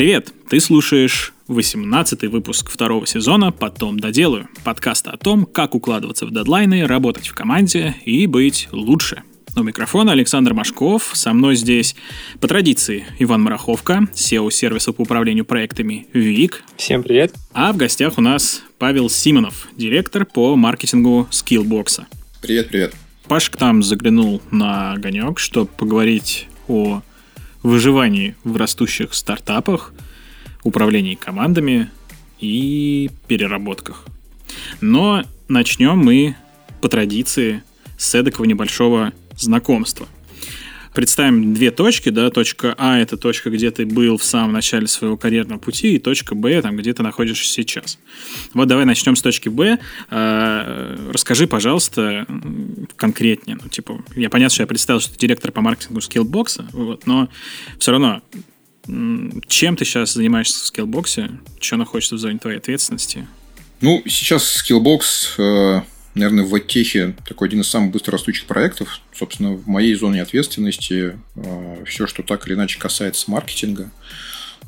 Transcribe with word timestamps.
Привет! 0.00 0.32
Ты 0.48 0.60
слушаешь 0.60 1.34
18-й 1.48 2.28
выпуск 2.28 2.70
второго 2.70 3.06
сезона 3.06 3.52
«Потом 3.52 4.00
доделаю» 4.00 4.48
подкаста 4.64 5.10
о 5.10 5.18
том, 5.18 5.44
как 5.44 5.74
укладываться 5.74 6.24
в 6.24 6.32
дедлайны, 6.32 6.86
работать 6.86 7.28
в 7.28 7.34
команде 7.34 7.94
и 8.06 8.26
быть 8.26 8.68
лучше. 8.72 9.24
У 9.54 9.62
микрофона 9.62 10.12
Александр 10.12 10.54
Машков, 10.54 11.10
со 11.12 11.34
мной 11.34 11.54
здесь 11.54 11.96
по 12.40 12.48
традиции 12.48 13.04
Иван 13.18 13.42
Мараховка, 13.42 14.08
SEO-сервиса 14.14 14.94
по 14.94 15.02
управлению 15.02 15.44
проектами 15.44 16.06
ВИК. 16.14 16.64
Всем 16.78 17.02
привет. 17.02 17.34
А 17.52 17.70
в 17.70 17.76
гостях 17.76 18.16
у 18.16 18.22
нас 18.22 18.62
Павел 18.78 19.10
Симонов, 19.10 19.68
директор 19.76 20.24
по 20.24 20.56
маркетингу 20.56 21.28
Skillbox. 21.30 22.04
Привет, 22.40 22.68
привет. 22.68 22.94
Паш 23.28 23.50
к 23.50 23.60
нам 23.60 23.82
заглянул 23.82 24.40
на 24.50 24.94
огонек, 24.94 25.38
чтобы 25.38 25.70
поговорить 25.70 26.48
о 26.68 27.02
выживании 27.62 28.36
в 28.44 28.56
растущих 28.56 29.14
стартапах, 29.14 29.92
управлении 30.62 31.14
командами 31.14 31.90
и 32.38 33.10
переработках. 33.28 34.06
Но 34.80 35.24
начнем 35.48 35.98
мы 35.98 36.36
по 36.80 36.88
традиции 36.88 37.62
с 37.98 38.14
эдакого 38.14 38.44
небольшого 38.44 39.12
знакомства– 39.36 40.08
представим 40.92 41.54
две 41.54 41.70
точки, 41.70 42.08
да, 42.08 42.30
точка 42.30 42.74
А 42.76 42.98
это 42.98 43.16
точка, 43.16 43.50
где 43.50 43.70
ты 43.70 43.86
был 43.86 44.16
в 44.16 44.24
самом 44.24 44.52
начале 44.52 44.86
своего 44.86 45.16
карьерного 45.16 45.58
пути, 45.58 45.94
и 45.94 45.98
точка 45.98 46.34
Б, 46.34 46.60
там, 46.62 46.76
где 46.76 46.92
ты 46.92 47.02
находишься 47.02 47.50
сейчас. 47.50 47.98
Вот 48.54 48.68
давай 48.68 48.84
начнем 48.84 49.16
с 49.16 49.22
точки 49.22 49.48
Б. 49.48 49.78
А, 50.08 50.96
расскажи, 51.12 51.46
пожалуйста, 51.46 52.26
конкретнее. 52.96 53.58
Ну, 53.62 53.68
типа, 53.68 54.02
я 54.16 54.30
понятно, 54.30 54.54
что 54.54 54.62
я 54.62 54.66
представил, 54.66 55.00
что 55.00 55.12
ты 55.12 55.18
директор 55.18 55.52
по 55.52 55.60
маркетингу 55.60 56.00
Skillbox, 56.00 56.66
вот, 56.72 57.06
но 57.06 57.28
все 57.78 57.92
равно 57.92 58.22
чем 59.46 59.76
ты 59.76 59.84
сейчас 59.84 60.14
занимаешься 60.14 60.64
в 60.64 60.72
Skillbox? 60.72 61.38
Что 61.60 61.76
находится 61.76 62.14
в 62.16 62.18
зоне 62.18 62.38
твоей 62.38 62.58
ответственности? 62.58 63.26
Ну, 63.80 64.02
сейчас 64.06 64.62
Skillbox 64.62 65.34
э, 65.38 65.82
наверное, 66.14 66.44
в 66.44 66.54
Оттехе 66.54 67.14
такой 67.26 67.48
один 67.48 67.60
из 67.60 67.68
самых 67.68 67.92
быстрорастущих 67.92 68.46
проектов. 68.46 69.00
Собственно, 69.12 69.52
в 69.52 69.66
моей 69.66 69.94
зоне 69.94 70.22
ответственности 70.22 71.18
э, 71.36 71.84
все, 71.86 72.06
что 72.06 72.22
так 72.22 72.46
или 72.46 72.54
иначе 72.54 72.78
касается 72.78 73.30
маркетинга. 73.30 73.90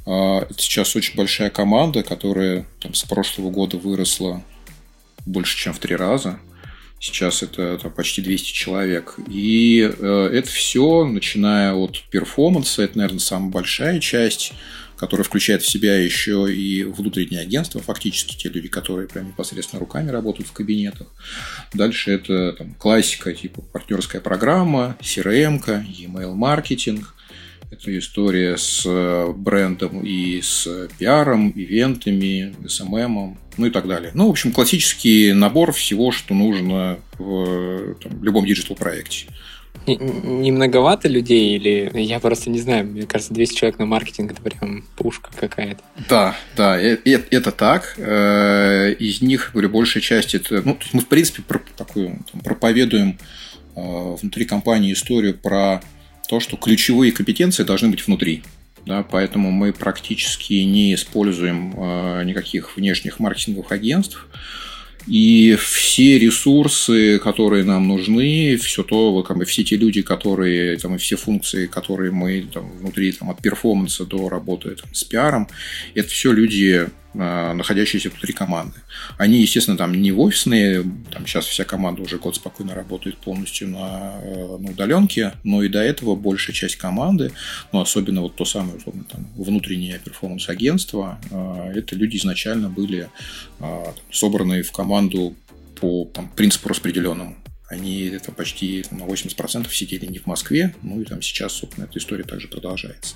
Э, 0.06 0.40
это 0.48 0.58
сейчас 0.58 0.94
очень 0.96 1.16
большая 1.16 1.50
команда, 1.50 2.02
которая 2.02 2.66
там, 2.80 2.94
с 2.94 3.02
прошлого 3.04 3.50
года 3.50 3.76
выросла 3.76 4.42
больше, 5.26 5.56
чем 5.56 5.72
в 5.72 5.78
три 5.78 5.96
раза. 5.96 6.38
Сейчас 7.02 7.42
это 7.42 7.78
там, 7.78 7.90
почти 7.90 8.22
200 8.22 8.52
человек. 8.52 9.16
И 9.28 9.80
э, 9.80 10.30
это 10.32 10.48
все, 10.48 11.04
начиная 11.04 11.74
от 11.74 12.00
перформанса, 12.10 12.82
это, 12.82 12.96
наверное, 12.96 13.18
самая 13.18 13.50
большая 13.50 13.98
часть 13.98 14.52
которая 14.94 15.24
включает 15.24 15.62
в 15.62 15.68
себя 15.68 15.98
еще 15.98 16.46
и 16.48 16.84
внутренние 16.84 17.40
агентства, 17.40 17.80
фактически 17.80 18.36
те 18.36 18.48
люди, 18.48 18.68
которые 18.68 19.08
прям 19.08 19.26
непосредственно 19.26 19.80
руками 19.80 20.10
работают 20.10 20.48
в 20.48 20.52
кабинетах. 20.52 21.08
Дальше 21.74 22.12
это 22.12 22.52
там, 22.52 22.74
классика, 22.74 23.34
типа 23.34 23.62
партнерская 23.62 24.20
программа, 24.20 24.96
CRM, 25.00 25.60
email 25.66 26.34
маркетинг. 26.34 27.16
Это 27.72 27.98
история 27.98 28.58
с 28.58 28.82
э, 28.84 29.32
брендом 29.34 30.02
и 30.02 30.42
с 30.42 30.68
пиаром, 30.98 31.50
ивентами, 31.56 32.54
SMM, 32.64 33.38
ну 33.56 33.66
и 33.66 33.70
так 33.70 33.88
далее. 33.88 34.10
Ну, 34.12 34.26
в 34.26 34.30
общем, 34.30 34.52
классический 34.52 35.32
набор 35.32 35.72
всего, 35.72 36.12
что 36.12 36.34
нужно 36.34 36.98
в 37.18 37.94
там, 37.94 38.22
любом 38.22 38.44
диджитал-проекте. 38.44 39.28
Не 39.86 40.52
многовато 40.52 41.08
людей 41.08 41.56
или 41.56 41.90
я 41.94 42.20
просто 42.20 42.50
не 42.50 42.60
знаю, 42.60 42.88
мне 42.88 43.06
кажется, 43.06 43.32
200 43.32 43.56
человек 43.56 43.78
на 43.78 43.86
маркетинг 43.86 44.32
это 44.32 44.42
прям 44.42 44.84
пушка 44.94 45.30
какая-то. 45.34 45.82
Да, 46.10 46.36
да, 46.54 46.78
это, 46.78 47.24
это 47.30 47.52
так. 47.52 47.94
Э, 47.96 48.92
из 48.92 49.22
них, 49.22 49.52
говорю, 49.54 49.70
большая 49.70 50.02
часть 50.02 50.34
это... 50.34 50.60
Ну, 50.62 50.78
мы, 50.92 51.00
в 51.00 51.08
принципе, 51.08 51.40
про, 51.40 51.58
такую, 51.74 52.18
там, 52.30 52.42
проповедуем 52.42 53.18
э, 53.74 54.16
внутри 54.20 54.44
компании 54.44 54.92
историю 54.92 55.38
про 55.38 55.80
то, 56.32 56.40
что 56.40 56.56
ключевые 56.56 57.12
компетенции 57.12 57.62
должны 57.62 57.90
быть 57.90 58.06
внутри. 58.06 58.42
Да, 58.86 59.02
поэтому 59.02 59.50
мы 59.50 59.74
практически 59.74 60.54
не 60.54 60.94
используем 60.94 61.74
э, 61.76 62.24
никаких 62.24 62.74
внешних 62.74 63.20
маркетинговых 63.20 63.70
агентств. 63.70 64.26
И 65.06 65.58
все 65.60 66.18
ресурсы, 66.18 67.18
которые 67.18 67.64
нам 67.64 67.86
нужны, 67.86 68.56
все 68.56 68.82
то, 68.82 69.22
как 69.22 69.36
бы, 69.36 69.44
все 69.44 69.62
те 69.62 69.76
люди, 69.76 70.00
которые, 70.00 70.78
там, 70.78 70.94
и 70.94 70.98
все 70.98 71.16
функции, 71.16 71.66
которые 71.66 72.12
мы 72.12 72.48
там, 72.50 72.78
внутри 72.78 73.12
там, 73.12 73.28
от 73.28 73.42
перформанса 73.42 74.06
до 74.06 74.30
работы 74.30 74.70
там, 74.70 74.94
с 74.94 75.04
пиаром, 75.04 75.48
это 75.94 76.08
все 76.08 76.32
люди 76.32 76.88
находящиеся 77.14 78.10
внутри 78.10 78.32
команды. 78.32 78.80
Они, 79.18 79.40
естественно, 79.40 79.76
там 79.76 79.92
не 79.92 80.12
офисные, 80.12 80.82
там 81.10 81.26
сейчас 81.26 81.46
вся 81.46 81.64
команда 81.64 82.02
уже 82.02 82.18
год 82.18 82.36
спокойно 82.36 82.74
работает 82.74 83.18
полностью 83.18 83.68
на, 83.68 84.14
э, 84.22 84.56
на 84.58 84.70
удаленке, 84.70 85.34
но 85.44 85.62
и 85.62 85.68
до 85.68 85.80
этого 85.80 86.16
большая 86.16 86.54
часть 86.54 86.76
команды, 86.76 87.32
ну, 87.72 87.80
особенно 87.80 88.22
вот 88.22 88.36
то 88.36 88.44
самое, 88.44 88.76
условно, 88.76 89.04
там, 89.04 89.26
внутреннее 89.36 90.00
перформанс-агентство, 90.02 91.18
а, 91.30 91.70
это 91.74 91.96
люди 91.96 92.16
изначально 92.16 92.68
были 92.68 93.08
собраны 94.10 94.62
в 94.62 94.72
команду 94.72 95.34
по 95.80 96.04
там, 96.12 96.28
принципу 96.28 96.68
распределенному. 96.68 97.36
Они 97.68 98.02
это 98.02 98.32
почти 98.32 98.84
на 98.90 99.04
80% 99.04 99.72
сидели 99.74 100.06
не 100.06 100.18
в 100.18 100.26
Москве, 100.26 100.74
ну 100.82 101.00
и 101.00 101.04
там 101.04 101.22
сейчас, 101.22 101.52
собственно, 101.54 101.86
эта 101.86 101.98
история 101.98 102.24
также 102.24 102.48
продолжается. 102.48 103.14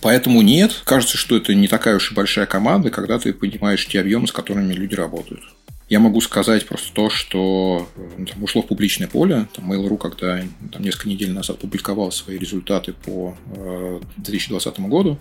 Поэтому 0.00 0.40
нет, 0.40 0.80
кажется, 0.84 1.16
что 1.16 1.36
это 1.36 1.54
не 1.54 1.68
такая 1.68 1.96
уж 1.96 2.10
и 2.10 2.14
большая 2.14 2.46
команда, 2.46 2.90
когда 2.90 3.18
ты 3.18 3.32
понимаешь 3.32 3.86
те 3.86 4.00
объемы, 4.00 4.26
с 4.26 4.32
которыми 4.32 4.72
люди 4.72 4.94
работают. 4.94 5.42
Я 5.90 5.98
могу 5.98 6.20
сказать 6.20 6.66
просто 6.66 6.92
то, 6.94 7.10
что 7.10 7.88
ну, 8.16 8.24
там, 8.24 8.44
ушло 8.44 8.62
в 8.62 8.68
публичное 8.68 9.08
поле. 9.08 9.48
Там 9.52 9.72
Mail.ru, 9.72 9.98
когда 9.98 10.40
там, 10.72 10.82
несколько 10.82 11.08
недель 11.08 11.32
назад 11.32 11.58
публиковал 11.58 12.12
свои 12.12 12.38
результаты 12.38 12.92
по 12.92 13.36
э, 13.56 14.00
2020 14.16 14.80
году, 14.82 15.18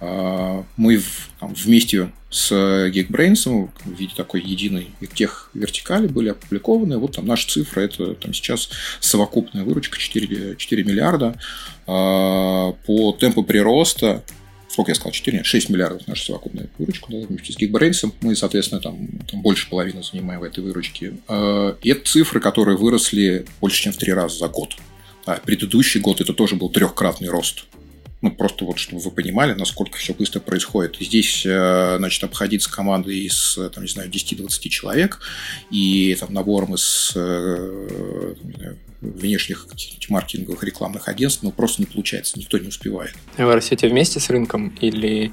э, 0.00 0.62
мы 0.76 0.98
в, 0.98 1.30
там, 1.38 1.54
вместе 1.54 2.10
с 2.28 2.50
Geekbrains 2.50 3.70
в 3.84 3.92
виде 3.92 4.12
такой 4.16 4.42
единой 4.42 4.88
тех 5.14 5.48
вертикали 5.54 6.08
были 6.08 6.30
опубликованы. 6.30 6.98
Вот 6.98 7.14
там 7.14 7.26
наши 7.26 7.46
цифры, 7.46 7.84
это 7.84 8.14
там 8.14 8.34
сейчас 8.34 8.70
совокупная 8.98 9.62
выручка 9.62 9.96
4, 9.96 10.56
4 10.56 10.84
миллиарда. 10.84 11.38
Э, 11.86 12.72
по 12.84 13.12
темпу 13.12 13.44
прироста 13.44 14.24
сколько 14.70 14.92
я 14.92 14.94
сказал, 14.94 15.12
4, 15.12 15.42
6 15.42 15.68
миллиардов 15.68 16.06
наша 16.06 16.24
совокупная 16.26 16.68
выручка, 16.78 17.06
да, 17.10 17.26
вместе 17.26 17.52
с 17.52 17.58
Geekbrains. 17.58 18.12
Мы, 18.20 18.36
соответственно, 18.36 18.80
там, 18.80 19.08
там 19.30 19.42
больше 19.42 19.68
половины 19.68 20.02
занимаем 20.02 20.40
в 20.40 20.44
этой 20.44 20.62
выручке. 20.62 21.14
А, 21.26 21.76
и 21.82 21.90
это 21.90 22.04
цифры, 22.04 22.40
которые 22.40 22.76
выросли 22.76 23.46
больше, 23.60 23.82
чем 23.82 23.92
в 23.92 23.96
три 23.96 24.12
раза 24.12 24.38
за 24.38 24.48
год. 24.48 24.76
А 25.26 25.36
предыдущий 25.36 26.00
год 26.00 26.20
это 26.20 26.32
тоже 26.32 26.56
был 26.56 26.70
трехкратный 26.70 27.28
рост. 27.28 27.64
Ну, 28.22 28.30
просто 28.30 28.64
вот, 28.64 28.78
чтобы 28.78 29.00
вы 29.00 29.10
понимали, 29.10 29.54
насколько 29.54 29.96
все 29.96 30.12
быстро 30.12 30.40
происходит. 30.40 30.96
Здесь, 31.00 31.44
э, 31.46 31.96
значит, 31.98 32.22
обходиться 32.22 32.70
командой 32.70 33.18
из, 33.20 33.58
там, 33.74 33.82
не 33.82 33.88
знаю, 33.88 34.10
10-20 34.10 34.68
человек 34.68 35.20
и 35.70 36.14
там, 36.20 36.34
набором 36.34 36.74
из 36.74 37.12
э, 37.14 38.34
внешних 39.00 39.66
маркетинговых 40.08 40.62
рекламных 40.64 41.08
агентств, 41.08 41.42
ну, 41.42 41.50
просто 41.50 41.82
не 41.82 41.86
получается, 41.86 42.38
никто 42.38 42.58
не 42.58 42.68
успевает. 42.68 43.14
Вы 43.38 43.54
растете 43.54 43.88
вместе 43.88 44.20
с 44.20 44.28
рынком 44.28 44.76
или 44.80 45.32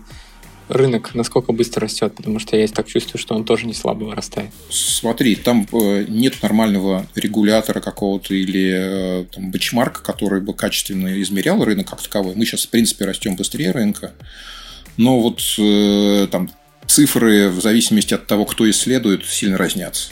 рынок 0.67 1.15
насколько 1.15 1.51
быстро 1.51 1.83
растет, 1.83 2.15
потому 2.15 2.39
что 2.39 2.57
я 2.57 2.67
так 2.67 2.87
чувствую, 2.87 3.19
что 3.19 3.35
он 3.35 3.45
тоже 3.45 3.65
не 3.65 3.73
слабо 3.73 4.05
вырастает. 4.05 4.51
Смотри, 4.69 5.35
там 5.35 5.67
э, 5.71 6.05
нет 6.07 6.41
нормального 6.41 7.07
регулятора 7.15 7.79
какого-то 7.79 8.33
или 8.33 9.21
э, 9.21 9.25
там, 9.25 9.51
бенчмарка, 9.51 10.03
который 10.03 10.41
бы 10.41 10.53
качественно 10.53 11.21
измерял 11.21 11.63
рынок 11.63 11.89
как 11.89 12.01
таковой. 12.01 12.35
Мы 12.35 12.45
сейчас, 12.45 12.65
в 12.65 12.69
принципе, 12.69 13.05
растем 13.05 13.35
быстрее 13.35 13.71
рынка, 13.71 14.13
но 14.97 15.19
вот 15.19 15.41
э, 15.57 16.27
там 16.31 16.49
цифры 16.87 17.49
в 17.49 17.61
зависимости 17.61 18.13
от 18.13 18.27
того, 18.27 18.45
кто 18.45 18.69
исследует, 18.69 19.25
сильно 19.25 19.57
разнятся. 19.57 20.11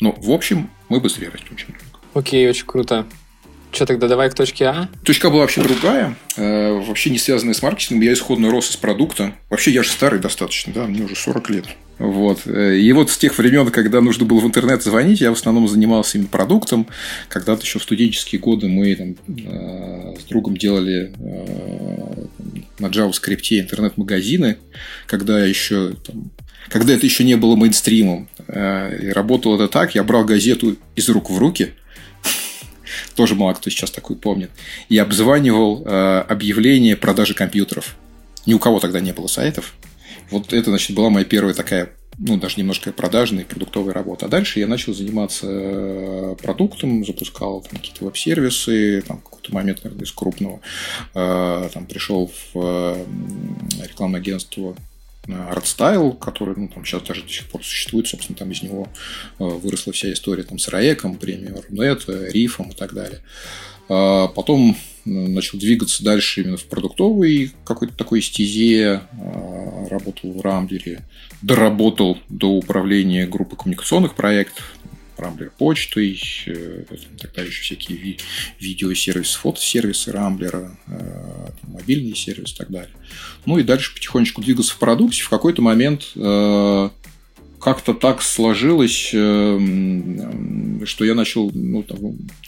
Но, 0.00 0.12
в 0.12 0.30
общем, 0.30 0.70
мы 0.88 1.00
быстрее 1.00 1.30
растем, 1.30 1.56
чем 1.56 1.68
рынок. 1.68 2.00
Окей, 2.14 2.48
очень 2.48 2.66
круто. 2.66 3.06
Что 3.74 3.86
тогда, 3.86 4.06
давай 4.06 4.30
к 4.30 4.34
точке 4.34 4.66
А? 4.66 4.88
Точка 5.02 5.30
была 5.30 5.40
вообще 5.40 5.60
другая, 5.60 6.16
э, 6.36 6.72
вообще 6.74 7.10
не 7.10 7.18
связанная 7.18 7.54
с 7.54 7.62
маркетингом. 7.62 8.02
Я 8.02 8.12
исходно 8.12 8.48
рос 8.48 8.70
из 8.70 8.76
продукта. 8.76 9.34
Вообще, 9.50 9.72
я 9.72 9.82
же 9.82 9.90
старый 9.90 10.20
достаточно, 10.20 10.72
да, 10.72 10.86
мне 10.86 11.02
уже 11.02 11.16
40 11.16 11.50
лет. 11.50 11.66
Вот. 11.98 12.42
Э, 12.46 12.78
и 12.78 12.92
вот 12.92 13.10
с 13.10 13.18
тех 13.18 13.36
времен, 13.36 13.72
когда 13.72 14.00
нужно 14.00 14.26
было 14.26 14.38
в 14.38 14.46
интернет 14.46 14.84
звонить, 14.84 15.20
я 15.20 15.30
в 15.30 15.32
основном 15.32 15.66
занимался 15.66 16.18
именно 16.18 16.28
продуктом. 16.28 16.86
Когда-то 17.28 17.62
еще 17.62 17.80
в 17.80 17.82
студенческие 17.82 18.40
годы 18.40 18.68
мы 18.68 18.94
там, 18.94 19.16
э, 19.26 20.20
с 20.20 20.24
другом 20.24 20.56
делали 20.56 21.12
э, 21.18 22.26
на 22.78 22.86
JavaScript 22.86 23.58
интернет-магазины, 23.58 24.58
когда 25.06 25.44
еще 25.44 25.94
там, 26.06 26.30
когда 26.68 26.94
это 26.94 27.04
еще 27.04 27.24
не 27.24 27.36
было 27.36 27.56
мейнстримом. 27.56 28.28
Э, 28.46 28.96
и 29.02 29.08
работало 29.08 29.56
это 29.56 29.66
так, 29.66 29.96
я 29.96 30.04
брал 30.04 30.24
газету 30.24 30.76
из 30.94 31.08
рук 31.08 31.28
в 31.28 31.38
руки– 31.38 31.70
тоже 33.14 33.34
мало 33.34 33.54
кто 33.54 33.70
сейчас 33.70 33.90
такой 33.90 34.16
помнит, 34.16 34.50
и 34.88 34.98
обзванивал 34.98 35.82
э, 35.84 36.24
объявления 36.28 36.96
продажи 36.96 37.34
компьютеров. 37.34 37.96
Ни 38.46 38.54
у 38.54 38.58
кого 38.58 38.80
тогда 38.80 39.00
не 39.00 39.12
было 39.12 39.26
сайтов. 39.26 39.74
Вот 40.30 40.52
это, 40.52 40.70
значит, 40.70 40.96
была 40.96 41.10
моя 41.10 41.24
первая 41.24 41.54
такая 41.54 41.90
ну, 42.18 42.36
даже 42.36 42.58
немножко 42.58 42.92
продажная 42.92 43.44
продуктовая 43.44 43.92
работа. 43.92 44.26
А 44.26 44.28
дальше 44.28 44.60
я 44.60 44.66
начал 44.66 44.94
заниматься 44.94 45.46
э, 45.48 46.36
продуктом, 46.40 47.04
запускал 47.04 47.62
там, 47.62 47.78
какие-то 47.78 48.04
веб-сервисы, 48.04 49.02
там, 49.06 49.18
какой-то 49.18 49.52
момент, 49.52 49.82
наверное, 49.84 50.04
из 50.04 50.12
крупного, 50.12 50.60
э, 51.14 51.68
там, 51.72 51.86
пришел 51.86 52.30
в 52.52 52.58
э, 52.58 53.04
рекламное 53.82 54.20
агентство 54.20 54.76
ArtStyle, 55.26 56.18
который 56.18 56.54
ну, 56.56 56.68
там, 56.68 56.84
сейчас 56.84 57.02
даже 57.02 57.22
до 57.22 57.28
сих 57.28 57.46
пор 57.46 57.64
существует, 57.64 58.06
собственно, 58.08 58.36
там 58.36 58.50
из 58.50 58.62
него 58.62 58.88
выросла 59.38 59.92
вся 59.92 60.12
история 60.12 60.42
там, 60.42 60.58
с 60.58 60.68
Раеком, 60.68 61.16
премией 61.16 61.54
Рунет, 61.68 62.04
Рифом 62.08 62.70
и 62.70 62.74
так 62.74 62.94
далее. 62.94 63.20
А 63.88 64.28
потом 64.28 64.76
начал 65.04 65.58
двигаться 65.58 66.02
дальше 66.02 66.40
именно 66.40 66.56
в 66.56 66.64
продуктовой 66.64 67.52
какой-то 67.64 67.94
такой 67.94 68.22
стезе, 68.22 69.02
работал 69.90 70.32
в 70.32 70.40
Рамблере, 70.40 71.02
доработал 71.42 72.18
до 72.28 72.48
управления 72.48 73.26
группы 73.26 73.56
коммуникационных 73.56 74.14
проектов, 74.14 74.74
Рамблер 75.18 75.50
почтой, 75.56 76.20
э, 76.46 76.84
тогда 77.18 77.42
еще 77.42 77.62
всякие 77.62 77.98
ви- 77.98 78.18
видеосервисы, 78.60 79.38
фотосервисы 79.38 80.12
Рамблера, 80.12 80.76
э, 80.86 81.48
мобильный 81.62 82.16
сервис 82.16 82.52
и 82.52 82.56
так 82.56 82.70
далее. 82.70 82.94
Ну 83.46 83.58
и 83.58 83.62
дальше 83.62 83.94
потихонечку 83.94 84.42
двигался 84.42 84.74
в 84.74 84.78
продукте. 84.78 85.22
В 85.22 85.28
какой-то 85.28 85.62
момент 85.62 86.12
э, 86.16 86.90
как-то 87.60 87.94
так 87.94 88.20
сложилось, 88.20 89.08
что 89.08 91.04
я 91.04 91.14
начал, 91.14 91.50
ну, 91.54 91.82
там, 91.82 91.98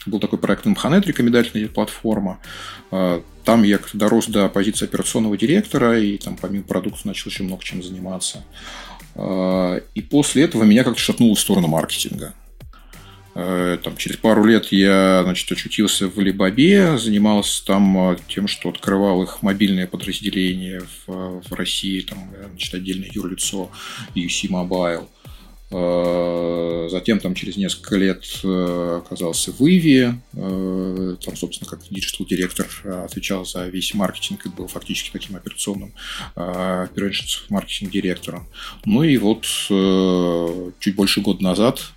был 0.05 0.19
такой 0.19 0.37
проект 0.37 0.67
Mhanet, 0.67 1.07
рекомендательная 1.07 1.67
платформа. 1.69 2.39
Там 2.91 3.63
я 3.63 3.79
дорос 3.93 4.27
до 4.27 4.47
позиции 4.47 4.85
операционного 4.85 5.35
директора, 5.35 5.99
и 5.99 6.19
там 6.19 6.37
помимо 6.39 6.65
продуктов 6.65 7.05
начал 7.05 7.31
еще 7.31 7.41
много 7.41 7.63
чем 7.63 7.81
заниматься. 7.81 8.43
И 9.17 10.01
после 10.07 10.43
этого 10.43 10.65
меня 10.65 10.83
как-то 10.83 10.99
шатнуло 10.99 11.33
в 11.33 11.39
сторону 11.39 11.67
маркетинга. 11.67 12.35
Э, 13.39 13.77
там, 13.83 13.95
через 13.97 14.17
пару 14.17 14.43
лет 14.45 14.71
я 14.71 15.21
значит, 15.23 15.51
очутился 15.51 16.09
в 16.09 16.17
Алибабе, 16.17 16.97
занимался 16.97 17.63
там 17.63 18.13
э, 18.13 18.17
тем, 18.27 18.47
что 18.47 18.69
открывал 18.69 19.21
их 19.21 19.43
мобильное 19.43 19.85
подразделение 19.85 20.81
в, 21.05 21.43
в 21.47 21.53
России, 21.53 22.01
там, 22.01 22.31
э, 22.33 22.47
значит, 22.49 22.73
отдельное 22.73 23.11
юрлицо 23.13 23.69
UC 24.15 24.49
Mobile. 24.49 25.07
Затем 26.89 27.19
там 27.19 27.35
через 27.35 27.57
несколько 27.57 27.97
лет 27.97 28.23
оказался 28.41 29.51
в 29.51 29.59
Иви, 29.67 30.13
там, 30.31 31.35
собственно, 31.35 31.69
как 31.69 31.81
digital 31.89 32.25
директор 32.25 32.65
отвечал 33.03 33.45
за 33.45 33.67
весь 33.67 33.93
маркетинг 33.93 34.45
и 34.45 34.49
был 34.49 34.67
фактически 34.67 35.09
таким 35.11 35.35
операционным 35.35 35.93
маркетинг 37.49 37.91
директором. 37.91 38.47
Ну 38.85 39.03
и 39.03 39.17
вот 39.17 39.43
чуть 40.79 40.95
больше 40.95 41.19
года 41.19 41.43
назад 41.43 41.91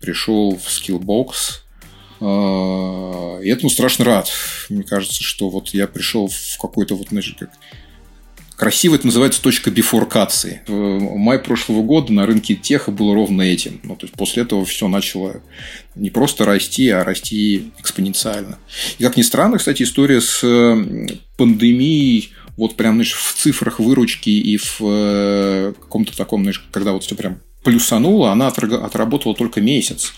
пришел 0.00 0.56
в 0.56 0.66
Skillbox, 0.66 1.62
а, 2.20 3.40
и 3.40 3.48
этому 3.48 3.70
страшно 3.70 4.04
рад. 4.04 4.28
Мне 4.68 4.82
кажется, 4.82 5.22
что 5.22 5.48
вот 5.50 5.68
я 5.70 5.86
пришел 5.86 6.28
в 6.28 6.58
какой-то 6.60 6.94
вот, 6.94 7.08
знаешь, 7.08 7.34
как 7.38 7.50
Красиво 8.58 8.96
это 8.96 9.06
называется 9.06 9.40
точка 9.40 9.70
бифуркации. 9.70 10.62
В 10.66 11.16
мае 11.16 11.38
прошлого 11.38 11.80
года 11.84 12.12
на 12.12 12.26
рынке 12.26 12.56
теха 12.56 12.90
было 12.90 13.14
ровно 13.14 13.42
этим. 13.42 13.80
Ну, 13.84 13.94
то 13.94 14.06
есть 14.06 14.16
после 14.16 14.42
этого 14.42 14.64
все 14.64 14.88
начало 14.88 15.42
не 15.94 16.10
просто 16.10 16.44
расти, 16.44 16.88
а 16.88 17.04
расти 17.04 17.70
экспоненциально. 17.78 18.58
И 18.98 19.04
как 19.04 19.16
ни 19.16 19.22
странно, 19.22 19.58
кстати, 19.58 19.84
история 19.84 20.20
с 20.20 20.40
пандемией 21.36 22.32
вот 22.56 22.74
прям, 22.74 22.94
знаешь, 22.94 23.12
в 23.12 23.34
цифрах 23.34 23.78
выручки 23.78 24.30
и 24.30 24.56
в 24.56 24.80
э, 24.80 25.74
каком-то 25.80 26.16
таком, 26.16 26.42
знаешь, 26.42 26.58
когда 26.72 26.90
вот 26.90 27.04
все 27.04 27.14
прям 27.14 27.40
плюсанула, 27.68 28.32
она 28.32 28.48
отработала 28.48 29.34
только 29.34 29.60
месяц. 29.60 30.14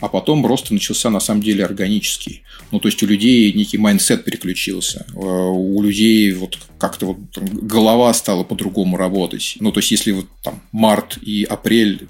А 0.00 0.08
потом 0.08 0.46
рост 0.46 0.70
начался 0.70 1.10
на 1.10 1.20
самом 1.20 1.42
деле 1.42 1.64
органический. 1.64 2.42
Ну, 2.70 2.80
то 2.80 2.88
есть 2.88 3.02
у 3.02 3.06
людей 3.06 3.52
некий 3.52 3.78
mindset 3.78 4.24
переключился. 4.24 5.06
Э, 5.14 5.18
у 5.18 5.82
людей 5.82 6.32
вот 6.32 6.58
как-то 6.78 7.06
вот 7.06 7.18
голова 7.36 8.12
стала 8.14 8.44
по-другому 8.44 8.96
работать. 8.96 9.56
Ну, 9.60 9.72
то 9.72 9.78
есть 9.78 9.90
если 9.90 10.12
вот 10.12 10.26
там 10.42 10.60
март 10.72 11.18
и 11.22 11.44
апрель, 11.44 12.08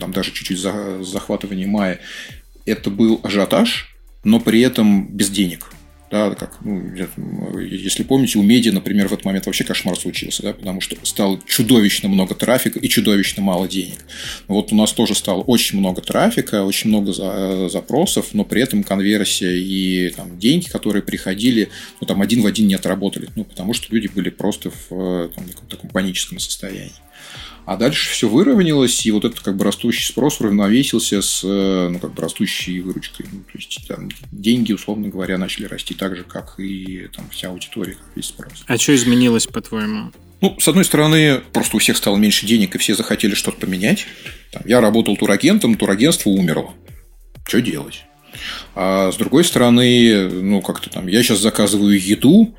там 0.00 0.12
даже 0.12 0.32
чуть-чуть 0.32 0.58
за 0.58 1.02
захватывание 1.02 1.66
мая, 1.66 2.00
это 2.64 2.90
был 2.90 3.20
ажиотаж, 3.22 3.96
но 4.24 4.40
при 4.40 4.60
этом 4.60 5.08
без 5.08 5.30
денег. 5.30 5.70
Да, 6.10 6.30
как, 6.36 6.58
ну, 6.62 6.92
если 7.58 8.04
помните, 8.04 8.38
у 8.38 8.42
медиа, 8.42 8.72
например, 8.72 9.08
в 9.08 9.12
этот 9.12 9.24
момент 9.24 9.46
вообще 9.46 9.64
кошмар 9.64 9.98
случился, 9.98 10.42
да, 10.42 10.52
потому 10.52 10.80
что 10.80 10.96
стало 11.02 11.40
чудовищно 11.46 12.08
много 12.08 12.36
трафика 12.36 12.78
и 12.78 12.88
чудовищно 12.88 13.42
мало 13.42 13.66
денег. 13.66 14.04
Вот 14.46 14.72
у 14.72 14.76
нас 14.76 14.92
тоже 14.92 15.16
стало 15.16 15.42
очень 15.42 15.78
много 15.78 16.02
трафика, 16.02 16.62
очень 16.62 16.90
много 16.90 17.12
за, 17.12 17.68
запросов, 17.68 18.28
но 18.34 18.44
при 18.44 18.62
этом 18.62 18.84
конверсия 18.84 19.58
и 19.58 20.10
там, 20.10 20.38
деньги, 20.38 20.68
которые 20.68 21.02
приходили, 21.02 21.70
ну, 22.00 22.06
там 22.06 22.22
один 22.22 22.42
в 22.42 22.46
один 22.46 22.68
не 22.68 22.74
отработали, 22.74 23.28
ну, 23.34 23.44
потому 23.44 23.74
что 23.74 23.92
люди 23.92 24.06
были 24.06 24.30
просто 24.30 24.70
в 24.70 25.28
там, 25.34 25.44
таком 25.68 25.90
паническом 25.90 26.38
состоянии. 26.38 26.92
А 27.66 27.76
дальше 27.76 28.08
все 28.10 28.28
выровнялось, 28.28 29.04
и 29.04 29.10
вот 29.10 29.24
этот 29.24 29.40
как 29.40 29.56
бы 29.56 29.64
растущий 29.64 30.06
спрос 30.06 30.40
равновесился 30.40 31.20
с 31.20 31.42
э, 31.42 31.88
ну, 31.90 31.98
как 31.98 32.14
бы 32.14 32.22
растущей 32.22 32.80
выручкой. 32.80 33.26
Ну, 33.32 33.40
то 33.40 33.58
есть 33.58 33.88
там 33.88 34.08
деньги, 34.30 34.72
условно 34.72 35.08
говоря, 35.08 35.36
начали 35.36 35.66
расти 35.66 35.92
так 35.92 36.16
же, 36.16 36.22
как 36.22 36.60
и 36.60 37.08
там, 37.12 37.28
вся 37.30 37.48
аудитория, 37.48 37.94
как 37.94 38.06
весь 38.14 38.26
спрос. 38.26 38.64
А 38.68 38.78
что 38.78 38.94
изменилось, 38.94 39.48
по-твоему? 39.48 40.12
Ну, 40.40 40.56
с 40.60 40.68
одной 40.68 40.84
стороны, 40.84 41.40
просто 41.52 41.76
у 41.76 41.80
всех 41.80 41.96
стало 41.96 42.16
меньше 42.16 42.46
денег, 42.46 42.76
и 42.76 42.78
все 42.78 42.94
захотели 42.94 43.34
что-то 43.34 43.58
поменять. 43.58 44.06
Там, 44.52 44.62
я 44.64 44.80
работал 44.80 45.16
турагентом, 45.16 45.74
турагентство 45.74 46.30
умерло. 46.30 46.72
Что 47.48 47.60
делать? 47.60 48.04
А 48.76 49.10
с 49.10 49.16
другой 49.16 49.42
стороны, 49.42 50.28
ну, 50.28 50.62
как-то 50.62 50.88
там, 50.88 51.08
я 51.08 51.20
сейчас 51.24 51.40
заказываю 51.40 52.00
еду, 52.00 52.54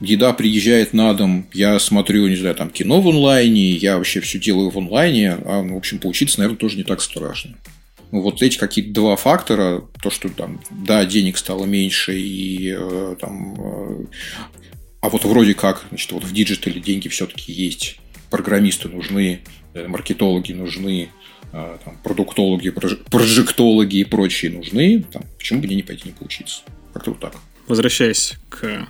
еда 0.00 0.32
приезжает 0.32 0.92
на 0.92 1.14
дом, 1.14 1.46
я 1.52 1.78
смотрю, 1.78 2.26
не 2.28 2.36
знаю, 2.36 2.54
там 2.54 2.70
кино 2.70 3.00
в 3.00 3.08
онлайне, 3.08 3.70
я 3.70 3.98
вообще 3.98 4.20
все 4.20 4.38
делаю 4.38 4.70
в 4.70 4.78
онлайне, 4.78 5.32
а, 5.32 5.62
ну, 5.62 5.74
в 5.74 5.78
общем, 5.78 5.98
поучиться, 5.98 6.38
наверное, 6.38 6.58
тоже 6.58 6.76
не 6.76 6.84
так 6.84 7.00
страшно. 7.00 7.56
Ну, 8.10 8.20
вот 8.20 8.42
эти 8.42 8.58
какие-то 8.58 8.92
два 8.92 9.16
фактора, 9.16 9.84
то, 10.02 10.10
что 10.10 10.28
там, 10.28 10.60
да, 10.70 11.04
денег 11.06 11.38
стало 11.38 11.64
меньше, 11.64 12.18
и 12.18 12.74
э, 12.76 13.16
там, 13.18 13.54
э, 13.58 14.04
а 15.00 15.08
вот 15.08 15.24
вроде 15.24 15.54
как, 15.54 15.86
значит, 15.88 16.12
вот 16.12 16.24
в 16.24 16.32
digital 16.32 16.74
е 16.74 16.80
деньги 16.80 17.08
все-таки 17.08 17.52
есть, 17.52 17.98
программисты 18.30 18.88
нужны, 18.88 19.40
э, 19.72 19.88
маркетологи 19.88 20.52
нужны, 20.52 21.08
э, 21.52 21.78
там, 21.82 21.98
продуктологи, 22.04 22.68
прожектологи 22.70 23.96
и 23.96 24.04
прочие 24.04 24.52
нужны, 24.52 25.04
там, 25.10 25.22
почему 25.38 25.60
бы 25.60 25.66
мне 25.66 25.76
не 25.76 25.82
пойти 25.82 26.02
не 26.06 26.12
поучиться? 26.12 26.62
Как-то 26.92 27.12
вот 27.12 27.20
так. 27.20 27.36
Возвращаясь 27.66 28.34
к 28.50 28.86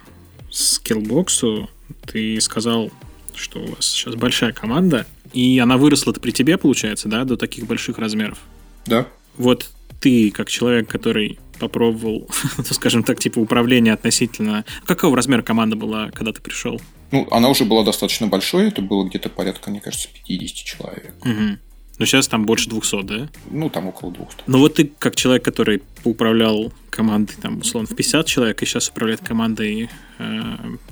Skillbox 0.53 1.45
у, 1.45 1.69
ты 2.07 2.41
сказал, 2.41 2.91
что 3.35 3.61
у 3.61 3.67
вас 3.75 3.87
сейчас 3.87 4.15
большая 4.15 4.53
команда, 4.53 5.07
и 5.33 5.59
она 5.59 5.77
выросла 5.77 6.13
при 6.13 6.31
тебе, 6.31 6.59
получается, 6.59 7.09
да, 7.09 7.25
до 7.25 7.37
таких 7.37 7.67
больших 7.67 7.99
размеров? 7.99 8.39
Да. 8.87 9.09
Вот 9.37 9.71
ты, 10.01 10.31
как 10.31 10.51
человек, 10.51 10.89
который 10.89 11.39
попробовал, 11.59 12.29
ну, 12.59 12.65
скажем 12.65 13.03
так, 13.05 13.21
типа 13.21 13.39
управления 13.39 13.93
относительно... 13.93 14.65
Какого 14.85 15.17
размера 15.17 15.43
команда 15.43 15.77
была, 15.77 16.11
когда 16.11 16.33
ты 16.33 16.41
пришел? 16.41 16.81
Ну, 17.13 17.29
она 17.31 17.49
уже 17.49 17.65
была 17.65 17.85
достаточно 17.85 18.27
большой, 18.27 18.69
это 18.69 18.83
было 18.83 19.05
где-то 19.09 19.29
порядка, 19.29 19.71
мне 19.71 19.81
кажется, 19.81 20.09
50 20.27 20.57
человек. 20.57 21.15
Угу. 21.25 21.59
Но 21.99 22.07
сейчас 22.07 22.27
там 22.27 22.47
больше 22.47 22.69
200, 22.71 23.03
да? 23.03 23.29
Ну, 23.51 23.69
там 23.71 23.89
около 23.89 24.13
200. 24.13 24.45
Ну, 24.47 24.59
вот 24.59 24.75
ты, 24.75 24.91
как 24.99 25.15
человек, 25.15 25.45
который 25.45 25.83
управлял 26.05 26.73
командой, 26.91 27.37
там, 27.41 27.59
условно, 27.61 27.89
в 27.89 27.97
50 27.97 28.27
человек, 28.27 28.63
и 28.63 28.67
сейчас 28.67 28.89
управляет 28.89 29.21
командой 29.21 29.89
э, 30.19 30.43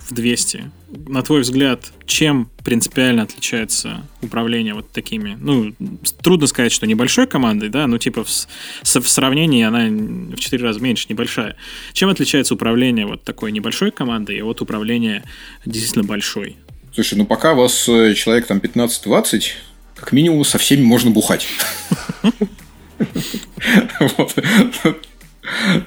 в 0.08 0.14
200. 0.14 0.70
На 1.08 1.22
твой 1.22 1.40
взгляд, 1.40 1.92
чем 2.06 2.50
принципиально 2.64 3.22
отличается 3.22 4.06
управление 4.22 4.74
вот 4.74 4.90
такими? 4.90 5.36
Ну, 5.40 5.74
трудно 6.22 6.46
сказать, 6.46 6.72
что 6.72 6.86
небольшой 6.86 7.26
командой, 7.26 7.70
да, 7.70 7.86
ну, 7.86 7.98
типа 7.98 8.24
в, 8.24 8.28
в 8.28 9.08
сравнении 9.08 9.64
она 9.64 9.86
в 10.34 10.38
4 10.38 10.62
раза 10.62 10.80
меньше, 10.80 11.06
небольшая. 11.08 11.56
Чем 11.92 12.08
отличается 12.08 12.54
управление 12.54 13.06
вот 13.06 13.24
такой 13.24 13.52
небольшой 13.52 13.90
командой 13.90 14.42
от 14.42 14.60
управления 14.60 15.24
действительно 15.64 16.04
большой? 16.04 16.56
Слушай, 16.92 17.18
ну 17.18 17.26
пока 17.26 17.52
у 17.52 17.56
вас 17.56 17.88
э, 17.88 18.14
человек 18.14 18.46
там 18.46 18.58
15-20, 18.58 19.42
как 20.00 20.12
минимум 20.12 20.44
со 20.44 20.58
всеми 20.58 20.82
можно 20.82 21.10
бухать. 21.10 21.46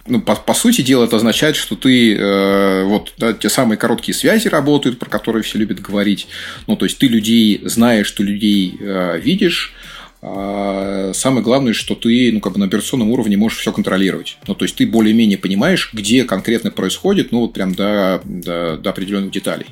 Ну, 0.07 0.21
по, 0.21 0.35
по 0.35 0.53
сути 0.53 0.81
дела, 0.81 1.05
это 1.05 1.15
означает, 1.15 1.55
что 1.55 1.75
ты 1.75 2.15
э, 2.15 2.83
вот 2.83 3.13
те 3.39 3.49
самые 3.49 3.77
короткие 3.77 4.15
связи 4.15 4.47
работают, 4.47 4.99
про 4.99 5.09
которые 5.09 5.43
все 5.43 5.57
любят 5.57 5.79
говорить. 5.79 6.27
Ну, 6.67 6.75
то 6.75 6.85
есть 6.85 6.97
ты 6.97 7.07
людей 7.07 7.61
знаешь, 7.63 8.07
что 8.07 8.23
людей 8.23 8.75
э, 8.79 9.19
видишь. 9.19 9.73
А 10.21 11.11
самое 11.13 11.43
главное, 11.43 11.73
что 11.73 11.95
ты 11.95 12.31
ну, 12.31 12.39
как 12.39 12.53
бы 12.53 12.59
на 12.59 12.65
операционном 12.65 13.11
уровне 13.11 13.37
можешь 13.37 13.59
все 13.59 13.71
контролировать. 13.71 14.37
Ну, 14.47 14.55
то 14.55 14.65
есть 14.65 14.75
ты 14.75 14.87
более-менее 14.87 15.37
понимаешь, 15.37 15.91
где 15.93 16.23
конкретно 16.23 16.71
происходит, 16.71 17.31
ну, 17.31 17.41
вот 17.41 17.53
прям 17.53 17.75
до, 17.75 18.21
до, 18.23 18.77
до 18.77 18.89
определенных 18.89 19.31
деталей. 19.31 19.67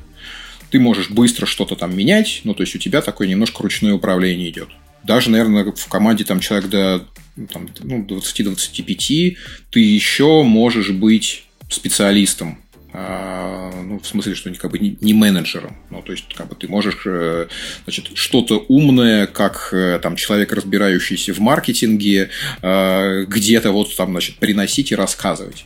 Ты 0.71 0.79
можешь 0.79 1.09
быстро 1.09 1.45
что-то 1.45 1.75
там 1.75 1.95
менять, 1.95 2.41
ну, 2.43 2.53
то 2.53 2.63
есть 2.63 2.75
у 2.75 2.79
тебя 2.79 3.01
такое 3.01 3.27
немножко 3.27 3.61
ручное 3.61 3.93
управление 3.93 4.49
идет. 4.49 4.69
Даже, 5.03 5.29
наверное, 5.29 5.71
в 5.71 5.87
команде 5.87 6.23
там 6.23 6.39
человек 6.39 6.69
до 6.69 7.07
там, 7.51 7.69
ну, 7.81 8.03
20-25, 8.03 9.37
ты 9.71 9.79
еще 9.79 10.43
можешь 10.43 10.91
быть 10.91 11.45
специалистом 11.69 12.57
а, 12.93 13.71
ну, 13.83 13.99
в 13.99 14.05
смысле, 14.05 14.35
что 14.35 14.53
как 14.55 14.71
бы 14.71 14.79
не 14.79 15.13
менеджером. 15.13 15.77
Ну, 15.89 16.01
то 16.01 16.11
есть, 16.11 16.33
как 16.33 16.49
бы 16.49 16.55
ты 16.55 16.67
можешь, 16.67 17.03
э, 17.05 17.47
значит, 17.85 18.09
что-то 18.15 18.65
умное, 18.67 19.27
как 19.27 19.69
э, 19.71 19.97
там 20.03 20.17
человек, 20.17 20.51
разбирающийся 20.51 21.33
в 21.33 21.39
маркетинге, 21.39 22.31
э, 22.61 23.23
где-то 23.27 23.71
вот 23.71 23.95
там, 23.95 24.11
значит, 24.11 24.35
приносить 24.37 24.91
и 24.91 24.95
рассказывать. 24.95 25.63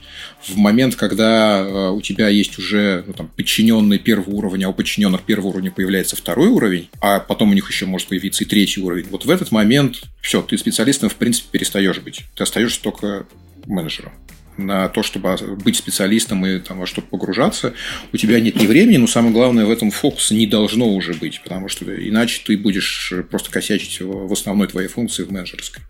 В 0.47 0.57
момент, 0.57 0.95
когда 0.95 1.91
у 1.91 2.01
тебя 2.01 2.29
есть 2.29 2.59
уже 2.59 3.03
ну, 3.07 3.13
там, 3.13 3.27
подчиненный 3.35 3.99
первого 3.99 4.29
уровня, 4.29 4.67
а 4.67 4.69
у 4.69 4.73
подчиненных 4.73 5.23
первого 5.23 5.47
уровня 5.47 5.71
появляется 5.71 6.15
второй 6.15 6.47
уровень, 6.49 6.89
а 7.01 7.19
потом 7.19 7.51
у 7.51 7.53
них 7.53 7.69
еще 7.69 7.85
может 7.85 8.07
появиться 8.07 8.43
и 8.43 8.47
третий 8.47 8.81
уровень, 8.81 9.07
вот 9.09 9.25
в 9.25 9.29
этот 9.29 9.51
момент 9.51 10.03
все, 10.21 10.41
ты 10.41 10.57
специалистом, 10.57 11.09
в 11.09 11.15
принципе, 11.15 11.47
перестаешь 11.51 11.99
быть. 11.99 12.23
Ты 12.35 12.43
остаешься 12.43 12.81
только 12.81 13.25
менеджером 13.65 14.13
на 14.57 14.87
то, 14.87 15.03
чтобы 15.03 15.35
быть 15.63 15.75
специалистом 15.75 16.45
и 16.45 16.59
там, 16.59 16.79
во 16.79 16.85
что-то 16.85 17.07
погружаться, 17.07 17.73
у 18.13 18.17
тебя 18.17 18.39
нет 18.39 18.55
ни 18.55 18.65
времени, 18.67 18.97
но 18.97 19.07
самое 19.07 19.33
главное, 19.33 19.65
в 19.65 19.69
этом 19.71 19.91
фокуса 19.91 20.33
не 20.33 20.47
должно 20.47 20.87
уже 20.87 21.13
быть, 21.13 21.41
потому 21.43 21.67
что 21.67 21.85
иначе 21.85 22.41
ты 22.45 22.57
будешь 22.57 23.11
просто 23.29 23.51
косячить 23.51 23.99
в 23.99 24.31
основной 24.31 24.67
твоей 24.67 24.87
функции 24.87 25.23
в 25.23 25.31
менеджерской. 25.31 25.83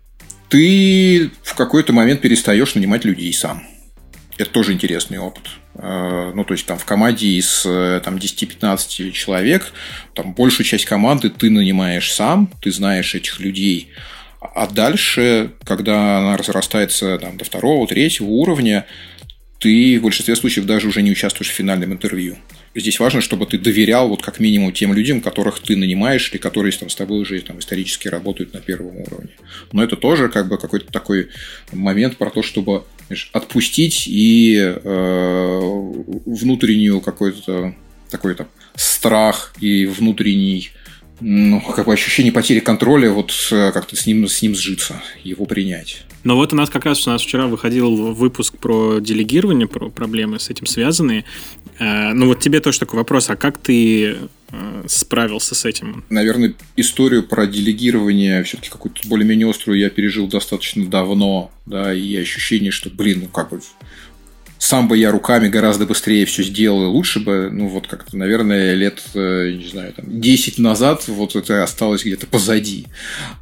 Ты 0.48 1.30
в 1.42 1.54
какой-то 1.54 1.92
момент 1.92 2.20
перестаешь 2.20 2.74
нанимать 2.74 3.04
людей 3.04 3.32
сам. 3.32 3.62
Это 4.38 4.50
тоже 4.50 4.72
интересный 4.72 5.18
опыт. 5.18 5.44
А, 5.74 6.32
ну, 6.34 6.44
то 6.44 6.54
есть, 6.54 6.66
там 6.66 6.78
в 6.78 6.84
команде 6.84 7.26
из 7.28 7.62
там, 7.62 8.16
10-15 8.16 9.10
человек, 9.12 9.72
там 10.14 10.32
большую 10.34 10.66
часть 10.66 10.84
команды 10.84 11.30
ты 11.30 11.50
нанимаешь 11.50 12.12
сам, 12.12 12.50
ты 12.60 12.70
знаешь 12.70 13.14
этих 13.14 13.40
людей, 13.40 13.90
а 14.40 14.66
дальше, 14.66 15.52
когда 15.64 16.18
она 16.18 16.36
разрастается 16.36 17.18
там, 17.18 17.36
до 17.36 17.44
второго, 17.44 17.86
третьего 17.86 18.26
уровня, 18.26 18.86
ты 19.58 19.98
в 19.98 20.02
большинстве 20.02 20.36
случаев 20.36 20.66
даже 20.66 20.88
уже 20.88 21.02
не 21.02 21.10
участвуешь 21.10 21.50
в 21.50 21.54
финальном 21.54 21.92
интервью. 21.92 22.36
Здесь 22.78 23.00
важно, 23.00 23.22
чтобы 23.22 23.46
ты 23.46 23.58
доверял 23.58 24.06
вот 24.08 24.22
как 24.22 24.38
минимум 24.38 24.70
тем 24.70 24.92
людям, 24.92 25.22
которых 25.22 25.60
ты 25.60 25.76
нанимаешь 25.76 26.30
или 26.30 26.38
которые 26.38 26.72
там, 26.72 26.90
с 26.90 26.94
тобой 26.94 27.20
уже 27.20 27.40
там, 27.40 27.58
исторически 27.58 28.08
работают 28.08 28.52
на 28.52 28.60
первом 28.60 28.98
уровне. 28.98 29.30
Но 29.72 29.82
это 29.82 29.96
тоже 29.96 30.28
как 30.28 30.46
бы 30.46 30.58
какой-то 30.58 30.92
такой 30.92 31.30
момент 31.72 32.18
про 32.18 32.28
то, 32.28 32.42
чтобы 32.42 32.84
знаешь, 33.06 33.30
отпустить 33.32 34.06
и 34.06 34.56
э, 34.58 35.60
внутреннюю 36.26 37.00
какой-то 37.00 37.74
такой 38.10 38.34
то 38.34 38.46
страх 38.74 39.54
и 39.58 39.86
внутренний 39.86 40.70
ну, 41.20 41.60
как 41.60 41.86
бы 41.86 41.92
ощущение 41.92 42.32
потери 42.32 42.60
контроля, 42.60 43.10
вот 43.10 43.32
э, 43.50 43.72
как-то 43.72 43.96
с 43.96 44.06
ним, 44.06 44.28
с 44.28 44.42
ним 44.42 44.54
сжиться, 44.54 45.02
его 45.24 45.46
принять. 45.46 46.04
Но 46.24 46.36
вот 46.36 46.52
у 46.52 46.56
нас 46.56 46.70
как 46.70 46.84
раз 46.84 47.06
у 47.06 47.10
нас 47.10 47.22
вчера 47.22 47.46
выходил 47.46 48.12
выпуск 48.12 48.58
про 48.58 48.98
делегирование, 48.98 49.66
про 49.66 49.90
проблемы 49.90 50.40
с 50.40 50.50
этим 50.50 50.66
связанные. 50.66 51.24
Э, 51.78 52.12
ну 52.12 52.26
вот 52.26 52.40
тебе 52.40 52.60
тоже 52.60 52.80
такой 52.80 52.98
вопрос, 52.98 53.30
а 53.30 53.36
как 53.36 53.58
ты 53.58 54.16
э, 54.50 54.84
справился 54.88 55.54
с 55.54 55.64
этим? 55.64 56.04
Наверное, 56.10 56.54
историю 56.76 57.22
про 57.22 57.46
делегирование 57.46 58.42
все-таки 58.42 58.70
какую-то 58.70 59.06
более-менее 59.08 59.48
острую 59.48 59.78
я 59.78 59.88
пережил 59.88 60.26
достаточно 60.26 60.86
давно, 60.86 61.50
да, 61.64 61.94
и 61.94 62.16
ощущение, 62.16 62.70
что, 62.70 62.90
блин, 62.90 63.20
ну 63.22 63.28
как 63.28 63.50
бы 63.50 63.60
сам 64.58 64.88
бы 64.88 64.96
я 64.96 65.10
руками 65.10 65.48
гораздо 65.48 65.86
быстрее 65.86 66.24
все 66.26 66.42
сделал 66.42 66.84
и 66.84 66.86
лучше 66.86 67.20
бы, 67.20 67.50
ну 67.52 67.68
вот 67.68 67.86
как-то, 67.86 68.16
наверное, 68.16 68.74
лет, 68.74 69.02
э, 69.14 69.52
не 69.52 69.68
знаю, 69.68 69.92
там, 69.92 70.20
10 70.20 70.58
назад 70.58 71.04
вот 71.08 71.36
это 71.36 71.62
осталось 71.62 72.04
где-то 72.04 72.26
позади. 72.26 72.86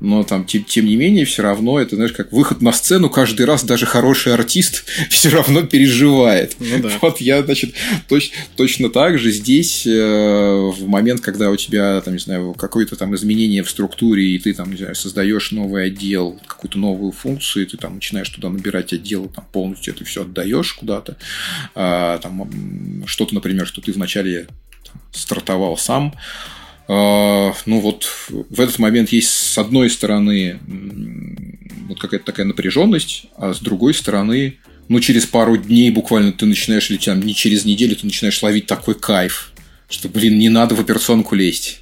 Но 0.00 0.24
там, 0.24 0.44
тем, 0.44 0.64
тем 0.64 0.86
не 0.86 0.96
менее, 0.96 1.24
все 1.24 1.42
равно 1.42 1.78
это, 1.78 1.96
знаешь, 1.96 2.12
как 2.12 2.32
выход 2.32 2.62
на 2.62 2.72
сцену 2.72 3.10
каждый 3.10 3.46
раз 3.46 3.64
даже 3.64 3.86
хороший 3.86 4.32
артист 4.32 4.84
все 5.10 5.28
равно 5.28 5.62
переживает. 5.62 6.56
Ну, 6.58 6.80
да. 6.80 6.90
Вот 7.00 7.20
я, 7.20 7.42
значит, 7.42 7.74
точ, 8.08 8.30
точно 8.56 8.88
так 8.88 9.18
же 9.18 9.30
здесь 9.30 9.86
э, 9.86 9.90
в 9.90 10.86
момент, 10.86 11.20
когда 11.20 11.50
у 11.50 11.56
тебя, 11.56 12.00
там, 12.00 12.14
не 12.14 12.20
знаю, 12.20 12.54
какое-то 12.54 12.96
там 12.96 13.14
изменение 13.14 13.62
в 13.62 13.70
структуре, 13.70 14.34
и 14.34 14.38
ты 14.38 14.54
там, 14.54 14.70
не 14.70 14.78
знаю, 14.78 14.94
создаешь 14.94 15.50
новый 15.52 15.86
отдел, 15.86 16.40
какую-то 16.46 16.78
новую 16.78 17.12
функцию, 17.12 17.64
и 17.64 17.68
ты 17.68 17.76
там 17.76 17.96
начинаешь 17.96 18.28
туда 18.28 18.48
набирать 18.48 18.92
отдел, 18.92 19.28
там 19.28 19.46
полностью 19.52 19.94
это 19.94 20.04
все 20.04 20.22
отдаешь 20.22 20.72
куда 20.72 20.94
куда-то. 20.94 21.03
А, 21.74 22.18
там, 22.18 23.04
что-то, 23.06 23.34
например, 23.34 23.66
что 23.66 23.80
ты 23.80 23.92
вначале 23.92 24.46
стартовал 25.12 25.76
сам. 25.76 26.14
А, 26.86 27.54
ну 27.66 27.80
вот 27.80 28.06
в 28.28 28.60
этот 28.60 28.78
момент 28.78 29.10
есть 29.10 29.30
с 29.30 29.58
одной 29.58 29.90
стороны 29.90 30.58
вот 31.88 31.98
какая-то 31.98 32.26
такая 32.26 32.46
напряженность, 32.46 33.26
а 33.36 33.54
с 33.54 33.60
другой 33.60 33.94
стороны, 33.94 34.58
ну 34.88 35.00
через 35.00 35.26
пару 35.26 35.56
дней 35.56 35.90
буквально 35.90 36.32
ты 36.32 36.46
начинаешь, 36.46 36.90
или 36.90 36.98
там 36.98 37.20
не 37.20 37.34
через 37.34 37.64
неделю 37.64 37.96
ты 37.96 38.06
начинаешь 38.06 38.42
ловить 38.42 38.66
такой 38.66 38.94
кайф, 38.94 39.52
что, 39.88 40.08
блин, 40.08 40.38
не 40.38 40.48
надо 40.48 40.74
в 40.74 40.80
операционку 40.80 41.34
лезть. 41.34 41.80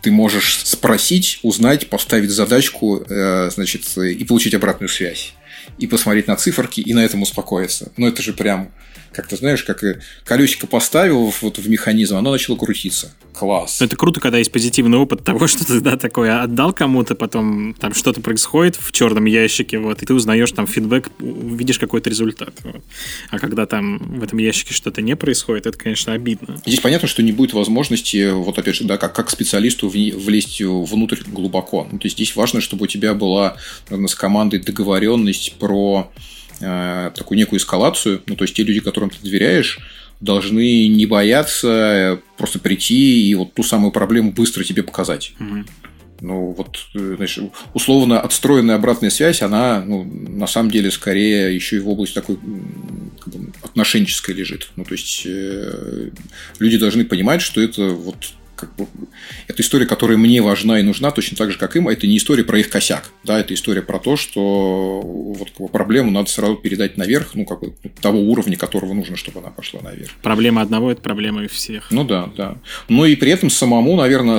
Ты 0.00 0.10
можешь 0.10 0.60
спросить, 0.64 1.38
узнать, 1.42 1.88
поставить 1.88 2.30
задачку, 2.30 3.04
э, 3.08 3.50
значит, 3.50 3.82
и 3.96 4.24
получить 4.24 4.54
обратную 4.54 4.88
связь 4.88 5.34
и 5.78 5.86
посмотреть 5.86 6.28
на 6.28 6.36
циферки, 6.36 6.80
и 6.80 6.94
на 6.94 7.04
этом 7.04 7.22
успокоиться. 7.22 7.92
Но 7.96 8.08
это 8.08 8.22
же 8.22 8.32
прям 8.32 8.70
как 9.12 9.28
ты 9.28 9.36
знаешь, 9.36 9.62
как 9.62 9.82
колесико 10.24 10.66
поставил 10.66 11.32
вот 11.40 11.58
в 11.58 11.68
механизм, 11.68 12.16
оно 12.16 12.32
начало 12.32 12.56
крутиться. 12.56 13.12
Класс. 13.32 13.80
Это 13.80 13.96
круто, 13.96 14.20
когда 14.20 14.38
есть 14.38 14.52
позитивный 14.52 14.98
опыт 14.98 15.24
того, 15.24 15.46
что 15.46 15.64
ты 15.64 15.80
да, 15.80 15.96
такое 15.96 16.42
отдал 16.42 16.72
кому-то, 16.72 17.14
потом 17.14 17.74
там 17.74 17.94
что-то 17.94 18.20
происходит 18.20 18.76
в 18.76 18.92
черном 18.92 19.24
ящике, 19.24 19.78
вот, 19.78 20.02
и 20.02 20.06
ты 20.06 20.14
узнаешь 20.14 20.52
там 20.52 20.66
фидбэк, 20.66 21.10
видишь 21.18 21.78
какой-то 21.78 22.10
результат. 22.10 22.54
Вот. 22.62 22.82
А 23.30 23.38
когда 23.38 23.66
там 23.66 23.98
в 24.18 24.22
этом 24.22 24.38
ящике 24.38 24.74
что-то 24.74 25.02
не 25.02 25.16
происходит, 25.16 25.66
это, 25.66 25.78
конечно, 25.78 26.12
обидно. 26.12 26.60
Здесь 26.66 26.80
понятно, 26.80 27.08
что 27.08 27.22
не 27.22 27.32
будет 27.32 27.52
возможности, 27.52 28.30
вот 28.30 28.58
опять 28.58 28.76
же, 28.76 28.84
да, 28.84 28.98
как, 28.98 29.14
как 29.14 29.30
специалисту 29.30 29.88
влезть 29.88 30.60
внутрь 30.60 31.22
глубоко. 31.26 31.88
Ну, 31.90 31.98
то 31.98 32.06
есть 32.06 32.16
здесь 32.16 32.36
важно, 32.36 32.60
чтобы 32.60 32.84
у 32.84 32.86
тебя 32.86 33.14
была 33.14 33.56
наверное, 33.88 34.08
с 34.08 34.14
командой 34.14 34.58
договоренность 34.58 35.54
про 35.62 36.10
Э, 36.62 37.10
такую 37.14 37.38
некую 37.38 37.58
эскалацию. 37.58 38.22
Ну, 38.26 38.36
то 38.36 38.44
есть 38.44 38.54
те 38.54 38.62
люди, 38.62 38.78
которым 38.78 39.10
ты 39.10 39.16
доверяешь, 39.20 39.80
должны 40.20 40.86
не 40.86 41.06
бояться 41.06 41.68
э, 41.68 42.18
просто 42.36 42.60
прийти 42.60 43.28
и 43.28 43.34
вот 43.34 43.54
ту 43.54 43.64
самую 43.64 43.90
проблему 43.90 44.30
быстро 44.30 44.62
тебе 44.62 44.84
показать. 44.84 45.32
Угу. 45.40 45.64
Ну, 46.20 46.50
вот, 46.52 46.78
э, 46.94 47.14
значит, 47.16 47.50
условно 47.74 48.20
отстроенная 48.20 48.76
обратная 48.76 49.10
связь, 49.10 49.42
она, 49.42 49.82
ну, 49.84 50.04
на 50.04 50.46
самом 50.46 50.70
деле, 50.70 50.92
скорее 50.92 51.52
еще 51.52 51.76
и 51.76 51.80
в 51.80 51.88
области 51.88 52.14
такой 52.14 52.38
как 53.18 53.34
бы, 53.34 53.52
отношенческой 53.62 54.36
лежит. 54.36 54.70
Ну, 54.76 54.84
то 54.84 54.92
есть, 54.92 55.22
э, 55.26 56.10
люди 56.60 56.78
должны 56.78 57.04
понимать, 57.04 57.42
что 57.42 57.60
это 57.60 57.88
вот 57.88 58.34
как 58.62 58.76
бы, 58.76 58.86
это 59.48 59.60
история, 59.60 59.86
которая 59.86 60.16
мне 60.16 60.40
важна 60.40 60.78
и 60.78 60.82
нужна, 60.82 61.10
точно 61.10 61.36
так 61.36 61.50
же, 61.50 61.58
как 61.58 61.74
им. 61.74 61.88
Это 61.88 62.06
не 62.06 62.16
история 62.16 62.44
про 62.44 62.60
их 62.60 62.70
косяк. 62.70 63.10
Да, 63.24 63.40
это 63.40 63.54
история 63.54 63.82
про 63.82 63.98
то, 63.98 64.16
что 64.16 65.00
вот 65.02 65.72
проблему 65.72 66.12
надо 66.12 66.30
сразу 66.30 66.54
передать 66.54 66.96
наверх, 66.96 67.34
ну, 67.34 67.44
как 67.44 67.60
бы 67.60 67.74
того 68.00 68.20
уровня, 68.20 68.56
которого 68.56 68.92
нужно, 68.94 69.16
чтобы 69.16 69.40
она 69.40 69.50
пошла 69.50 69.80
наверх. 69.80 70.12
Проблема 70.22 70.62
одного– 70.62 70.90
это 70.92 71.02
проблема 71.02 71.46
всех. 71.48 71.90
Ну 71.90 72.04
да, 72.04 72.30
да. 72.36 72.56
Но 72.88 73.04
и 73.04 73.16
при 73.16 73.32
этом 73.32 73.50
самому, 73.50 73.96
наверное, 73.96 74.38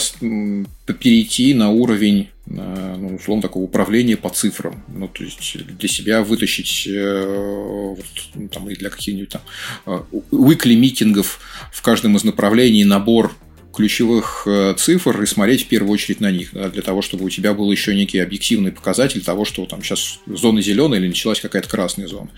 перейти 0.85 1.53
на 1.53 1.69
уровень 1.69 2.29
ну, 2.45 3.15
условно 3.15 3.41
такого 3.41 3.63
управления 3.63 4.17
по 4.17 4.29
цифрам. 4.29 4.83
Ну, 4.87 5.07
то 5.07 5.23
есть 5.23 5.57
для 5.77 5.87
себя 5.87 6.23
вытащить 6.23 6.87
э, 6.87 7.95
вот, 7.97 8.05
ну, 8.35 8.47
там, 8.49 8.69
и 8.69 8.75
для 8.75 8.89
каких-нибудь 8.89 9.29
там 9.29 9.41
э, 9.85 10.01
weekly 10.31 10.75
митингов 10.75 11.39
в 11.71 11.81
каждом 11.81 12.17
из 12.17 12.23
направлений 12.23 12.83
набор 12.83 13.33
ключевых 13.73 14.43
э, 14.45 14.75
цифр 14.77 15.21
и 15.21 15.25
смотреть 15.25 15.65
в 15.65 15.67
первую 15.67 15.91
очередь 15.91 16.21
на 16.21 16.31
них, 16.31 16.49
да, 16.53 16.69
для 16.69 16.81
того, 16.81 17.01
чтобы 17.01 17.25
у 17.25 17.29
тебя 17.29 17.53
был 17.53 17.71
еще 17.71 17.95
некий 17.95 18.19
объективный 18.19 18.71
показатель 18.71 19.23
того, 19.23 19.45
что 19.45 19.65
там 19.65 19.81
сейчас 19.81 20.19
зона 20.27 20.61
зеленая 20.61 20.99
или 20.99 21.07
началась 21.07 21.41
какая-то 21.41 21.67
красная 21.67 22.07
зона. 22.07 22.29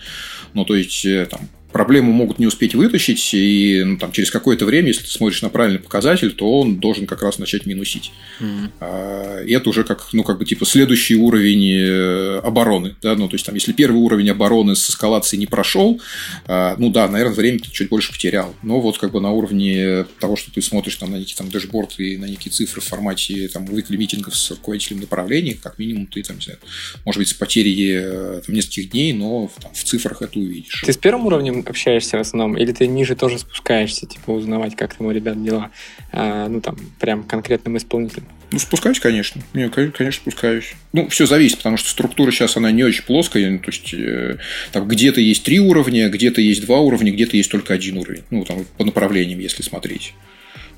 Ну, 0.54 0.64
то 0.64 0.74
есть, 0.74 1.04
э, 1.04 1.26
там, 1.30 1.48
проблему 1.72 2.12
могут 2.12 2.38
не 2.38 2.46
успеть 2.46 2.74
вытащить, 2.74 3.34
и 3.34 3.82
ну, 3.84 3.98
там, 3.98 4.12
через 4.12 4.30
какое-то 4.30 4.64
время, 4.64 4.88
если 4.88 5.04
ты 5.04 5.10
смотришь 5.10 5.42
на 5.42 5.48
правильный 5.48 5.80
показатель, 5.80 6.32
то 6.32 6.60
он 6.60 6.76
должен 6.76 7.06
как 7.06 7.22
раз 7.22 7.38
начать 7.38 7.66
минусить. 7.66 8.12
Mm-hmm. 8.40 9.46
И 9.46 9.52
это 9.52 9.68
уже 9.70 9.84
как, 9.84 10.08
ну, 10.12 10.24
как 10.24 10.38
бы 10.38 10.44
типа 10.44 10.64
следующий 10.64 11.16
уровень 11.16 11.70
э, 11.72 12.38
обороны. 12.38 12.96
Да? 13.02 13.14
Ну, 13.14 13.28
то 13.28 13.34
есть, 13.34 13.44
там, 13.46 13.54
если 13.54 13.72
первый 13.72 13.98
уровень 13.98 14.30
обороны 14.30 14.74
с 14.74 14.90
эскалацией 14.90 15.40
не 15.40 15.46
прошел, 15.46 16.00
а, 16.46 16.76
ну 16.78 16.90
да, 16.90 17.08
наверное, 17.08 17.34
время 17.34 17.58
ты 17.58 17.70
чуть 17.70 17.88
больше 17.88 18.12
потерял. 18.12 18.54
Но 18.62 18.80
вот 18.80 18.98
как 18.98 19.12
бы 19.12 19.20
на 19.20 19.30
уровне 19.30 20.06
того, 20.20 20.36
что 20.36 20.50
ты 20.50 20.62
смотришь 20.62 20.96
там, 20.96 21.10
на 21.10 21.16
некий 21.16 21.34
там 21.34 21.50
дэшборд 21.50 21.98
и 21.98 22.16
на 22.16 22.26
некие 22.26 22.52
цифры 22.52 22.80
в 22.80 22.84
формате 22.84 23.48
там, 23.48 23.64
weekly 23.64 23.96
митингов 23.96 24.36
с 24.36 24.50
руководителем 24.50 25.00
направления, 25.00 25.54
как 25.54 25.78
минимум 25.78 26.06
ты 26.06 26.22
там, 26.22 26.40
знаю, 26.40 26.58
может 27.04 27.18
быть, 27.18 27.28
с 27.28 27.34
потерей 27.34 27.92
э, 27.96 28.40
там, 28.44 28.54
нескольких 28.54 28.90
дней, 28.90 29.12
но 29.12 29.50
там, 29.60 29.72
в 29.74 29.84
цифрах 29.84 30.22
это 30.22 30.38
увидишь. 30.38 30.82
Ты 30.84 30.92
с 30.92 30.96
первым 30.96 31.26
уровнем 31.26 31.65
общаешься 31.68 32.18
в 32.18 32.20
основном? 32.20 32.56
Или 32.56 32.72
ты 32.72 32.86
ниже 32.86 33.16
тоже 33.16 33.38
спускаешься, 33.38 34.06
типа 34.06 34.30
узнавать, 34.30 34.76
как 34.76 34.94
там 34.94 35.06
у 35.06 35.10
ребят 35.10 35.42
дела? 35.42 35.70
А, 36.12 36.48
ну, 36.48 36.60
там, 36.60 36.76
прям 36.98 37.24
конкретным 37.24 37.76
исполнителем? 37.76 38.26
Ну, 38.52 38.58
спускаюсь, 38.58 39.00
конечно. 39.00 39.42
Не, 39.54 39.68
конечно, 39.68 40.12
спускаюсь. 40.12 40.74
Ну, 40.92 41.08
все 41.08 41.26
зависит, 41.26 41.58
потому 41.58 41.76
что 41.76 41.88
структура 41.88 42.30
сейчас, 42.30 42.56
она 42.56 42.70
не 42.70 42.84
очень 42.84 43.04
плоская. 43.04 43.58
То 43.58 43.70
есть, 43.70 43.92
э, 43.92 44.38
там 44.72 44.86
где-то 44.86 45.20
есть 45.20 45.42
три 45.42 45.58
уровня, 45.58 46.08
где-то 46.08 46.40
есть 46.40 46.64
два 46.64 46.80
уровня, 46.80 47.12
где-то 47.12 47.36
есть 47.36 47.50
только 47.50 47.74
один 47.74 47.98
уровень. 47.98 48.22
Ну, 48.30 48.44
там, 48.44 48.64
по 48.76 48.84
направлениям, 48.84 49.40
если 49.40 49.62
смотреть. 49.62 50.14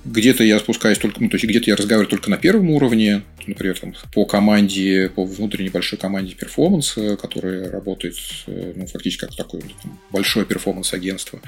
Где-то 0.04 0.44
я 0.44 0.58
спускаюсь 0.58 0.98
только, 0.98 1.22
ну, 1.22 1.28
то 1.28 1.36
есть 1.36 1.44
где-то 1.44 1.70
я 1.70 1.76
разговариваю 1.76 2.08
только 2.08 2.30
на 2.30 2.36
первом 2.36 2.70
уровне, 2.70 3.22
например, 3.46 3.78
там, 3.78 3.94
по 4.12 4.24
команде, 4.24 5.10
по 5.14 5.24
внутренней 5.24 5.70
большой 5.70 5.98
команде 5.98 6.34
перформанс, 6.34 6.96
которая 7.20 7.70
работает 7.70 8.16
э, 8.46 8.72
ну, 8.76 8.86
фактически 8.86 9.22
как 9.22 9.36
такое 9.36 9.62
там, 9.82 9.98
большое 10.10 10.46
перформанс-агентство. 10.46 11.40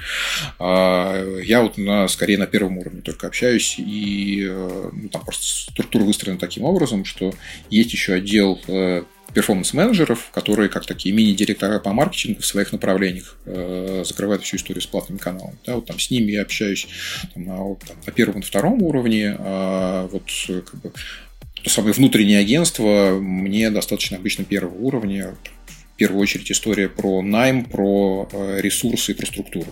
А 0.59 1.23
я 1.43 1.61
вот 1.61 1.77
на, 1.77 2.07
скорее 2.07 2.37
на 2.37 2.47
первом 2.47 2.77
уровне 2.77 3.01
только 3.01 3.27
общаюсь, 3.27 3.75
и 3.77 4.45
э, 4.47 4.89
ну, 4.91 5.09
там 5.09 5.23
просто 5.23 5.71
структура 5.71 6.03
выстроена 6.03 6.39
таким 6.39 6.63
образом, 6.63 7.05
что 7.05 7.33
есть 7.69 7.93
еще 7.93 8.13
отдел 8.13 8.59
э, 8.67 9.03
перформанс-менеджеров, 9.33 10.29
которые 10.31 10.69
как 10.69 10.85
такие 10.85 11.13
мини-директора 11.13 11.79
по 11.79 11.93
маркетингу 11.93 12.41
в 12.41 12.45
своих 12.45 12.71
направлениях 12.71 13.37
э, 13.45 14.03
закрывают 14.05 14.43
всю 14.43 14.57
историю 14.57 14.81
с 14.81 14.87
платными 14.87 15.17
каналами. 15.17 15.57
Да, 15.65 15.75
вот 15.75 15.85
там 15.85 15.99
с 15.99 16.09
ними 16.11 16.31
я 16.31 16.41
общаюсь 16.41 16.87
там, 17.33 17.45
на, 17.45 17.55
там, 17.75 17.97
на 18.05 18.11
первом 18.11 18.41
и 18.41 18.43
втором 18.43 18.81
уровне, 18.81 19.35
а 19.39 20.07
вот 20.07 20.23
как 20.47 20.81
бы 20.81 20.91
то 21.63 21.69
самое 21.69 21.93
внутреннее 21.93 22.39
агентство 22.39 23.19
мне 23.19 23.69
достаточно 23.69 24.17
обычно 24.17 24.43
первого 24.43 24.75
уровня. 24.75 25.35
В 25.93 25.97
первую 25.97 26.21
очередь 26.21 26.51
история 26.51 26.89
про 26.89 27.21
найм, 27.21 27.65
про 27.65 28.27
э, 28.31 28.59
ресурсы 28.61 29.11
и 29.11 29.15
про 29.15 29.25
структуру. 29.27 29.71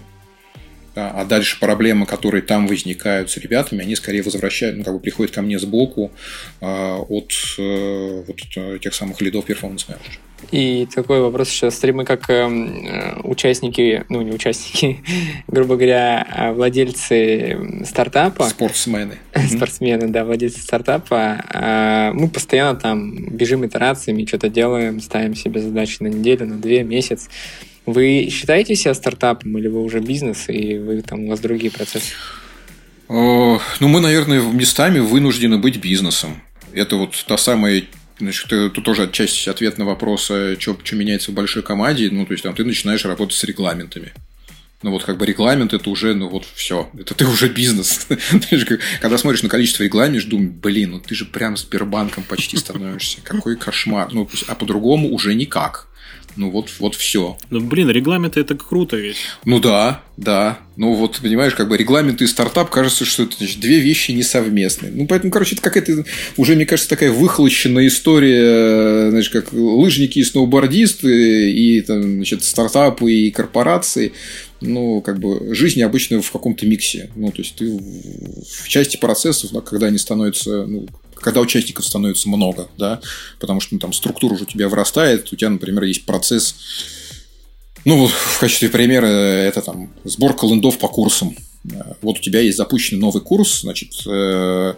Да, 0.99 1.11
а 1.11 1.23
дальше 1.23 1.57
проблемы, 1.61 2.05
которые 2.05 2.41
там 2.41 2.67
возникают 2.67 3.31
с 3.31 3.37
ребятами, 3.37 3.83
они 3.83 3.95
скорее 3.95 4.21
возвращают, 4.21 4.75
ну, 4.75 4.83
как 4.83 4.95
бы 4.95 4.99
приходят 4.99 5.33
ко 5.33 5.41
мне 5.41 5.57
сбоку 5.57 6.11
э, 6.59 6.65
от 6.65 7.31
э, 7.57 8.23
вот, 8.27 8.37
э, 8.57 8.79
тех 8.81 8.93
самых 8.93 9.21
лидов 9.21 9.45
перформанс-менеджера. 9.45 10.11
И 10.51 10.89
такой 10.93 11.21
вопрос 11.21 11.51
еще. 11.51 11.71
Стримы 11.71 12.03
как 12.03 12.29
эм, 12.29 12.85
э, 12.85 13.21
участники, 13.23 14.03
ну 14.09 14.21
не 14.21 14.31
участники, 14.31 14.99
грубо 15.47 15.77
говоря, 15.77 16.27
а 16.29 16.51
владельцы 16.51 17.85
стартапа. 17.85 18.49
Спортсмены. 18.49 19.19
Спортсмены, 19.49 20.09
да, 20.09 20.25
владельцы 20.25 20.59
стартапа. 20.59 21.45
Э, 21.53 22.11
мы 22.13 22.27
постоянно 22.27 22.77
там 22.77 23.29
бежим 23.29 23.65
итерациями, 23.65 24.25
что-то 24.25 24.49
делаем, 24.49 24.99
ставим 24.99 25.33
себе 25.33 25.61
задачи 25.61 26.03
на 26.03 26.07
неделю, 26.07 26.45
на 26.45 26.57
две, 26.57 26.83
месяц. 26.83 27.29
Вы 27.91 28.29
считаете 28.31 28.75
себя 28.75 28.93
стартапом 28.93 29.57
или 29.57 29.67
вы 29.67 29.83
уже 29.83 29.99
бизнес, 29.99 30.49
и 30.49 30.77
вы 30.77 31.01
там 31.01 31.25
у 31.25 31.29
вас 31.29 31.39
другие 31.39 31.71
процессы? 31.71 32.13
Ну, 33.07 33.59
мы, 33.79 33.99
наверное, 33.99 34.41
местами 34.41 34.99
вынуждены 34.99 35.57
быть 35.57 35.77
бизнесом. 35.77 36.41
Это 36.73 36.95
вот 36.95 37.25
та 37.27 37.37
самая 37.37 37.83
Значит, 38.19 38.49
тут 38.49 38.83
тоже 38.83 39.03
отчасти 39.03 39.47
ответ 39.47 39.77
на 39.77 39.85
вопрос, 39.85 40.25
что, 40.25 40.55
что 40.57 40.95
меняется 40.95 41.31
в 41.31 41.33
большой 41.33 41.63
команде. 41.63 42.09
Ну, 42.11 42.25
то 42.25 42.33
есть, 42.33 42.43
там 42.43 42.53
ты 42.53 42.65
начинаешь 42.65 43.05
работать 43.05 43.37
с 43.37 43.43
регламентами. 43.45 44.11
Ну, 44.81 44.91
вот 44.91 45.03
как 45.03 45.17
бы 45.17 45.25
регламент 45.25 45.73
это 45.73 45.89
уже, 45.89 46.13
ну, 46.15 46.29
вот 46.29 46.45
все. 46.55 46.89
Это 46.97 47.13
ты 47.13 47.25
уже 47.25 47.49
бизнес. 47.49 48.07
Когда 49.01 49.17
смотришь 49.17 49.43
на 49.43 49.49
количество 49.49 49.83
регламентов, 49.83 50.29
думаешь, 50.29 50.51
блин, 50.51 50.91
ну 50.91 50.99
ты 50.99 51.15
же 51.15 51.25
прям 51.25 51.57
Сбербанком 51.57 52.23
почти 52.23 52.55
становишься. 52.55 53.19
Какой 53.21 53.57
кошмар. 53.57 54.09
Ну, 54.13 54.29
а 54.47 54.55
по-другому 54.55 55.13
уже 55.13 55.33
никак. 55.33 55.88
Ну 56.35 56.51
вот, 56.51 56.69
вот 56.79 56.95
все. 56.95 57.37
Ну 57.49 57.59
блин, 57.61 57.89
регламенты 57.89 58.39
это 58.39 58.55
круто 58.55 58.95
ведь. 58.95 59.17
Ну 59.45 59.59
да, 59.59 60.03
да. 60.17 60.59
Ну 60.75 60.93
вот, 60.93 61.19
понимаешь, 61.21 61.53
как 61.55 61.67
бы 61.67 61.77
регламенты 61.77 62.23
и 62.23 62.27
стартап, 62.27 62.69
кажется, 62.69 63.05
что 63.05 63.23
это 63.23 63.35
значит, 63.37 63.59
две 63.59 63.79
вещи 63.79 64.11
несовместные. 64.11 64.91
Ну 64.91 65.07
поэтому, 65.07 65.31
короче, 65.31 65.55
это 65.55 65.61
какая-то 65.61 66.05
уже, 66.37 66.55
мне 66.55 66.65
кажется, 66.65 66.89
такая 66.89 67.11
выхолощенная 67.11 67.87
история, 67.87 69.09
знаешь, 69.09 69.29
как 69.29 69.51
лыжники 69.51 70.19
и 70.19 70.23
сноубордисты, 70.23 71.51
и 71.51 71.81
там, 71.81 72.01
значит, 72.01 72.43
стартапы 72.43 73.11
и 73.11 73.31
корпорации 73.31 74.13
ну, 74.61 75.01
как 75.01 75.19
бы 75.19 75.55
жизнь 75.55 75.81
обычно 75.81 76.21
в 76.21 76.31
каком-то 76.31 76.65
миксе. 76.65 77.09
Ну, 77.15 77.31
то 77.31 77.41
есть 77.41 77.55
ты 77.55 77.77
в 77.77 78.67
части 78.67 78.97
процессов, 78.97 79.51
да, 79.51 79.61
когда 79.61 79.87
они 79.87 79.97
становятся, 79.97 80.65
ну, 80.65 80.87
когда 81.21 81.41
участников 81.41 81.85
становится 81.85 82.29
много, 82.29 82.69
да, 82.77 82.99
потому 83.39 83.59
что 83.59 83.75
ну, 83.75 83.79
там 83.79 83.93
структура 83.93 84.33
уже 84.33 84.43
у 84.43 84.47
тебя 84.47 84.69
вырастает, 84.69 85.31
у 85.31 85.35
тебя, 85.35 85.49
например, 85.49 85.83
есть 85.83 86.05
процесс, 86.05 86.55
ну, 87.85 88.07
в 88.07 88.39
качестве 88.39 88.69
примера 88.69 89.05
это 89.05 89.61
там 89.61 89.93
сборка 90.03 90.45
лендов 90.45 90.77
по 90.79 90.87
курсам. 90.87 91.35
Вот 92.01 92.17
у 92.17 92.21
тебя 92.21 92.39
есть 92.39 92.57
запущенный 92.57 93.01
новый 93.01 93.21
курс, 93.21 93.61
значит, 93.61 93.91
э, 94.05 94.73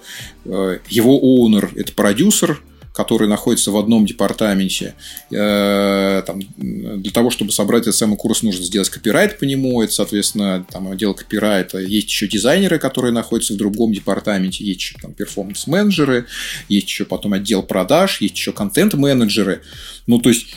э, 0.45 0.79
его 0.89 1.11
оунер– 1.13 1.71
это 1.75 1.93
продюсер, 1.93 2.61
который 2.93 3.27
находится 3.27 3.71
в 3.71 3.77
одном 3.77 4.05
департаменте. 4.05 4.95
Э, 5.31 6.23
там, 6.25 6.41
для 6.57 7.11
того, 7.11 7.29
чтобы 7.29 7.51
собрать 7.51 7.83
этот 7.83 7.95
самый 7.95 8.17
курс, 8.17 8.43
нужно 8.43 8.63
сделать 8.63 8.89
копирайт 8.89 9.39
по 9.39 9.45
нему. 9.45 9.81
Это, 9.81 9.93
соответственно, 9.93 10.65
там, 10.69 10.91
отдел 10.91 11.13
копирайта. 11.13 11.77
Есть 11.79 12.09
еще 12.09 12.27
дизайнеры, 12.27 12.79
которые 12.79 13.13
находятся 13.13 13.53
в 13.53 13.57
другом 13.57 13.93
департаменте. 13.93 14.63
Есть 14.65 14.81
еще 14.81 14.97
там 15.01 15.13
перформанс-менеджеры. 15.13 16.25
Есть 16.67 16.87
еще 16.87 17.05
потом 17.05 17.33
отдел 17.33 17.63
продаж. 17.63 18.19
Есть 18.19 18.35
еще 18.35 18.51
контент-менеджеры. 18.51 19.61
Ну, 20.07 20.19
то 20.19 20.29
есть, 20.29 20.47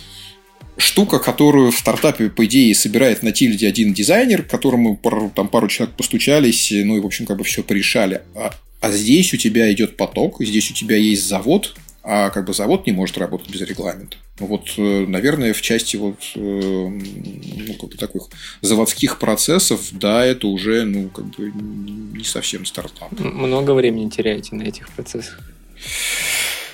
штука, 0.77 1.19
которую 1.19 1.71
в 1.71 1.79
стартапе, 1.79 2.31
по 2.31 2.45
идее, 2.47 2.75
собирает 2.75 3.23
на 3.23 3.33
тильде 3.33 3.69
один 3.69 3.95
дизайнер, 3.95 4.43
которому 4.43 5.01
там 5.35 5.49
пару 5.49 5.69
человек 5.69 5.95
постучались, 5.97 6.73
ну 6.73 6.97
и, 6.97 7.01
в 7.01 7.07
общем, 7.07 7.27
как 7.27 7.39
бы 7.39 7.45
все 7.45 7.63
порешали. 7.63 8.23
А, 8.35 8.53
а 8.81 8.91
здесь 8.91 9.33
у 9.33 9.37
тебя 9.37 9.73
идет 9.73 9.97
поток, 9.97 10.37
здесь 10.41 10.71
у 10.71 10.75
тебя 10.75 10.97
есть 10.97 11.27
завод, 11.27 11.75
а 12.07 12.29
как 12.29 12.45
бы 12.45 12.53
завод 12.53 12.87
не 12.87 12.93
может 12.93 13.17
работать 13.17 13.49
без 13.49 13.63
регламента. 13.63 14.19
Ну 14.39 14.47
вот, 14.47 14.75
э, 14.77 15.07
наверное, 15.07 15.55
в 15.55 15.63
части 15.63 15.97
вот 15.97 16.19
э, 16.35 16.39
ну, 16.39 17.75
как 17.81 17.91
бы 17.91 17.97
таких 17.97 18.23
заводских 18.61 19.19
процессов, 19.19 19.89
да, 19.93 20.25
это 20.25 20.47
уже 20.47 20.85
ну 20.85 21.09
как 21.09 21.25
бы 21.25 21.51
не 21.51 22.25
совсем 22.25 22.67
стартап. 22.67 23.19
Много 23.19 23.71
времени 23.73 24.11
теряете 24.11 24.55
на 24.55 24.65
этих 24.65 24.91
процессах? 24.91 25.41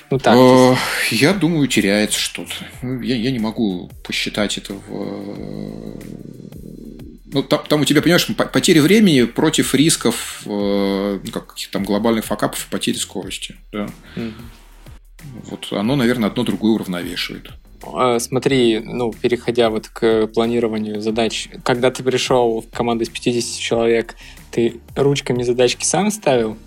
Ну, 0.09 0.19
так, 0.19 0.35
э, 0.35 0.75
я 1.11 1.33
думаю, 1.33 1.69
теряется 1.69 2.19
что-то. 2.19 2.53
Ну, 2.81 2.99
я, 2.99 3.15
я 3.15 3.31
не 3.31 3.39
могу 3.39 3.89
посчитать 4.03 4.57
это 4.57 4.73
в 4.73 5.97
ну, 7.33 7.41
там, 7.43 7.63
там 7.69 7.79
у 7.79 7.85
тебя, 7.85 8.01
понимаешь, 8.01 8.27
потери 8.51 8.79
времени 8.79 9.23
против 9.23 9.73
рисков 9.73 10.41
ну, 10.45 11.21
как, 11.31 11.47
каких-то 11.47 11.71
там 11.71 11.85
глобальных 11.85 12.25
факапов 12.25 12.67
и 12.67 12.69
потери 12.69 12.97
скорости. 12.97 13.55
Да. 13.71 13.89
Угу. 14.17 14.33
Вот 15.49 15.67
оно, 15.71 15.95
наверное, 15.95 16.29
одно 16.29 16.43
другое 16.43 16.73
уравновешивает. 16.73 17.51
А, 17.83 18.19
смотри, 18.19 18.79
ну, 18.79 19.11
переходя 19.13 19.69
вот 19.69 19.87
к 19.87 20.27
планированию 20.27 21.01
задач, 21.01 21.49
когда 21.63 21.91
ты 21.91 22.03
пришел 22.03 22.61
в 22.61 22.69
команду 22.69 23.03
из 23.03 23.09
50 23.09 23.59
человек, 23.59 24.15
ты 24.51 24.79
ручками 24.95 25.43
задачки 25.43 25.85
сам 25.85 26.11
ставил? 26.11 26.57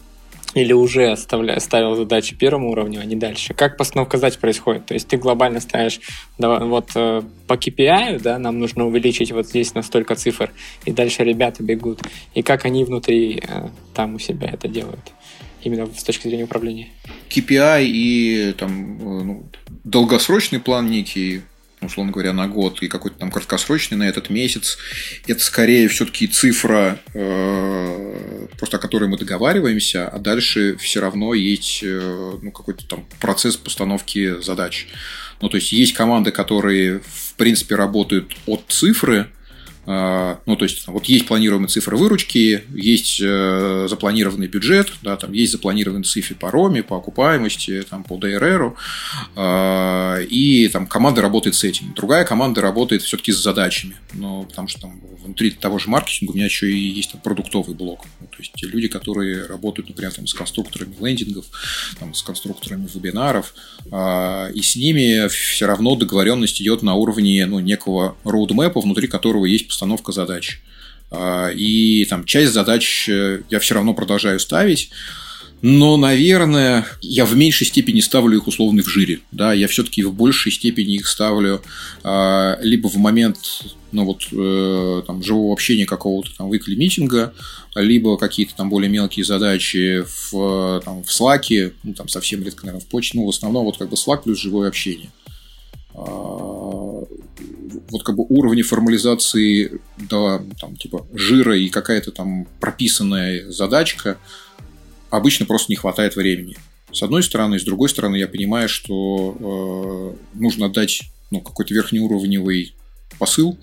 Или 0.54 0.72
уже 0.72 1.10
оставля, 1.10 1.58
ставил 1.58 1.96
задачи 1.96 2.36
первому 2.36 2.70
уровню, 2.70 3.00
а 3.00 3.04
не 3.04 3.16
дальше? 3.16 3.54
Как 3.54 3.76
постановка 3.76 4.18
задач 4.18 4.38
происходит? 4.38 4.86
То 4.86 4.94
есть 4.94 5.08
ты 5.08 5.16
глобально 5.16 5.58
ставишь, 5.58 5.98
да, 6.38 6.60
вот 6.60 6.90
э, 6.94 7.22
по 7.48 7.54
KPI, 7.54 8.20
да, 8.20 8.38
нам 8.38 8.60
нужно 8.60 8.86
увеличить 8.86 9.32
вот 9.32 9.48
здесь 9.48 9.74
на 9.74 9.82
столько 9.82 10.14
цифр, 10.14 10.52
и 10.84 10.92
дальше 10.92 11.24
ребята 11.24 11.64
бегут. 11.64 12.02
И 12.34 12.42
как 12.42 12.66
они 12.66 12.84
внутри 12.84 13.42
э, 13.44 13.68
там 13.94 14.14
у 14.14 14.18
себя 14.20 14.48
это 14.48 14.68
делают? 14.68 15.12
Именно 15.64 15.86
с 15.94 16.02
точки 16.02 16.28
зрения 16.28 16.44
управления. 16.44 16.88
KPI 17.28 17.84
и 17.86 18.54
там, 18.56 18.98
ну, 18.98 19.50
долгосрочный 19.84 20.60
план 20.60 20.90
некий, 20.90 21.42
условно 21.80 22.12
говоря, 22.12 22.32
на 22.32 22.48
год, 22.48 22.82
и 22.82 22.88
какой-то 22.88 23.18
там 23.18 23.30
краткосрочный 23.30 23.98
на 23.98 24.04
этот 24.04 24.30
месяц, 24.30 24.78
это 25.26 25.42
скорее 25.42 25.88
все-таки 25.88 26.26
цифра, 26.26 26.98
э, 27.12 28.46
просто 28.58 28.78
о 28.78 28.80
которой 28.80 29.08
мы 29.08 29.18
договариваемся, 29.18 30.08
а 30.08 30.18
дальше 30.18 30.76
все 30.76 31.00
равно 31.00 31.34
есть 31.34 31.80
э, 31.82 32.38
ну, 32.42 32.50
какой-то 32.50 32.86
там 32.86 33.06
процесс 33.20 33.56
постановки 33.56 34.40
задач. 34.40 34.88
Ну, 35.40 35.48
то 35.48 35.56
есть 35.56 35.72
есть 35.72 35.92
команды, 35.92 36.30
которые, 36.30 37.00
в 37.00 37.34
принципе, 37.34 37.74
работают 37.74 38.34
от 38.46 38.64
цифры, 38.68 39.20
а, 39.20 39.33
ну, 39.86 40.56
то 40.56 40.64
есть, 40.64 40.86
вот 40.86 41.04
есть 41.06 41.26
планируемые 41.26 41.68
цифры 41.68 41.96
выручки, 41.96 42.64
есть 42.74 43.20
э, 43.22 43.86
запланированный 43.88 44.46
бюджет, 44.46 44.92
да, 45.02 45.16
там 45.16 45.32
есть 45.32 45.52
запланированные 45.52 46.04
цифры 46.04 46.34
по 46.34 46.50
роме, 46.50 46.82
по 46.82 46.96
окупаемости, 46.96 47.82
там, 47.88 48.04
по 48.04 48.16
ДРРу, 48.16 48.76
а, 49.36 50.20
и 50.20 50.68
там 50.68 50.86
команда 50.86 51.22
работает 51.22 51.54
с 51.54 51.64
этим. 51.64 51.92
Другая 51.94 52.24
команда 52.24 52.60
работает 52.60 53.02
все-таки 53.02 53.32
с 53.32 53.42
задачами, 53.42 53.96
ну, 54.12 54.44
потому 54.44 54.68
что 54.68 54.82
там 54.82 55.00
внутри 55.24 55.50
того 55.50 55.78
же 55.78 55.88
маркетинга 55.88 56.32
у 56.32 56.34
меня 56.34 56.44
еще 56.44 56.70
и 56.70 56.76
есть 56.76 57.12
там, 57.12 57.20
продуктовый 57.20 57.74
блок. 57.74 58.04
Ну, 58.20 58.26
то 58.26 58.36
есть, 58.38 58.52
те 58.54 58.66
люди, 58.66 58.88
которые 58.88 59.46
работают, 59.46 59.88
например, 59.88 60.12
там, 60.12 60.26
с 60.26 60.34
конструкторами 60.34 60.94
лендингов, 61.00 61.46
там, 61.98 62.14
с 62.14 62.22
конструкторами 62.22 62.88
вебинаров, 62.92 63.54
а, 63.90 64.48
и 64.48 64.62
с 64.62 64.76
ними 64.76 65.28
все 65.28 65.66
равно 65.66 65.96
договоренность 65.96 66.60
идет 66.60 66.82
на 66.82 66.94
уровне 66.94 67.46
ну, 67.46 67.58
некого 67.58 68.16
роудмэпа, 68.24 68.80
внутри 68.80 69.08
которого 69.08 69.46
есть 69.46 69.68
постановка 69.74 70.12
задач. 70.12 70.60
И 71.54 72.06
там 72.08 72.24
часть 72.24 72.52
задач 72.52 73.08
я 73.08 73.58
все 73.60 73.74
равно 73.74 73.94
продолжаю 73.94 74.40
ставить. 74.40 74.90
Но, 75.66 75.96
наверное, 75.96 76.86
я 77.00 77.24
в 77.24 77.34
меньшей 77.36 77.66
степени 77.66 78.00
ставлю 78.00 78.36
их 78.36 78.46
условно 78.46 78.82
в 78.82 78.88
жире. 78.88 79.20
Да, 79.32 79.54
я 79.54 79.66
все-таки 79.66 80.02
в 80.02 80.12
большей 80.12 80.52
степени 80.52 80.96
их 80.96 81.06
ставлю 81.06 81.62
а, 82.02 82.58
либо 82.60 82.88
в 82.88 82.96
момент 82.96 83.38
ну, 83.90 84.04
вот, 84.04 84.26
э, 84.32 85.02
там, 85.06 85.22
живого 85.22 85.52
общения 85.54 85.86
какого-то 85.86 86.36
там 86.36 86.52
weekly 86.52 86.74
митинга, 86.76 87.32
либо 87.76 88.18
какие-то 88.18 88.54
там 88.56 88.68
более 88.68 88.90
мелкие 88.90 89.24
задачи 89.24 90.04
в, 90.06 90.82
там, 90.84 91.02
в 91.02 91.08
Slack, 91.08 91.72
ну, 91.82 91.94
там 91.94 92.08
совсем 92.08 92.42
редко, 92.42 92.66
наверное, 92.66 92.84
в 92.84 92.88
почте, 92.88 93.16
ну, 93.16 93.24
в 93.24 93.30
основном 93.30 93.64
вот 93.64 93.78
как 93.78 93.88
бы 93.88 93.94
Slack 93.94 94.24
плюс 94.24 94.38
живое 94.40 94.68
общение. 94.68 95.10
А, 95.94 96.00
вот 97.90 98.02
как 98.04 98.16
бы 98.16 98.24
уровни 98.28 98.62
формализации 98.62 99.80
до 99.96 100.42
там, 100.60 100.76
типа 100.76 101.06
жира 101.12 101.56
и 101.56 101.68
какая-то 101.68 102.12
там 102.12 102.46
прописанная 102.60 103.50
задачка– 103.50 104.18
обычно 105.16 105.46
просто 105.46 105.72
не 105.72 105.76
хватает 105.76 106.16
времени. 106.16 106.56
С 106.92 107.02
одной 107.02 107.22
стороны, 107.22 107.58
с 107.58 107.64
другой 107.64 107.88
стороны, 107.88 108.16
я 108.16 108.28
понимаю, 108.28 108.68
что 108.68 110.16
э, 110.34 110.38
нужно 110.38 110.68
дать 110.68 111.02
ну, 111.30 111.40
какой-то 111.40 111.74
верхнеуровневый 111.74 112.74
посыл, 113.18 113.58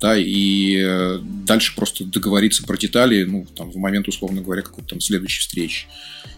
да, 0.00 0.16
и 0.16 0.76
э, 0.78 1.18
дальше 1.22 1.74
просто 1.74 2.04
договориться 2.04 2.64
про 2.64 2.76
детали, 2.76 3.24
ну, 3.24 3.46
там, 3.56 3.70
в 3.70 3.76
момент, 3.76 4.08
условно 4.08 4.42
говоря, 4.42 4.62
какой-то 4.62 4.90
там 4.90 5.00
следующей 5.00 5.40
встречи. 5.40 5.86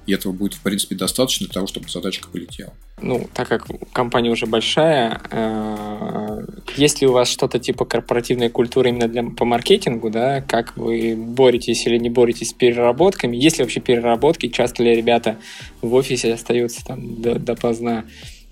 И 0.09 0.13
этого 0.15 0.33
будет, 0.33 0.55
в 0.55 0.63
принципе, 0.63 0.95
достаточно 0.95 1.45
для 1.45 1.53
того, 1.53 1.67
чтобы 1.67 1.91
задачка 1.91 2.29
полетела. 2.33 2.73
Ну, 3.03 3.29
так 3.35 3.47
как 3.47 3.67
компания 3.93 4.31
уже 4.31 4.47
большая, 4.47 5.21
э, 5.31 6.47
есть 6.79 7.03
ли 7.03 7.07
у 7.07 7.13
вас 7.13 7.29
что-то 7.29 7.59
типа 7.59 7.85
корпоративной 7.85 8.49
культуры 8.49 8.89
именно 8.89 9.07
для, 9.07 9.23
по 9.23 9.45
маркетингу, 9.45 10.09
да, 10.09 10.41
как 10.41 10.79
вы 10.79 11.15
боретесь 11.15 11.87
или 11.87 11.99
не 11.99 12.09
боретесь 12.09 12.49
с 12.49 12.53
переработками, 12.55 13.37
есть 13.37 13.59
ли 13.59 13.65
вообще 13.65 13.81
переработки, 13.81 14.49
часто 14.49 14.83
ли 14.83 14.95
ребята 14.95 15.37
в 15.83 15.93
офисе 15.93 16.33
остаются 16.33 16.83
там 16.83 17.21
допоздна, 17.21 18.07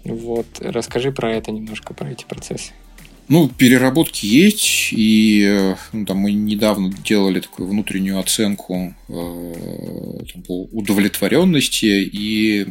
вот, 0.05 0.47
расскажи 0.61 1.11
про 1.11 1.33
это 1.33 1.53
немножко, 1.53 1.95
про 1.95 2.11
эти 2.11 2.27
процессы. 2.27 2.75
Ну, 3.29 3.49
переработки 3.49 4.25
есть, 4.25 4.93
и 4.93 5.45
э, 5.49 5.75
ну, 5.93 6.07
там, 6.07 6.19
мы 6.19 6.33
недавно 6.33 6.93
делали 7.05 7.41
такую 7.41 7.69
внутреннюю 7.69 8.21
оценку 8.21 8.95
э, 9.09 10.25
там, 10.33 10.43
по 10.43 10.65
удовлетворенности, 10.67 12.09
и 12.13 12.67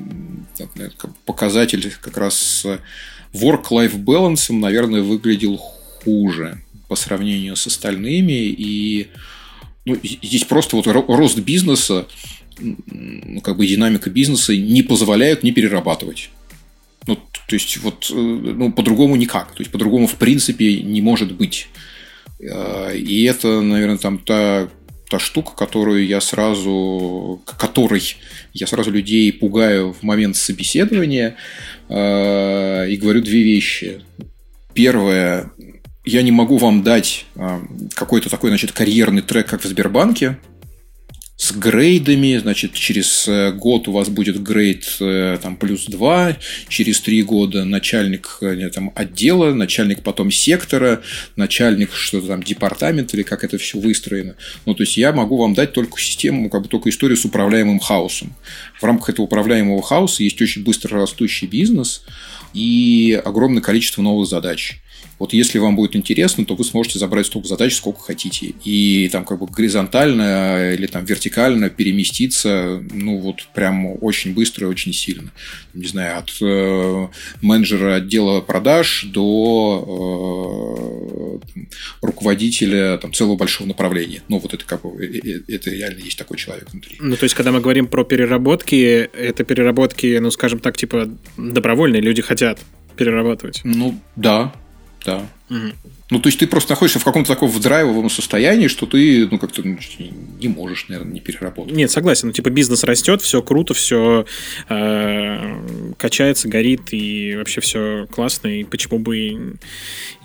там, 0.58 0.70
показатель 1.26 1.92
как 2.00 2.18
раз 2.18 2.66
work-life 3.34 4.02
balance, 4.02 4.54
наверное, 4.54 5.02
выглядел 5.02 5.58
хуже 5.58 6.62
по 6.88 6.96
сравнению 6.96 7.58
с 7.58 7.68
остальными, 7.68 8.32
и 8.32 9.08
ну, 9.84 9.98
здесь 10.04 10.46
просто 10.46 10.78
вот 10.78 10.88
рост 10.88 11.38
бизнеса, 11.40 12.08
ну, 12.60 13.42
как 13.42 13.58
бы 13.58 13.68
динамика 13.68 14.10
бизнеса 14.10 14.56
не 14.56 14.84
позволяет 14.84 15.44
не 15.44 15.52
перерабатывать. 15.52 16.30
Ну, 17.08 17.16
то 17.16 17.56
есть, 17.56 17.78
вот, 17.78 18.10
э, 18.12 18.16
ну, 18.16 18.72
по-другому 18.72 19.16
никак. 19.16 19.52
То 19.54 19.62
есть, 19.62 19.72
по-другому, 19.72 20.08
в 20.08 20.16
принципе, 20.16 20.82
не 20.82 21.02
может 21.02 21.32
быть. 21.34 21.68
Э, 22.40 22.96
и 22.98 23.24
это, 23.24 23.62
наверное, 23.62 23.98
там 23.98 24.18
та, 24.18 24.68
та 25.10 25.20
штука, 25.20 25.52
которую 25.56 26.06
я 26.08 26.20
сразу, 26.22 27.42
которой 27.46 28.02
я 28.54 28.66
сразу 28.66 28.92
людей 28.92 29.32
пугаю 29.32 29.94
в 29.94 30.04
момент 30.04 30.36
собеседования 30.36 31.36
э, 31.90 32.90
и 32.90 32.98
говорю 32.98 33.22
две 33.22 33.44
вещи. 33.44 34.02
Первое, 34.74 35.52
я 36.06 36.22
не 36.24 36.32
могу 36.32 36.58
вам 36.58 36.84
дать 36.84 37.26
какой-то 37.94 38.30
такой, 38.30 38.50
значит, 38.50 38.74
карьерный 38.74 39.22
трек, 39.22 39.48
как 39.48 39.64
в 39.64 39.68
Сбербанке, 39.68 40.38
с 41.38 41.52
грейдами, 41.52 42.38
значит, 42.38 42.74
через 42.74 43.28
э, 43.28 43.52
год 43.52 43.90
у 43.90 43.92
вас 43.92 44.08
будет 44.08 44.42
грейд 44.42 44.86
э, 45.02 45.38
там, 45.42 45.58
плюс 45.58 45.86
2, 45.86 46.38
через 46.70 47.02
3 47.02 47.24
года 47.24 47.66
начальник 47.66 48.38
э, 48.40 48.70
там, 48.70 48.94
отдела, 48.96 49.54
начальник 49.54 50.02
потом 50.02 50.32
сектора, 50.32 51.02
начальник 51.36 51.92
что-то 51.94 52.28
там 52.28 52.42
департамента 52.42 53.18
или 53.18 53.24
как 53.24 53.44
это 53.44 53.58
все 53.58 53.80
выстроено. 53.80 54.36
Ну, 54.66 54.76
то 54.76 54.84
есть, 54.84 54.96
я 54.96 55.12
могу 55.12 55.36
вам 55.36 55.54
дать 55.54 55.74
только 55.74 56.00
систему, 56.00 56.50
как 56.50 56.62
бы 56.62 56.68
только 56.70 56.90
историю 56.90 57.18
с 57.18 57.26
управляемым 57.26 57.80
хаосом. 57.80 58.34
В 58.80 58.84
рамках 58.86 59.10
этого 59.10 59.26
управляемого 59.26 59.82
хаоса 59.82 60.24
есть 60.24 60.42
очень 60.42 60.64
быстро 60.64 61.02
растущий 61.02 61.48
бизнес 61.48 62.06
и 62.54 63.22
огромное 63.26 63.62
количество 63.62 64.02
новых 64.02 64.30
задач. 64.30 64.80
Вот 65.20 65.34
если 65.34 65.60
вам 65.60 65.76
будет 65.76 65.96
интересно, 65.96 66.46
то 66.46 66.56
вы 66.56 66.64
сможете 66.64 67.00
забрать 67.00 67.26
столько 67.26 67.48
задач, 67.48 67.76
сколько 67.76 68.02
хотите. 68.02 68.54
И 68.64 69.10
там 69.12 69.26
как 69.26 69.40
бы 69.40 69.48
горизонтально 69.48 70.74
или 70.74 70.88
там 70.88 71.06
вертикально 71.06 71.70
переместиться, 71.70 72.84
ну 72.92 73.20
вот 73.20 73.48
прям 73.54 73.98
очень 74.02 74.34
быстро 74.34 74.68
и 74.68 74.70
очень 74.70 74.94
сильно. 74.94 75.32
Не 75.74 75.88
знаю, 75.88 76.20
от 76.20 76.32
э, 76.42 77.08
менеджера 77.42 77.96
отдела 77.96 78.42
продаж 78.42 79.06
до 79.06 81.40
э, 81.42 81.46
руководителя 82.02 82.98
там, 82.98 83.14
целого 83.14 83.38
большого 83.38 83.68
направления. 83.68 84.22
Ну 84.28 84.40
вот 84.40 84.54
это 84.54 84.66
как 84.66 84.82
бы, 84.82 85.04
э, 85.04 85.20
э, 85.24 85.42
это 85.48 85.70
реально 85.70 86.00
есть 86.00 86.18
такой 86.18 86.38
человек 86.38 86.72
внутри. 86.72 86.98
Ну 87.00 87.16
то 87.16 87.24
есть, 87.24 87.36
когда 87.36 87.52
мы 87.52 87.62
говорим 87.62 87.88
про 87.88 88.04
переработки, 88.04 88.76
это 88.76 89.44
переработки, 89.44 90.18
ну 90.20 90.32
скажем 90.32 90.60
так, 90.60 90.78
типа 90.78 91.10
добровольные, 91.38 92.02
люди 92.02 92.22
хотят 92.22 92.60
перерабатывать. 92.96 93.62
Ну 93.64 94.00
да, 94.16 94.54
да. 95.06 95.22
Ну, 95.48 96.20
то 96.20 96.28
есть 96.28 96.40
ты 96.40 96.48
просто 96.48 96.72
находишься 96.72 97.00
в 97.00 97.04
каком-то 97.04 97.34
таком 97.34 97.52
драйвовом 97.60 98.10
состоянии, 98.10 98.68
что 98.68 98.86
ты, 98.86 99.28
ну, 99.30 99.40
как-то 99.40 99.62
ну, 99.64 99.78
не 100.40 100.48
можешь, 100.48 100.88
наверное, 100.88 101.14
не 101.14 101.20
переработать. 101.20 101.76
Нет, 101.76 101.90
согласен. 101.92 102.28
Ну, 102.28 102.34
типа 102.34 102.50
бизнес 102.50 102.84
растет, 102.84 103.22
все 103.22 103.42
круто, 103.42 103.74
все 103.74 104.26
э, 104.70 105.94
качается, 105.98 106.48
горит, 106.48 106.94
и 106.94 107.36
вообще 107.36 107.62
все 107.62 108.08
классно. 108.12 108.48
И 108.48 108.64
почему 108.64 109.00
бы 109.00 109.58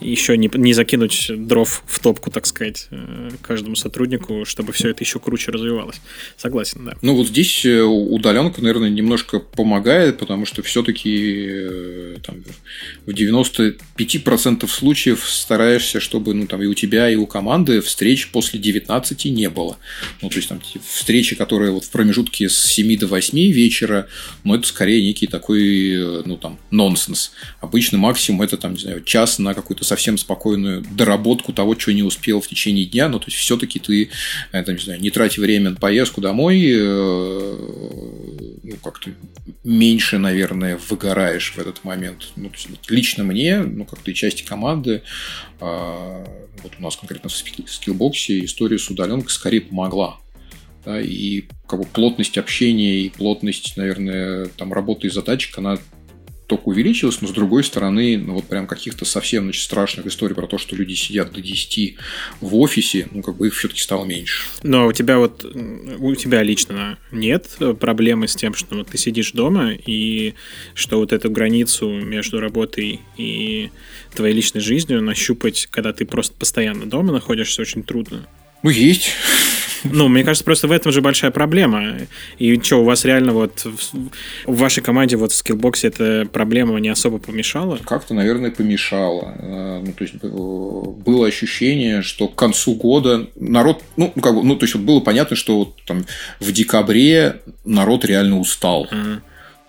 еще 0.01 0.37
не, 0.37 0.51
не 0.55 0.73
закинуть 0.73 1.31
дров 1.35 1.83
в 1.87 1.99
топку, 1.99 2.31
так 2.31 2.47
сказать, 2.47 2.89
э, 2.91 3.31
каждому 3.43 3.77
сотруднику, 3.77 4.45
чтобы 4.45 4.73
все 4.73 4.91
это 4.91 5.03
еще 5.05 5.19
круче 5.19 5.51
развивалось. 5.51 6.01
Согласен, 6.37 6.85
да. 6.85 6.97
Ну, 7.03 7.15
вот 7.15 7.29
здесь 7.29 7.65
э, 7.65 7.83
удаленка, 7.83 8.63
наверное, 8.63 8.91
немножко 8.91 9.39
помогает, 9.39 10.19
потому 10.19 10.47
что 10.47 10.63
все-таки 10.63 11.47
э, 11.51 12.17
там, 12.25 12.37
в 13.07 13.11
95% 13.11 14.69
случаев 14.69 15.10
стараюсь 15.17 15.71
стараешься, 15.71 16.01
чтобы 16.01 16.35
ну, 16.35 16.47
там, 16.47 16.63
и 16.63 16.67
у 16.67 16.75
тебя, 16.75 17.09
и 17.11 17.17
у 17.17 17.27
команды 17.27 17.81
встреч 17.81 18.29
после 18.29 18.59
19 18.59 19.25
не 19.27 19.49
было. 19.49 19.77
Ну, 20.23 20.29
то 20.29 20.37
есть, 20.37 20.49
там, 20.49 20.61
встречи, 20.87 21.37
которые 21.37 21.71
вот 21.71 21.85
в 21.85 21.91
промежутке 21.91 22.49
с 22.49 22.63
7 22.63 22.99
до 22.99 23.07
8 23.07 23.39
вечера, 23.53 24.07
ну, 24.45 24.55
это 24.55 24.67
скорее 24.67 25.03
некий 25.03 25.27
такой, 25.27 25.93
э, 25.93 26.23
ну, 26.25 26.37
там, 26.37 26.59
нонсенс. 26.71 27.33
Обычно 27.61 27.99
максимум 27.99 28.43
это, 28.43 28.57
там, 28.57 28.73
не 28.73 28.81
знаю, 28.81 29.03
час 29.05 29.39
на 29.39 29.55
какую-то 29.55 29.85
совсем 29.85 30.19
спокойную 30.19 30.83
доработку 30.91 31.53
того, 31.53 31.75
чего 31.75 31.93
не 31.93 32.03
успел 32.03 32.41
в 32.41 32.49
течение 32.49 32.87
дня. 32.87 33.09
Ну, 33.09 33.19
то 33.19 33.27
есть, 33.27 33.37
все-таки 33.37 33.79
ты, 33.79 34.11
это, 34.53 34.73
не 34.73 34.79
знаю, 34.79 35.01
не 35.01 35.11
трать 35.11 35.39
время 35.39 35.71
на 35.71 35.77
поездку 35.77 36.21
домой, 36.21 36.63
э, 36.73 37.57
ну, 38.71 38.77
как-то 38.77 39.11
меньше, 39.65 40.19
наверное, 40.19 40.79
выгораешь 40.89 41.53
в 41.53 41.59
этот 41.59 41.83
момент. 41.85 42.29
Ну, 42.37 42.51
есть, 42.51 42.69
лично 42.89 43.25
мне, 43.25 43.59
ну, 43.59 43.85
как-то 43.85 44.11
и 44.11 44.15
части 44.15 44.45
команды, 44.45 45.03
а, 45.61 46.25
вот 46.63 46.73
у 46.79 46.83
нас 46.83 46.97
конкретно 46.97 47.31
в 47.31 47.35
скиллбоксе 47.35 48.45
история 48.45 48.79
с 48.79 48.89
удаленкой 48.89 49.31
скорее 49.31 49.63
помогла. 49.63 50.19
Да, 50.85 50.99
и 50.99 51.45
как 51.67 51.81
бы 51.81 51.85
плотность 51.85 52.39
общения 52.39 53.01
и 53.01 53.11
плотность, 53.11 53.77
наверное, 53.77 54.47
там 54.47 54.73
работы 54.73 55.09
и 55.09 55.11
задачек, 55.11 55.59
она 55.59 55.79
только 56.51 56.65
увеличилась, 56.65 57.21
но 57.21 57.29
с 57.29 57.31
другой 57.31 57.63
стороны, 57.63 58.19
ну 58.19 58.35
вот 58.35 58.47
прям 58.47 58.67
каких-то 58.67 59.05
совсем 59.05 59.45
значит, 59.45 59.63
страшных 59.63 60.07
историй 60.07 60.35
про 60.35 60.49
то, 60.49 60.59
что 60.59 60.75
люди 60.75 60.95
сидят 60.95 61.33
до 61.33 61.41
10 61.41 61.97
в 62.41 62.57
офисе, 62.57 63.09
ну 63.13 63.23
как 63.23 63.37
бы 63.37 63.47
их 63.47 63.55
все-таки 63.55 63.81
стало 63.81 64.05
меньше. 64.05 64.43
Но 64.65 64.89
у 64.89 64.93
тебя 64.93 65.19
вот, 65.19 65.45
у 65.45 66.15
тебя 66.17 66.43
лично 66.43 66.99
нет 67.13 67.57
проблемы 67.79 68.27
с 68.27 68.35
тем, 68.35 68.55
что 68.55 68.75
вот 68.75 68.89
ты 68.89 68.99
сидишь 68.99 69.31
дома 69.31 69.73
и 69.73 70.35
что 70.75 70.99
вот 70.99 71.13
эту 71.13 71.31
границу 71.31 71.89
между 71.89 72.41
работой 72.41 73.01
и 73.17 73.71
твоей 74.13 74.35
личной 74.35 74.61
жизнью 74.61 75.01
нащупать, 75.03 75.69
когда 75.71 75.93
ты 75.93 76.05
просто 76.05 76.35
постоянно 76.35 76.87
дома 76.87 77.13
находишься, 77.13 77.63
очень 77.63 77.85
трудно? 77.85 78.27
Ну, 78.65 78.71
есть. 78.71 79.13
Ну, 79.85 80.09
мне 80.09 80.25
кажется, 80.25 80.45
просто 80.45 80.69
в 80.69 80.73
этом 80.73 80.93
же 80.93 81.01
большая 81.01 81.31
проблема. 81.31 81.99
И 82.39 82.61
что, 82.61 82.81
у 82.81 82.85
вас 82.85 83.05
реально 83.05 83.33
вот 83.33 83.65
в 83.65 84.57
вашей 84.57 84.83
команде 84.83 85.17
вот 85.17 85.33
в 85.33 85.35
скиллбоксе 85.35 85.89
эта 85.89 86.27
проблема 86.31 86.79
не 86.81 86.89
особо 86.89 87.19
помешала? 87.19 87.79
Как-то, 87.85 88.15
наверное, 88.15 88.51
помешала. 88.51 89.35
Э, 89.39 89.83
ну, 89.85 89.93
то 89.93 90.05
есть, 90.05 90.15
было 90.23 91.27
ощущение, 91.27 92.03
что 92.03 92.29
к 92.29 92.35
концу 92.35 92.75
года 92.75 93.29
народ, 93.37 93.83
ну, 93.97 94.11
как 94.11 94.35
бы, 94.35 94.43
ну, 94.43 94.57
то 94.57 94.65
есть, 94.65 94.75
вот 94.75 94.85
было 94.85 95.01
понятно, 95.01 95.37
что 95.37 95.59
вот 95.59 95.77
там 95.87 96.05
в 96.41 96.53
декабре 96.53 97.41
народ 97.65 98.05
реально 98.05 98.39
устал. 98.39 98.89
Uh-huh. 98.91 99.21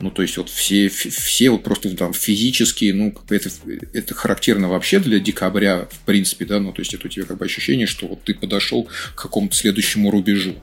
Ну, 0.02 0.10
то 0.10 0.24
есть, 0.24 0.38
вот 0.38 0.50
все, 0.50 0.90
все 0.90 1.50
вот 1.50 1.64
просто 1.64 1.96
там 1.96 2.14
физически, 2.14 2.92
ну, 2.92 3.14
это, 3.30 3.50
это 3.94 4.14
характерно 4.14 4.68
вообще 4.68 5.00
для 5.00 5.20
декабря, 5.20 5.88
в 5.92 6.06
принципе, 6.06 6.46
да, 6.46 6.60
ну, 6.60 6.72
то 6.72 6.82
есть, 6.82 6.94
это 6.94 7.08
у 7.08 7.10
тебя 7.10 7.26
как 7.26 7.38
бы 7.38 7.46
ощущение, 7.46 7.86
что 7.86 8.08
вот 8.08 8.24
ты 8.24 8.34
подошел 8.34 8.88
к 9.16 9.22
какому-то 9.22 9.56
следующему 9.56 10.10
рубежу. 10.12 10.56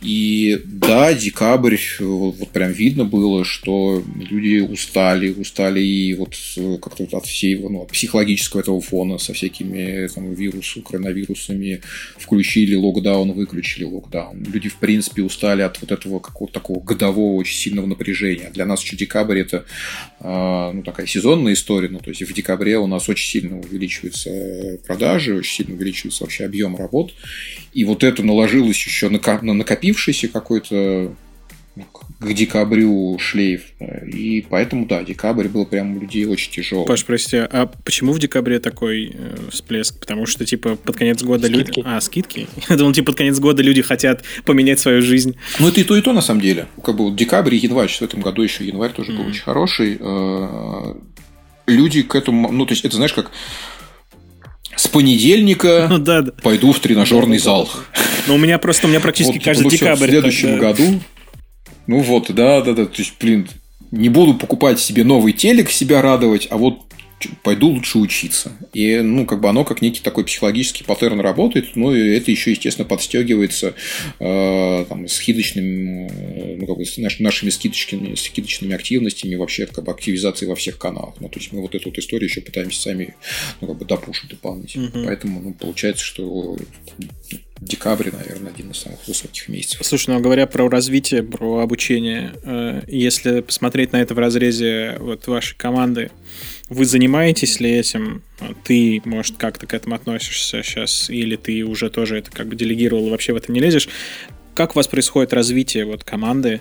И 0.00 0.60
да, 0.64 1.12
декабрь, 1.12 1.76
вот, 2.00 2.36
вот 2.36 2.48
прям 2.50 2.72
видно 2.72 3.04
было, 3.04 3.44
что 3.44 4.02
люди 4.16 4.60
устали, 4.60 5.30
устали 5.30 5.80
и 5.82 6.14
вот 6.14 6.34
как-то 6.82 7.04
от 7.16 7.26
всей, 7.26 7.56
ну, 7.56 7.82
от 7.82 7.92
психологического 7.92 8.60
этого 8.60 8.80
фона 8.80 9.18
со 9.18 9.34
всякими 9.34 10.08
там 10.08 10.32
вирусами, 10.32 10.82
коронавирусами, 10.82 11.82
включили 12.16 12.74
локдаун, 12.74 13.32
выключили 13.32 13.84
локдаун. 13.84 14.42
Люди, 14.44 14.68
в 14.68 14.76
принципе, 14.76 15.22
устали 15.22 15.62
от 15.62 15.80
вот 15.80 15.92
этого 15.92 16.20
какого-то 16.20 16.54
такого 16.54 16.80
годового 16.80 17.36
очень 17.36 17.56
сильного 17.56 17.86
напряжения. 17.86 18.50
Для 18.52 18.64
нас 18.64 18.77
еще 18.82 18.96
декабрь 18.96 19.40
это 19.40 19.64
а, 20.20 20.72
ну, 20.72 20.82
такая 20.82 21.06
сезонная 21.06 21.52
история, 21.52 21.88
ну, 21.88 22.00
то 22.00 22.10
есть 22.10 22.22
в 22.22 22.32
декабре 22.32 22.78
у 22.78 22.86
нас 22.86 23.08
очень 23.08 23.28
сильно 23.28 23.58
увеличиваются 23.58 24.78
продажи, 24.86 25.36
очень 25.36 25.64
сильно 25.64 25.74
увеличивается 25.74 26.24
вообще 26.24 26.44
объем 26.44 26.76
работ, 26.76 27.14
и 27.72 27.84
вот 27.84 28.04
это 28.04 28.22
наложилось 28.22 28.76
еще 28.76 29.08
на 29.08 29.18
накопившийся 29.54 30.28
какой-то 30.28 31.14
к 32.20 32.32
декабрю 32.32 33.16
шлейф. 33.20 33.62
И 34.12 34.44
поэтому, 34.48 34.86
да, 34.86 35.04
декабрь 35.04 35.46
был 35.46 35.66
прям 35.66 35.96
у 35.96 36.00
людей 36.00 36.24
очень 36.24 36.50
тяжелый. 36.50 36.84
Паш, 36.84 37.04
прости, 37.04 37.36
а 37.36 37.70
почему 37.84 38.12
в 38.12 38.18
декабре 38.18 38.58
такой 38.58 39.12
э, 39.14 39.36
всплеск? 39.52 40.00
Потому 40.00 40.26
что, 40.26 40.44
типа, 40.44 40.74
под 40.74 40.96
конец 40.96 41.22
года 41.22 41.46
скидки. 41.46 41.78
люди... 41.78 41.82
А, 41.84 42.00
скидки? 42.00 42.48
Я 42.68 42.76
думал, 42.76 42.92
типа, 42.92 43.06
под 43.12 43.18
конец 43.18 43.38
года 43.38 43.62
люди 43.62 43.82
хотят 43.82 44.24
поменять 44.44 44.80
свою 44.80 45.00
жизнь. 45.00 45.36
Ну, 45.60 45.68
это 45.68 45.80
и 45.80 45.84
то, 45.84 45.96
и 45.96 46.00
то, 46.00 46.12
на 46.12 46.20
самом 46.20 46.40
деле. 46.40 46.66
Как 46.82 46.96
бы 46.96 47.04
вот 47.04 47.16
декабрь 47.16 47.54
и 47.54 47.58
январь, 47.58 47.88
в 47.88 48.02
этом 48.02 48.20
году 48.20 48.42
еще 48.42 48.66
январь 48.66 48.92
тоже 48.92 49.12
mm-hmm. 49.12 49.16
был 49.16 49.26
очень 49.26 49.42
хороший. 49.42 49.98
Э, 50.00 50.94
люди 51.68 52.02
к 52.02 52.16
этому... 52.16 52.50
Ну, 52.50 52.66
то 52.66 52.72
есть, 52.72 52.84
это, 52.84 52.96
знаешь, 52.96 53.12
как 53.12 53.30
с 54.74 54.88
понедельника 54.88 55.86
ну, 55.90 55.98
да, 55.98 56.22
да. 56.22 56.32
пойду 56.42 56.72
в 56.72 56.80
тренажерный 56.80 57.38
зал. 57.38 57.70
Ну, 58.26 58.34
у 58.34 58.38
меня 58.38 58.58
просто, 58.58 58.88
у 58.88 58.90
меня 58.90 58.98
практически 58.98 59.34
вот, 59.36 59.44
каждый 59.44 59.70
декабрь. 59.70 60.06
В 60.06 60.10
следующем 60.10 60.48
тогда... 60.58 60.72
году 60.72 61.00
ну 61.88 62.00
вот, 62.00 62.30
да, 62.32 62.60
да, 62.60 62.74
да. 62.74 62.86
То 62.86 63.02
есть, 63.02 63.14
блин, 63.18 63.48
не 63.90 64.10
буду 64.10 64.34
покупать 64.34 64.78
себе 64.78 65.02
новый 65.04 65.32
телек, 65.32 65.70
себя 65.70 66.02
радовать, 66.02 66.46
а 66.50 66.58
вот 66.58 66.82
пойду 67.42 67.68
лучше 67.68 67.98
учиться. 67.98 68.52
И, 68.72 69.00
ну, 69.00 69.26
как 69.26 69.40
бы 69.40 69.48
оно 69.48 69.64
как 69.64 69.82
некий 69.82 70.00
такой 70.00 70.24
психологический 70.24 70.84
паттерн 70.84 71.20
работает, 71.20 71.74
ну, 71.74 71.94
и 71.94 72.16
это 72.16 72.30
еще, 72.30 72.50
естественно, 72.50 72.86
подстегивается 72.86 73.74
э, 74.20 74.84
там, 74.88 75.08
скидочными, 75.08 76.56
ну, 76.60 76.66
как 76.66 76.76
бы, 76.76 76.84
наш, 76.98 77.18
нашими 77.20 77.50
скидочными, 77.50 78.14
скидочными 78.14 78.74
активностями, 78.74 79.34
вообще, 79.34 79.66
как 79.66 79.84
бы, 79.84 79.92
активизацией 79.92 80.48
во 80.48 80.56
всех 80.56 80.78
каналах. 80.78 81.14
Ну, 81.20 81.28
то 81.28 81.40
есть, 81.40 81.52
мы 81.52 81.60
вот 81.60 81.74
эту 81.74 81.88
вот 81.88 81.98
историю 81.98 82.28
еще 82.28 82.40
пытаемся 82.40 82.82
сами, 82.82 83.14
ну, 83.60 83.68
как 83.68 83.78
бы, 83.78 83.84
допушить 83.84 84.30
дополнительно. 84.30 84.88
Угу. 84.88 85.04
Поэтому, 85.06 85.40
ну, 85.40 85.54
получается, 85.54 86.04
что 86.04 86.56
декабрь, 87.60 88.10
наверное, 88.12 88.52
один 88.52 88.70
из 88.70 88.78
самых 88.78 89.06
высоких 89.06 89.48
месяцев. 89.48 89.84
Слушай, 89.84 90.14
ну 90.14 90.20
говоря 90.20 90.46
про 90.46 90.68
развитие, 90.68 91.22
про 91.22 91.60
обучение, 91.60 92.32
э, 92.42 92.82
если 92.86 93.40
посмотреть 93.40 93.92
на 93.92 93.98
это 94.00 94.14
в 94.14 94.18
разрезе 94.18 94.96
вот 95.00 95.26
вашей 95.26 95.56
команды, 95.56 96.10
вы 96.68 96.84
занимаетесь 96.84 97.60
ли 97.60 97.70
этим? 97.70 98.22
Ты, 98.64 99.00
может, 99.04 99.36
как-то 99.36 99.66
к 99.66 99.74
этому 99.74 99.94
относишься 99.94 100.62
сейчас, 100.62 101.08
или 101.10 101.36
ты 101.36 101.64
уже 101.64 101.90
тоже 101.90 102.18
это 102.18 102.30
как 102.30 102.48
бы 102.48 102.56
делегировал 102.56 103.06
и 103.08 103.10
вообще 103.10 103.32
в 103.32 103.36
это 103.36 103.50
не 103.50 103.60
лезешь? 103.60 103.88
Как 104.54 104.72
у 104.72 104.78
вас 104.78 104.86
происходит 104.86 105.32
развитие 105.32 105.84
вот 105.84 106.04
команды 106.04 106.60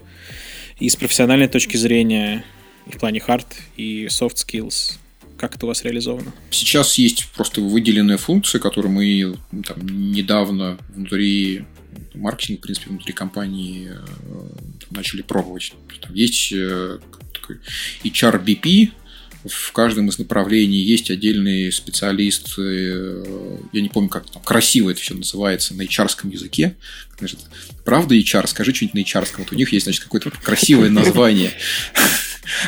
и 0.79 0.89
с 0.89 0.95
профессиональной 0.95 1.47
точки 1.47 1.77
зрения 1.77 2.45
и 2.85 2.91
в 2.91 2.99
плане 2.99 3.21
hard 3.25 3.47
и 3.75 4.05
soft 4.05 4.35
skills? 4.35 4.97
Как 5.37 5.55
это 5.55 5.65
у 5.65 5.69
вас 5.69 5.83
реализовано? 5.83 6.33
Сейчас 6.49 6.97
есть 6.97 7.27
просто 7.35 7.61
выделенная 7.61 8.17
функция, 8.17 8.59
которую 8.59 8.91
мы 8.91 9.37
там, 9.65 9.85
недавно 10.11 10.77
внутри 10.89 11.65
маркетинга, 12.13 12.59
в 12.59 12.63
принципе, 12.63 12.89
внутри 12.89 13.13
компании 13.13 13.91
э, 13.91 14.47
начали 14.89 15.21
пробовать. 15.21 15.73
Там 16.01 16.13
есть 16.13 16.51
э, 16.51 16.99
такой 17.33 17.59
HRBP, 18.03 18.91
в 19.45 19.71
каждом 19.71 20.09
из 20.09 20.17
направлений 20.17 20.79
есть 20.79 21.11
отдельный 21.11 21.71
специалист, 21.71 22.57
э, 22.57 23.23
я 23.71 23.81
не 23.81 23.89
помню, 23.89 24.09
как 24.09 24.29
там 24.29 24.41
красиво 24.41 24.89
это 24.89 24.99
все 24.99 25.13
называется 25.13 25.73
на 25.73 25.83
hr 25.83 26.09
языке. 26.29 26.75
Значит, 27.17 27.39
правда 27.85 28.15
HR? 28.15 28.47
Скажи 28.47 28.73
что-нибудь 28.73 28.95
на 28.95 28.99
HR. 28.99 29.27
Вот 29.37 29.51
у 29.51 29.55
них 29.55 29.71
есть, 29.71 29.85
значит, 29.85 30.03
какое-то 30.03 30.31
красивое 30.31 30.89
название 30.89 31.51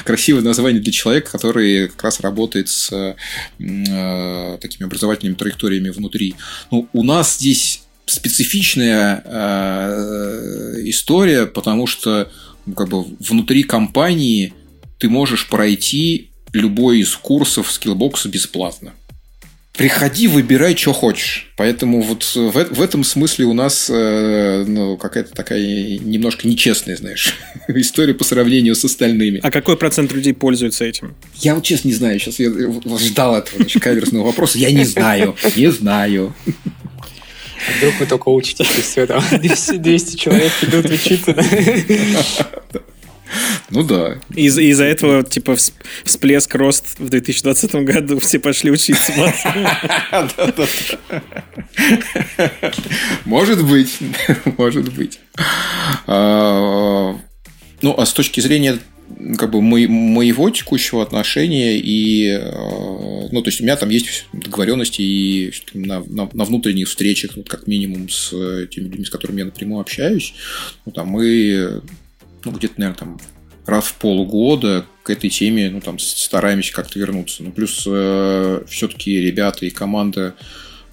красивое 0.03 0.41
название 0.41 0.81
для 0.81 0.91
человека, 0.91 1.31
который 1.31 1.89
как 1.89 2.03
раз 2.03 2.19
работает 2.19 2.69
с 2.69 2.91
э, 2.91 4.57
такими 4.61 4.85
образовательными 4.85 5.35
траекториями 5.35 5.89
внутри. 5.89 6.35
Ну, 6.71 6.87
у 6.93 7.03
нас 7.03 7.37
здесь 7.37 7.83
специфичная 8.05 9.21
э, 9.23 10.75
история, 10.85 11.45
потому 11.45 11.87
что 11.87 12.31
ну, 12.65 12.73
как 12.73 12.89
бы 12.89 13.03
внутри 13.19 13.63
компании 13.63 14.53
ты 14.97 15.09
можешь 15.09 15.47
пройти 15.47 16.31
любой 16.51 16.99
из 16.99 17.15
курсов 17.15 17.71
скиллбокса 17.71 18.27
бесплатно 18.29 18.93
приходи, 19.79 20.27
выбирай, 20.27 20.75
что 20.75 20.91
хочешь. 20.91 21.47
Поэтому 21.55 22.01
вот 22.01 22.23
в, 22.35 22.51
в 22.51 22.81
этом 22.81 23.05
смысле 23.05 23.45
у 23.45 23.53
нас 23.53 23.89
э, 23.89 24.65
ну, 24.67 24.97
какая-то 24.97 25.33
такая 25.33 25.61
немножко 25.61 26.49
нечестная, 26.49 26.97
знаешь, 26.97 27.33
история 27.69 28.13
по 28.13 28.25
сравнению 28.25 28.75
с 28.75 28.83
остальными. 28.83 29.39
А 29.41 29.49
какой 29.49 29.77
процент 29.77 30.11
людей 30.11 30.33
пользуется 30.33 30.83
этим? 30.83 31.15
Я 31.35 31.55
вот 31.55 31.63
честно 31.63 31.87
не 31.87 31.93
знаю. 31.93 32.19
Сейчас 32.19 32.39
я 32.39 32.49
ждал 32.97 33.37
этого 33.37 33.55
значит, 33.55 33.81
каверсного 33.81 34.25
вопроса. 34.25 34.57
Я 34.57 34.69
не 34.69 34.83
знаю. 34.83 35.37
Не 35.55 35.71
знаю. 35.71 36.35
А 36.45 37.77
вдруг 37.77 37.93
вы 38.01 38.05
только 38.05 38.27
учитесь, 38.29 38.77
и 38.77 38.81
все, 38.81 39.07
там 39.07 39.23
200, 39.31 39.77
200 39.77 40.17
человек 40.17 40.51
идут 40.61 40.85
учиться. 40.87 41.33
Ну 43.69 43.83
да. 43.83 44.17
Из- 44.35 44.57
из-за 44.57 44.85
этого, 44.85 45.23
типа, 45.23 45.55
всплеск 46.03 46.55
рост 46.55 46.99
в 46.99 47.09
2020 47.09 47.75
году 47.75 48.19
все 48.19 48.39
пошли 48.39 48.71
учиться. 48.71 49.13
Может 53.25 53.65
быть. 53.65 53.97
Может 54.57 54.93
быть. 54.93 55.19
А, 56.07 57.15
ну, 57.81 57.95
а 57.97 58.05
с 58.05 58.13
точки 58.13 58.41
зрения 58.41 58.79
как 59.37 59.51
бы 59.51 59.61
моего 59.61 60.49
текущего 60.51 61.01
отношения 61.01 61.79
и 61.79 62.29
а, 62.31 63.27
ну 63.31 63.41
то 63.41 63.49
есть 63.49 63.59
у 63.59 63.63
меня 63.63 63.75
там 63.75 63.89
есть 63.89 64.27
договоренности 64.33 65.01
и 65.01 65.51
на, 65.73 66.03
на, 66.05 66.29
на 66.31 66.45
внутренних 66.45 66.87
встречах 66.87 67.31
ну, 67.35 67.43
как 67.43 67.65
минимум 67.65 68.07
с 68.09 68.29
теми 68.67 68.85
людьми 68.85 69.05
с 69.05 69.09
которыми 69.09 69.39
я 69.39 69.45
напрямую 69.45 69.81
общаюсь 69.81 70.35
ну 70.85 70.91
там 70.91 71.07
мы 71.07 71.81
ну, 72.45 72.52
где-то, 72.52 72.75
наверное, 72.78 72.97
там 72.97 73.19
раз 73.65 73.86
в 73.86 73.95
полгода 73.95 74.86
к 75.04 75.10
этой 75.10 75.30
теме, 75.30 75.69
ну, 75.69 75.82
там, 75.82 75.99
стараемся 75.99 76.73
как-то 76.73 76.99
вернуться. 76.99 77.43
Ну, 77.43 77.52
плюс 77.52 77.84
э, 77.86 78.63
все-таки 78.67 79.19
ребята 79.19 79.65
и 79.65 79.69
команда 79.69 80.36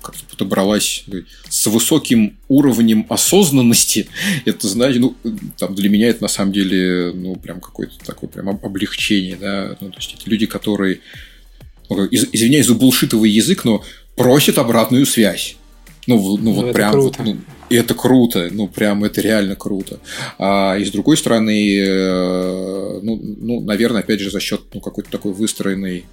как-то 0.03 0.25
подобралась 0.25 1.05
с 1.49 1.67
высоким 1.67 2.39
уровнем 2.49 3.07
осознанности. 3.09 4.09
Это, 4.45 4.69
знаете, 4.69 5.01
ну, 5.01 5.17
там 5.57 5.75
для 5.75 5.89
меня 5.89 6.09
это 6.09 6.23
на 6.23 6.29
самом 6.29 6.53
деле, 6.53 7.13
ну, 7.13 7.35
прям 7.37 7.61
какое-то 7.61 7.99
такое 8.05 8.31
прям 8.31 8.49
облегчение, 8.49 9.37
да. 9.37 9.77
Ну, 9.81 9.91
то 9.91 9.97
есть, 9.97 10.15
это 10.15 10.31
люди, 10.31 10.47
которые, 10.47 11.01
ну, 11.91 12.07
извиняюсь 12.07 12.67
за 12.67 12.75
булшитовый 12.75 13.31
язык, 13.31 13.65
но 13.65 13.85
просят 14.15 14.59
обратную 14.59 15.07
связь. 15.07 15.57
Ну, 16.07 16.38
ну, 16.38 16.53
вот 16.53 16.66
ну, 16.66 16.73
прям 16.73 17.01
вот, 17.01 17.19
ну, 17.19 17.37
и 17.69 17.77
это 17.77 17.95
круто, 17.95 18.49
ну, 18.53 18.69
прям 18.69 19.03
это 19.05 19.21
реально 19.21 19.57
круто. 19.57 19.99
А, 20.38 20.77
и 20.79 20.85
с 20.85 20.90
другой 20.90 21.16
стороны, 21.16 21.79
э, 21.79 23.01
ну, 23.03 23.21
ну, 23.21 23.61
наверное, 23.61 24.03
опять 24.03 24.21
же, 24.21 24.31
за 24.31 24.38
счет 24.40 24.62
ну, 24.73 24.81
какой-то 24.81 25.11
такой 25.11 25.33
выстроенной 25.33 26.05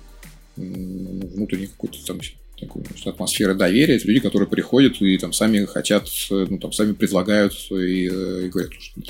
внутренней 0.55 1.67
какой-то 1.67 2.03
там 2.05 2.19
такую 2.63 2.85
атмосферы 3.05 3.55
доверия. 3.55 3.95
Это 3.95 4.07
люди, 4.07 4.19
которые 4.19 4.47
приходят 4.47 5.01
и 5.01 5.17
там 5.17 5.33
сами 5.33 5.65
хотят, 5.65 6.07
ну, 6.29 6.57
там 6.57 6.71
сами 6.71 6.93
предлагают 6.93 7.53
и, 7.71 8.05
и 8.05 8.49
говорят, 8.49 8.73
что 8.73 9.01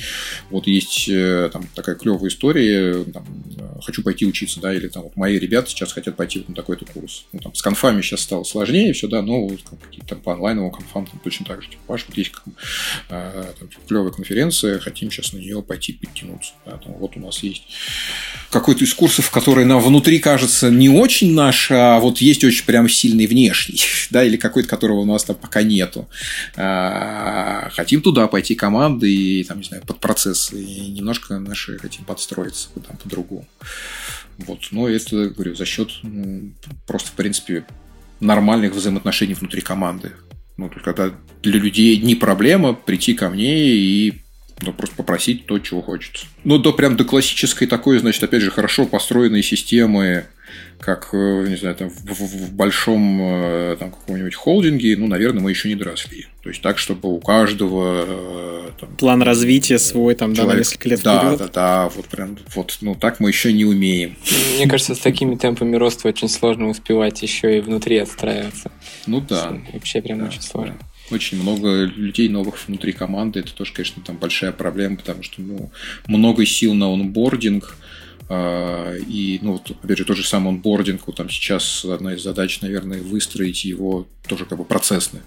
вот 0.50 0.68
есть 0.68 1.08
э, 1.10 1.50
там 1.52 1.68
такая 1.76 1.96
клевая 1.96 2.30
история, 2.30 3.04
там, 3.06 3.26
хочу 3.84 4.04
пойти 4.04 4.26
учиться, 4.26 4.60
да, 4.60 4.74
или 4.74 4.88
там 4.88 5.04
вот 5.04 5.16
мои 5.16 5.38
ребята 5.38 5.70
сейчас 5.70 5.94
хотят 5.94 6.16
пойти 6.16 6.40
вот 6.40 6.50
на 6.50 6.56
такой-то 6.56 6.86
курс. 6.86 7.26
Ну, 7.32 7.40
там, 7.40 7.54
с 7.56 7.62
конфами 7.62 8.02
сейчас 8.02 8.22
стало 8.22 8.44
сложнее 8.44 8.94
все, 8.94 9.08
да, 9.08 9.22
но 9.22 9.48
вот 9.48 9.60
какие-то 9.82 10.08
там 10.08 10.22
по 10.22 10.34
онлайновым 10.34 10.72
конфам 10.72 11.06
там 11.06 11.20
точно 11.24 11.46
так 11.46 11.62
же. 11.62 11.70
Типа, 11.70 11.82
Паш, 11.88 12.06
вот 12.08 12.18
есть 12.18 12.32
э, 13.10 13.54
там, 13.60 13.70
клевая 13.88 14.12
конференция, 14.12 14.80
хотим 14.80 15.12
сейчас 15.12 15.34
на 15.34 15.38
нее 15.38 15.62
пойти 15.62 15.94
подтянуться. 15.94 16.54
Да, 16.66 16.78
там, 16.78 16.94
вот 16.94 17.16
у 17.16 17.20
нас 17.20 17.44
есть 17.44 17.64
какой-то 18.50 18.84
из 18.84 18.94
курсов, 18.94 19.32
который 19.32 19.66
нам 19.66 19.82
внутри 19.82 20.20
кажется 20.20 20.70
не 20.70 20.90
очень 20.90 21.34
наш, 21.34 21.72
а 21.72 22.00
вот 22.00 22.20
есть 22.20 22.44
очень 22.44 22.66
прям 22.66 22.88
сильный 22.88 23.28
в 23.28 23.34
ней 23.34 23.43
внешний, 23.44 23.82
да, 24.10 24.24
или 24.24 24.38
какой-то, 24.38 24.70
которого 24.70 25.00
у 25.00 25.06
нас 25.06 25.24
там 25.24 25.36
пока 25.36 25.64
нету. 25.64 26.10
А, 26.56 27.70
хотим 27.74 28.02
туда 28.02 28.28
пойти 28.28 28.56
команды 28.56 29.14
и, 29.14 29.44
там, 29.44 29.60
не 29.60 29.64
знаю, 29.64 29.84
под 29.86 30.00
процесс, 30.00 30.52
и 30.54 30.92
немножко 30.92 31.40
наши 31.40 31.78
хотим 31.78 32.06
подстроиться 32.06 32.70
там 32.88 32.98
по-другому. 32.98 33.48
Вот. 34.38 34.60
Но 34.72 34.88
это, 34.88 35.30
говорю, 35.30 35.56
за 35.56 35.66
счет 35.66 35.90
ну, 36.04 36.52
просто, 36.88 37.10
в 37.10 37.14
принципе, 37.14 37.66
нормальных 38.20 38.74
взаимоотношений 38.74 39.34
внутри 39.34 39.62
команды. 39.62 40.14
Ну, 40.58 40.70
то 40.70 40.76
есть, 40.76 40.86
когда 40.86 41.14
для 41.42 41.60
людей 41.60 41.98
не 41.98 42.16
проблема 42.16 42.74
прийти 42.74 43.14
ко 43.14 43.30
мне 43.30 43.70
и 43.70 44.22
ну, 44.62 44.72
просто 44.72 44.96
попросить 44.96 45.46
то, 45.46 45.60
чего 45.60 45.82
хочется. 45.82 46.26
Ну, 46.44 46.58
до 46.58 46.74
прям 46.74 46.96
до 46.96 47.04
классической 47.04 47.68
такой, 47.68 48.00
значит, 48.00 48.24
опять 48.24 48.42
же, 48.42 48.52
хорошо 48.52 48.86
построенной 48.86 49.44
системы 49.44 50.28
как, 50.84 51.10
э, 51.14 51.46
не 51.48 51.56
знаю, 51.56 51.76
там, 51.76 51.90
в, 51.90 52.12
в, 52.12 52.20
в 52.20 52.54
большом 52.54 53.22
э, 53.22 53.78
там, 53.80 53.92
каком-нибудь 53.92 54.36
холдинге, 54.36 54.98
ну, 54.98 55.08
наверное, 55.08 55.42
мы 55.42 55.50
еще 55.50 55.70
не 55.70 55.76
доросли. 55.76 56.28
То 56.44 56.50
есть 56.50 56.62
так, 56.62 56.78
чтобы 56.78 57.14
у 57.14 57.20
каждого... 57.20 58.06
Э, 58.06 58.70
там, 58.80 58.96
План 58.98 59.22
развития 59.22 59.80
свой 59.80 60.16
там, 60.16 60.34
человек... 60.34 60.50
да, 60.50 60.54
на 60.54 60.60
несколько 60.60 60.90
лет 60.90 61.02
да, 61.02 61.20
вперед. 61.20 61.40
Да, 61.40 61.48
да, 61.48 61.90
вот 61.90 62.06
прям, 62.08 62.38
вот, 62.54 62.78
ну, 62.82 62.96
так 62.96 63.20
мы 63.20 63.30
еще 63.30 63.54
не 63.54 63.64
умеем. 63.64 64.18
Мне 64.56 64.68
кажется, 64.68 64.94
с 64.96 65.00
такими 65.00 65.36
темпами 65.36 65.76
роста 65.78 66.10
очень 66.10 66.28
сложно 66.28 66.68
успевать 66.68 67.22
еще 67.22 67.58
и 67.58 67.62
внутри 67.62 67.98
отстраиваться. 67.98 68.72
Ну 69.08 69.22
да. 69.22 69.58
Вообще 69.72 70.02
прям 70.02 70.20
да, 70.20 70.26
очень 70.26 70.42
сложно. 70.42 70.76
Да 70.80 70.88
очень 71.12 71.42
много 71.42 71.84
людей 71.84 72.30
новых 72.30 72.68
внутри 72.68 72.92
команды. 72.92 73.42
Это 73.42 73.54
тоже, 73.54 73.74
конечно, 73.74 74.02
там 74.04 74.18
большая 74.18 74.52
проблема, 74.52 74.98
потому 74.98 75.22
что 75.24 75.42
ну, 75.42 75.72
много 76.08 76.46
сил 76.46 76.74
на 76.74 76.92
онбординг, 76.92 77.78
и, 79.08 79.40
ну, 79.42 79.54
вот, 79.54 79.72
опять 79.84 79.98
же, 79.98 80.06
тот 80.06 80.18
же 80.18 80.26
самый 80.26 80.50
онбординг, 80.50 81.06
вот 81.08 81.18
там 81.18 81.30
сейчас 81.30 81.86
одна 81.86 82.14
из 82.14 82.24
задач, 82.24 82.62
наверное, 82.62 83.02
выстроить 83.02 83.66
его 83.66 84.08
тоже 84.28 84.46
как 84.46 84.58
бы 84.58 84.66
процессный. 84.66 85.22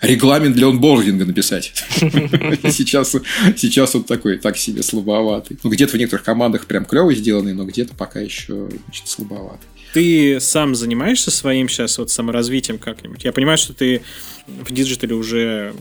Регламент 0.00 0.56
для 0.56 0.66
онбординга 0.66 1.26
написать. 1.26 1.74
Сейчас, 2.00 3.14
сейчас 3.54 3.94
он 3.94 4.04
такой, 4.04 4.38
так 4.38 4.56
себе 4.56 4.82
слабоватый. 4.82 5.58
Ну, 5.62 5.68
где-то 5.68 5.92
в 5.92 5.98
некоторых 5.98 6.24
командах 6.24 6.64
прям 6.64 6.86
клево 6.86 7.14
сделанный, 7.14 7.52
но 7.52 7.64
где-то 7.66 7.94
пока 7.94 8.20
еще 8.20 8.70
значит, 8.86 9.08
слабоватый. 9.08 9.68
Ты 9.92 10.40
сам 10.40 10.74
занимаешься 10.74 11.30
своим 11.30 11.68
сейчас 11.68 11.98
вот 11.98 12.10
саморазвитием 12.10 12.78
как-нибудь? 12.78 13.24
Я 13.24 13.32
понимаю, 13.32 13.58
что 13.58 13.74
ты 13.74 14.00
в 14.46 14.72
digital 14.72 15.09
е 15.09 15.14
уже 15.14 15.74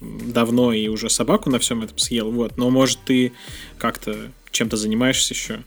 давно 0.00 0.72
и 0.72 0.88
уже 0.88 1.08
собаку 1.08 1.50
на 1.50 1.58
всем 1.58 1.82
этом 1.82 1.98
съел, 1.98 2.30
вот, 2.30 2.56
но 2.56 2.70
может 2.70 2.98
ты 3.04 3.32
как-то 3.78 4.32
чем-то 4.50 4.76
занимаешься 4.76 5.34
еще? 5.34 5.62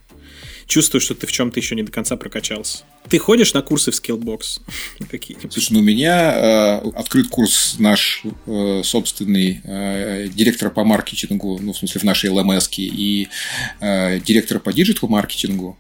Чувствую, 0.67 1.01
что 1.01 1.15
ты 1.15 1.27
в 1.27 1.31
чем-то 1.31 1.59
еще 1.59 1.75
не 1.75 1.83
до 1.83 1.91
конца 1.91 2.15
прокачался. 2.17 2.83
Ты 3.09 3.19
ходишь 3.19 3.53
на 3.53 3.61
курсы 3.61 3.91
в 3.91 3.95
Skillbox 3.95 4.61
какие-нибудь? 5.09 5.53
Слушай, 5.53 5.73
ну 5.73 5.79
у 5.79 5.83
меня 5.83 6.33
э, 6.33 6.89
открыт 6.95 7.27
курс 7.27 7.75
наш 7.79 8.23
э, 8.45 8.81
собственный 8.83 9.61
э, 9.63 10.27
директора 10.29 10.69
по 10.69 10.83
маркетингу, 10.83 11.59
ну 11.61 11.73
в 11.73 11.77
смысле 11.77 12.01
в 12.01 12.03
нашей 12.03 12.29
LMS 12.29 12.69
и 12.77 13.27
э, 13.79 14.19
директора 14.19 14.59
по 14.59 14.73
диджитал-маркетингу. 14.73 15.77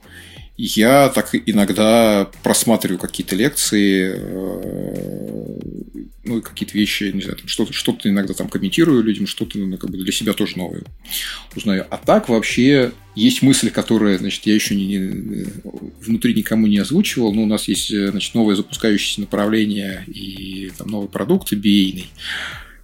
Я 0.57 1.09
так 1.09 1.35
иногда 1.45 2.29
просматриваю 2.41 2.97
какие-то 2.97 3.35
лекции, 3.35 4.15
э, 4.15 5.59
ну, 6.23 6.41
какие-то 6.41 6.77
вещи, 6.77 7.11
не 7.13 7.21
знаю, 7.21 7.37
что-то, 7.45 7.73
что-то 7.73 8.09
иногда 8.09 8.33
там 8.33 8.47
комментирую 8.47 9.03
людям, 9.03 9.27
что-то 9.27 9.59
ну, 9.59 9.77
как 9.77 9.89
бы 9.89 9.97
для 9.97 10.13
себя 10.13 10.31
тоже 10.31 10.57
новое 10.57 10.83
узнаю. 11.55 11.85
А 11.89 11.97
так 11.97 12.29
вообще 12.29 12.93
есть 13.15 13.41
мысли, 13.41 13.69
которые, 13.69 14.17
значит, 14.17 14.45
я 14.45 14.55
еще 14.55 14.75
не, 14.75 14.85
не, 14.85 15.45
внутри 16.01 16.33
никому 16.33 16.67
не 16.67 16.77
озвучивал, 16.77 17.33
но 17.33 17.43
у 17.43 17.47
нас 17.47 17.67
есть, 17.67 17.89
значит, 17.89 18.33
новое 18.33 18.55
запускающееся 18.55 19.21
направление 19.21 20.05
и 20.07 20.71
там 20.77 20.87
новый 20.87 21.09
продукт 21.09 21.51
BA-ный. 21.51 22.07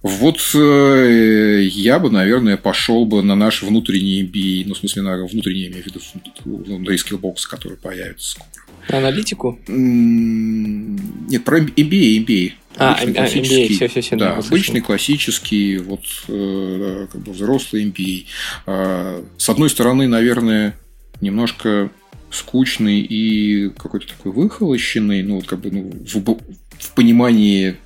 Вот 0.02 0.40
э, 0.54 1.60
я 1.62 2.00
бы, 2.00 2.10
наверное, 2.10 2.56
пошел 2.56 3.06
бы 3.06 3.22
на 3.22 3.36
наш 3.36 3.62
внутренний 3.62 4.24
MBA, 4.24 4.64
ну, 4.66 4.74
в 4.74 4.78
смысле, 4.78 5.02
на 5.02 5.24
внутренний, 5.24 5.60
я 5.60 5.68
имею 5.68 5.84
в 5.84 5.86
виду, 5.86 6.00
на 6.44 6.94
Skillbox, 6.94 7.36
который 7.48 7.76
появится 7.76 8.30
скоро. 8.32 8.48
Аналитику? 8.88 9.60
Нет, 9.68 11.44
про 11.44 11.60
MBA, 11.60 12.24
MBA. 12.24 12.52
А, 12.76 12.94
обычный, 12.94 13.20
а, 13.20 13.26
MBA, 13.26 13.74
все, 13.74 13.88
все, 13.88 14.00
все. 14.00 14.16
Да, 14.16 14.36
обычный 14.36 14.80
классический, 14.80 15.78
вот, 15.78 16.02
э, 16.26 17.06
как 17.12 17.20
бы 17.20 17.32
взрослый 17.32 17.84
MBA. 17.84 18.24
А, 18.66 19.24
с 19.36 19.48
одной 19.48 19.70
стороны, 19.70 20.08
наверное, 20.08 20.76
немножко 21.20 21.90
скучный 22.32 23.00
и 23.00 23.68
какой-то 23.70 24.08
такой 24.08 24.32
выхолощенный, 24.32 25.22
ну, 25.22 25.36
вот 25.36 25.46
как 25.46 25.60
бы 25.60 25.70
ну, 25.70 25.92
в, 25.92 26.38
в 26.78 26.94
понимании 26.94 27.76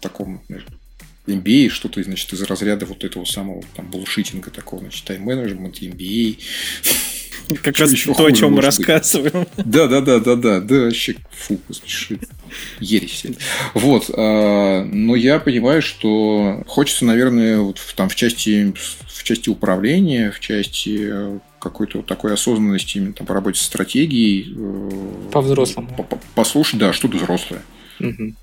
таком 0.00 0.40
MBA, 1.28 1.68
что-то, 1.68 2.02
значит, 2.02 2.32
из 2.32 2.42
разряда 2.42 2.86
вот 2.86 3.04
этого 3.04 3.24
самого 3.24 3.62
там 3.76 3.90
булшитинга 3.90 4.50
такого, 4.50 4.82
значит, 4.82 5.04
тайм-менеджмент, 5.04 5.80
MBA. 5.80 6.38
Как 7.62 7.78
раз 7.78 7.92
то, 7.92 8.26
о 8.26 8.32
чем 8.32 8.52
мы 8.52 8.60
рассказываем. 8.60 9.46
Да, 9.56 9.86
да, 9.86 10.00
да, 10.00 10.18
да, 10.18 10.36
да, 10.36 10.60
да, 10.60 10.74
вообще, 10.84 11.16
фу, 11.30 11.58
господи, 11.66 12.20
ересь. 12.80 13.24
Вот, 13.74 14.10
а, 14.14 14.84
но 14.84 15.16
я 15.16 15.38
понимаю, 15.38 15.80
что 15.80 16.62
хочется, 16.66 17.04
наверное, 17.04 17.60
вот 17.60 17.80
там 17.96 18.08
в 18.08 18.14
части, 18.14 18.74
в 19.06 19.22
части 19.24 19.48
управления, 19.48 20.30
в 20.30 20.40
части 20.40 21.08
э, 21.10 21.38
какой-то 21.58 21.98
вот 21.98 22.06
такой 22.06 22.34
осознанности 22.34 22.98
именно 22.98 23.12
там, 23.14 23.26
по 23.26 23.34
работе 23.34 23.58
с 23.58 23.62
стратегией. 23.62 24.54
Э, 24.56 25.30
По-взрослому. 25.32 26.06
Послушать, 26.34 26.78
да, 26.78 26.92
что-то 26.92 27.16
взрослое. 27.16 27.62
Угу. 28.00 28.34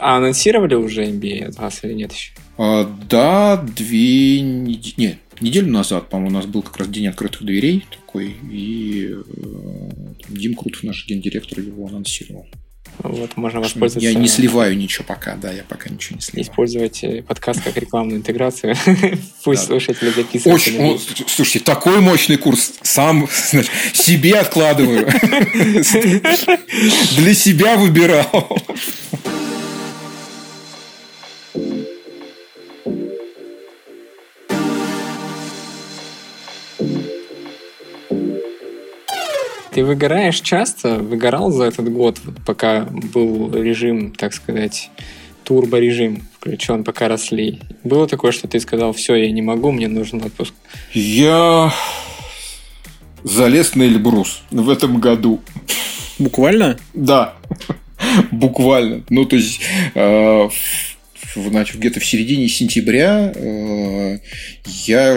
А 0.00 0.16
анонсировали 0.16 0.74
уже 0.74 1.04
NBA 1.04 1.44
от 1.44 1.58
вас 1.58 1.84
или 1.84 1.92
нет 1.92 2.12
еще? 2.12 2.32
А, 2.56 2.84
да, 3.08 3.56
две. 3.56 4.40
Нет, 4.40 5.18
неделю 5.40 5.70
назад, 5.70 6.08
по-моему, 6.08 6.36
у 6.36 6.38
нас 6.40 6.46
был 6.46 6.62
как 6.62 6.76
раз 6.78 6.88
день 6.88 7.08
открытых 7.08 7.44
дверей 7.44 7.84
такой, 7.90 8.34
и 8.50 9.10
э, 9.10 9.90
Дим 10.28 10.54
Крутов, 10.54 10.82
наш 10.82 11.06
гендиректор, 11.06 11.60
его 11.60 11.86
анонсировал. 11.86 12.46
Вот, 12.98 13.36
можно 13.36 13.60
воспользоваться... 13.60 14.08
Я 14.08 14.14
не 14.18 14.28
сливаю 14.28 14.76
ничего 14.76 15.04
пока, 15.06 15.36
да, 15.36 15.52
я 15.52 15.62
пока 15.62 15.88
ничего 15.88 16.16
не 16.16 16.22
сливаю. 16.22 16.44
Использовать 16.44 17.04
э, 17.04 17.22
подкаст 17.22 17.62
как 17.62 17.76
рекламную 17.76 18.18
интеграцию. 18.18 18.74
Пусть 19.44 19.66
слушатели 19.66 20.10
записывают. 20.10 20.62
Слушайте, 21.26 21.60
такой 21.60 22.00
мощный 22.00 22.36
курс. 22.36 22.74
Сам 22.82 23.28
себе 23.92 24.38
откладываю. 24.38 25.06
Для 27.16 27.34
себя 27.34 27.76
выбирал. 27.76 28.58
Ты 39.78 39.84
выгораешь 39.84 40.40
часто? 40.40 40.96
Выгорал 40.96 41.52
за 41.52 41.66
этот 41.66 41.88
год, 41.92 42.18
пока 42.44 42.88
был 42.90 43.52
режим, 43.54 44.10
так 44.10 44.34
сказать, 44.34 44.90
турборежим 45.44 46.22
включен, 46.34 46.82
пока 46.82 47.06
росли? 47.06 47.60
Было 47.84 48.08
такое, 48.08 48.32
что 48.32 48.48
ты 48.48 48.58
сказал, 48.58 48.92
все, 48.92 49.14
я 49.14 49.30
не 49.30 49.40
могу, 49.40 49.70
мне 49.70 49.86
нужен 49.86 50.20
отпуск? 50.20 50.52
Я 50.94 51.72
залез 53.22 53.76
на 53.76 53.84
Эльбрус 53.84 54.42
в 54.50 54.68
этом 54.68 54.98
году. 54.98 55.38
Буквально? 56.18 56.76
Да, 56.92 57.34
буквально. 58.32 59.04
Ну, 59.10 59.26
то 59.26 59.36
есть, 59.36 59.60
э, 59.94 60.48
значит, 61.48 61.76
где-то 61.76 62.00
в 62.00 62.06
середине 62.06 62.48
сентября 62.48 63.32
э, 63.34 64.18
я, 64.86 65.16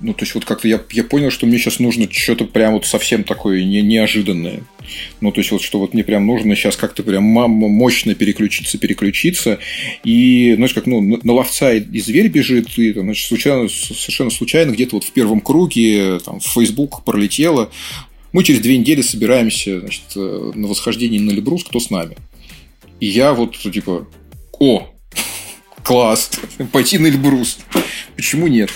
ну, 0.00 0.14
то 0.14 0.22
есть, 0.22 0.34
вот 0.34 0.44
как-то 0.44 0.68
я, 0.68 0.80
я 0.92 1.04
понял, 1.04 1.30
что 1.30 1.46
мне 1.46 1.58
сейчас 1.58 1.78
нужно 1.78 2.06
что-то 2.10 2.44
прям 2.44 2.74
вот 2.74 2.86
совсем 2.86 3.24
такое 3.24 3.64
не, 3.64 3.82
неожиданное. 3.82 4.62
Ну, 5.20 5.32
то 5.32 5.40
есть, 5.40 5.50
вот 5.50 5.62
что 5.62 5.78
вот 5.78 5.94
мне 5.94 6.04
прям 6.04 6.26
нужно 6.26 6.56
сейчас 6.56 6.76
как-то 6.76 7.02
прям 7.02 7.24
мощно 7.24 8.14
переключиться, 8.14 8.78
переключиться. 8.78 9.58
И, 10.04 10.54
знаешь, 10.56 10.74
как, 10.74 10.86
ну, 10.86 11.00
на 11.00 11.32
ловца 11.32 11.72
и 11.72 12.00
зверь 12.00 12.28
бежит, 12.28 12.78
и, 12.78 12.92
значит, 12.92 13.26
случайно, 13.26 13.68
совершенно 13.68 14.30
случайно 14.30 14.72
где-то 14.72 14.96
вот 14.96 15.04
в 15.04 15.12
первом 15.12 15.40
круге 15.40 16.18
там, 16.24 16.40
в 16.40 16.46
Facebook 16.46 17.04
пролетело. 17.04 17.70
Мы 18.32 18.44
через 18.44 18.60
две 18.60 18.78
недели 18.78 19.02
собираемся 19.02 19.80
значит, 19.80 20.02
э, 20.16 20.52
на 20.54 20.66
восхождении 20.66 21.18
на 21.18 21.30
Лебрус, 21.30 21.64
кто 21.64 21.80
с 21.80 21.90
нами. 21.90 22.16
И 22.98 23.06
я 23.06 23.34
вот, 23.34 23.58
типа, 23.58 24.06
о, 24.58 24.91
Класс. 25.84 26.30
Пойти 26.72 26.98
на 26.98 27.06
Эльбрус. 27.08 27.58
Почему 28.16 28.46
нет? 28.46 28.70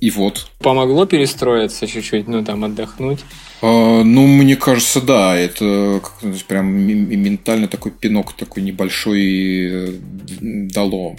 И 0.00 0.10
вот. 0.10 0.50
Помогло 0.58 1.06
перестроиться 1.06 1.86
чуть-чуть, 1.86 2.28
ну 2.28 2.44
там 2.44 2.64
отдохнуть? 2.64 3.20
А, 3.62 4.02
ну, 4.04 4.26
мне 4.26 4.56
кажется, 4.56 5.00
да. 5.00 5.34
Это 5.34 6.02
прям 6.46 6.66
ментально 6.66 7.68
такой 7.68 7.92
пинок 7.92 8.34
такой 8.34 8.62
небольшой 8.62 9.22
э, 9.22 9.92
дало. 10.40 11.16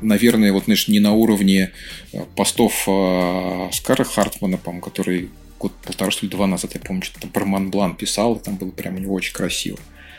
Наверное, 0.00 0.52
вот, 0.52 0.64
знаешь, 0.66 0.86
не 0.86 1.00
на 1.00 1.12
уровне 1.12 1.72
э, 2.12 2.20
постов 2.36 2.84
а, 2.86 3.68
Скара 3.72 4.04
Хартмана, 4.04 4.58
по 4.58 4.72
который 4.80 5.30
год 5.58 5.72
полтора, 5.82 6.12
что 6.12 6.26
ли, 6.26 6.30
два 6.30 6.46
назад, 6.46 6.74
я 6.74 6.80
помню, 6.80 7.02
что-то 7.02 7.26
про 7.26 7.44
Монблан 7.44 7.96
писал, 7.96 8.36
и 8.36 8.38
там 8.38 8.56
было 8.56 8.70
прям 8.70 8.96
у 8.96 8.98
него 8.98 9.14
очень 9.14 9.32
красиво. 9.32 9.78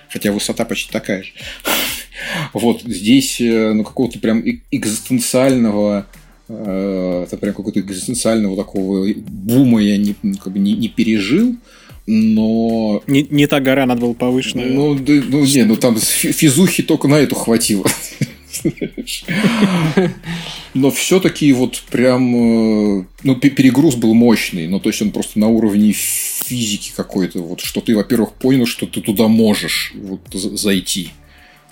Хотя 0.09 0.31
высота 0.31 0.65
почти 0.65 0.91
такая 0.91 1.23
же. 1.23 1.31
Вот 2.53 2.81
здесь, 2.83 3.39
э, 3.41 3.73
ну, 3.73 3.83
какого-то 3.83 4.19
прям 4.19 4.43
экзистенциального 4.71 6.07
э, 6.47 7.23
это 7.27 7.37
прям 7.37 7.53
какого-то 7.53 7.79
экзистенциального 7.79 8.55
такого 8.55 9.07
бума 9.15 9.81
я 9.81 9.97
не, 9.97 10.15
как 10.41 10.53
бы 10.53 10.59
не, 10.59 10.73
не 10.73 10.87
пережил, 10.87 11.55
но... 12.07 13.03
Не, 13.07 13.23
не 13.29 13.47
та 13.47 13.59
гора, 13.59 13.85
надо 13.85 14.01
было 14.01 14.13
повыше. 14.13 14.57
Ну, 14.57 14.95
да, 14.95 15.13
ну, 15.27 15.45
не, 15.45 15.63
ну 15.65 15.75
там 15.75 15.97
физухи 15.97 16.83
только 16.83 17.07
на 17.07 17.15
эту 17.15 17.35
хватило. 17.35 17.85
Но 20.74 20.91
все-таки 20.91 21.53
вот 21.53 21.84
прям, 21.89 22.99
э, 22.99 23.05
ну, 23.24 23.36
перегруз 23.36 23.95
был 23.95 24.13
мощный, 24.13 24.68
ну, 24.68 24.80
то 24.80 24.89
есть 24.89 25.01
он 25.01 25.11
просто 25.11 25.39
на 25.39 25.47
уровне 25.47 25.93
физики 25.93 26.91
какой-то, 26.95 27.39
вот, 27.41 27.61
что 27.61 27.82
ты, 27.82 27.95
во-первых, 27.95 28.34
понял, 28.34 28.66
что 28.66 28.86
ты 28.86 29.01
туда 29.01 29.28
можешь 29.28 29.93
вот, 29.95 30.22
зайти. 30.34 31.11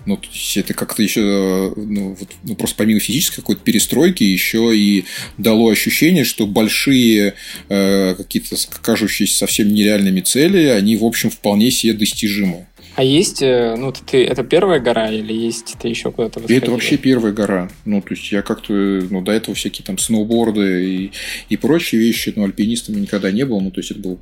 Ну, 0.05 0.17
то 0.17 0.27
есть 0.33 0.57
это 0.57 0.73
как-то 0.73 1.01
еще, 1.01 1.73
ну, 1.77 2.15
вот, 2.19 2.29
ну, 2.43 2.55
просто 2.55 2.75
помимо 2.77 2.99
физической 2.99 3.37
какой-то 3.37 3.61
перестройки, 3.61 4.23
еще 4.23 4.77
и 4.77 5.05
дало 5.37 5.69
ощущение, 5.69 6.25
что 6.25 6.45
большие 6.45 7.35
э, 7.69 8.15
какие-то 8.15 8.57
кажущиеся 8.81 9.37
совсем 9.37 9.73
нереальными 9.73 10.19
цели, 10.19 10.65
они, 10.67 10.97
в 10.97 11.05
общем, 11.05 11.29
вполне 11.29 11.71
себе 11.71 11.93
достижимы. 11.93 12.67
А 12.95 13.03
есть, 13.03 13.41
э, 13.41 13.75
ну, 13.75 13.91
ты, 13.91 14.23
это 14.23 14.43
первая 14.43 14.79
гора 14.79 15.09
или 15.09 15.33
есть 15.33 15.75
ты 15.81 15.87
еще 15.87 16.11
куда-то 16.11 16.39
восходил? 16.39 16.61
Это 16.61 16.71
вообще 16.71 16.97
первая 16.97 17.33
гора. 17.33 17.69
Ну, 17.85 18.01
то 18.01 18.13
есть 18.13 18.31
я 18.31 18.43
как-то, 18.43 18.73
ну, 18.73 19.21
до 19.21 19.31
этого 19.31 19.55
всякие 19.55 19.83
там 19.83 19.97
сноуборды 19.97 20.85
и, 20.85 21.11
и 21.49 21.57
прочие 21.57 21.99
вещи, 21.99 22.33
но 22.35 22.43
альпинистом 22.43 23.01
никогда 23.01 23.31
не 23.31 23.45
был. 23.45 23.59
Ну, 23.61 23.71
то 23.71 23.79
есть 23.79 23.91
это 23.91 23.99
был... 23.99 24.19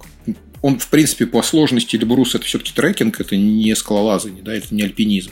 Он, 0.62 0.80
в 0.80 0.88
принципе, 0.90 1.26
по 1.26 1.42
сложности 1.42 1.98
Эльбрус 1.98 2.36
это 2.36 2.46
все-таки 2.46 2.72
трекинг, 2.74 3.20
это 3.20 3.36
не 3.36 3.76
скалолазание, 3.76 4.44
да, 4.44 4.54
это 4.54 4.74
не 4.74 4.84
альпинизм. 4.84 5.32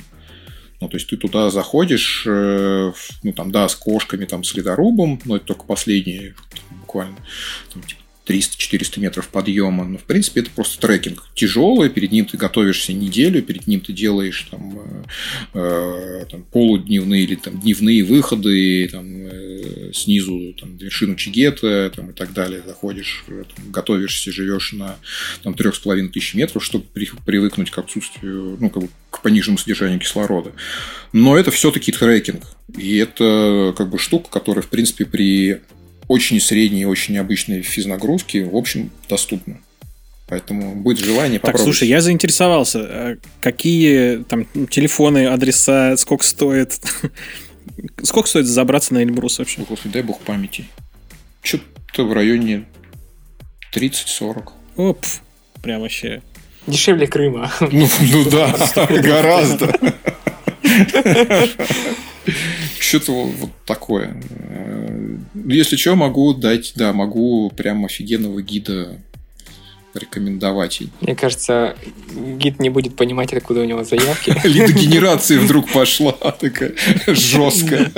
Ну, 0.81 0.87
то 0.87 0.97
есть 0.97 1.09
ты 1.09 1.17
туда 1.17 1.49
заходишь, 1.49 2.23
э, 2.25 2.91
ну, 3.23 3.33
там, 3.33 3.51
да, 3.51 3.67
с 3.67 3.75
кошками, 3.75 4.25
там, 4.25 4.43
с 4.43 4.53
ледорубом, 4.53 5.19
но 5.25 5.35
это 5.35 5.45
только 5.45 5.65
последние, 5.65 6.35
буквально, 6.81 7.17
там, 7.73 7.83
типа, 7.83 8.01
300-400 8.29 8.99
метров 8.99 9.27
подъема. 9.29 9.83
Но, 9.85 9.97
в 9.97 10.03
принципе, 10.03 10.41
это 10.41 10.51
просто 10.51 10.79
трекинг. 10.79 11.27
Тяжелый, 11.33 11.89
перед 11.89 12.11
ним 12.11 12.25
ты 12.25 12.37
готовишься 12.37 12.93
неделю, 12.93 13.41
перед 13.41 13.65
ним 13.65 13.81
ты 13.81 13.91
делаешь 13.91 14.47
там, 14.51 14.79
э, 15.53 16.19
э 16.21 16.25
там, 16.29 16.43
полудневные 16.43 17.23
или 17.23 17.35
там, 17.35 17.59
дневные 17.59 18.03
выходы, 18.03 18.87
там, 18.91 19.05
э, 19.07 19.91
снизу 19.93 20.53
там, 20.59 20.77
вершину 20.77 21.15
Чигета 21.15 21.91
там, 21.95 22.11
и 22.11 22.13
так 22.13 22.33
далее. 22.33 22.61
Заходишь, 22.65 23.23
э, 23.27 23.43
там, 23.55 23.71
готовишься, 23.71 24.31
живешь 24.31 24.73
на 24.73 24.97
там, 25.41 25.53
3,5 25.53 26.09
тысяч 26.09 26.35
метров, 26.35 26.63
чтобы 26.63 26.85
при, 26.93 27.09
привыкнуть 27.25 27.71
к 27.71 27.77
отсутствию, 27.79 28.57
ну, 28.59 28.69
как 28.69 28.83
бы, 28.83 28.89
к 29.09 29.23
пониженному 29.23 29.57
содержанию 29.57 29.99
кислорода. 29.99 30.51
Но 31.13 31.35
это 31.35 31.49
все-таки 31.49 31.91
трекинг. 31.91 32.43
И 32.77 32.97
это 32.97 33.73
как 33.75 33.89
бы 33.89 33.97
штука, 33.97 34.29
которая, 34.29 34.61
в 34.61 34.69
принципе, 34.69 35.05
при 35.05 35.61
очень 36.09 36.41
средние, 36.41 36.87
очень 36.87 37.13
необычные 37.13 37.61
физнагрузки, 37.61 38.39
в 38.39 38.55
общем, 38.55 38.91
доступны. 39.07 39.61
Поэтому 40.27 40.75
будет 40.75 40.99
желание 40.99 41.39
попробовать. 41.39 41.57
Так, 41.57 41.63
слушай, 41.63 41.87
я 41.87 42.01
заинтересовался. 42.01 42.79
А 42.81 43.17
какие 43.39 44.23
там 44.23 44.45
телефоны, 44.67 45.27
адреса, 45.27 45.95
сколько 45.97 46.25
стоит? 46.25 46.79
сколько 48.03 48.27
стоит 48.27 48.47
забраться 48.47 48.93
на 48.95 49.03
Эльбрус 49.03 49.39
вообще? 49.39 49.61
Господи, 49.61 49.93
дай 49.93 50.01
бог 50.01 50.19
памяти. 50.21 50.65
Что-то 51.43 52.03
в 52.03 52.13
районе 52.13 52.65
30-40. 53.73 54.49
Оп, 54.77 55.05
прям 55.61 55.81
вообще. 55.81 56.23
Дешевле 56.65 57.07
Крыма. 57.07 57.51
Ну, 57.59 57.87
ну 58.11 58.29
да, 58.29 58.55
гораздо. 58.89 59.73
Что-то 62.79 63.11
вот 63.11 63.49
такое. 63.65 64.21
Э, 64.29 65.17
если 65.45 65.75
что, 65.75 65.95
могу 65.95 66.33
дать, 66.33 66.73
да, 66.75 66.93
могу 66.93 67.49
прям 67.51 67.85
офигенного 67.85 68.41
гида 68.41 68.99
рекомендовать. 69.93 70.81
Мне 71.01 71.15
кажется, 71.15 71.75
гид 72.37 72.59
не 72.59 72.69
будет 72.69 72.95
понимать, 72.95 73.33
откуда 73.33 73.61
у 73.61 73.65
него 73.65 73.83
заявки. 73.83 74.35
Лидогенерация 74.47 75.39
вдруг 75.39 75.71
пошла 75.71 76.11
такая 76.11 76.73
жесткая. 77.07 77.91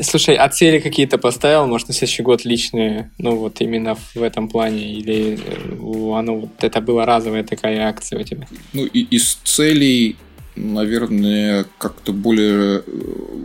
Слушай, 0.00 0.34
а 0.36 0.48
цели 0.48 0.80
какие-то 0.80 1.18
поставил, 1.18 1.66
может, 1.66 1.88
на 1.88 1.94
следующий 1.94 2.22
год 2.22 2.44
личные, 2.44 3.10
ну 3.18 3.36
вот 3.36 3.60
именно 3.60 3.96
в 4.14 4.22
этом 4.22 4.48
плане, 4.48 4.92
или 4.94 5.38
э, 5.38 6.18
оно 6.18 6.40
вот 6.40 6.64
это 6.64 6.80
была 6.80 7.06
разовая 7.06 7.44
такая 7.44 7.86
акция 7.86 8.20
у 8.20 8.24
тебя? 8.24 8.48
Ну, 8.72 8.84
и 8.84 9.00
из 9.00 9.34
целей 9.44 10.16
наверное, 10.56 11.66
как-то 11.78 12.12
более, 12.12 12.82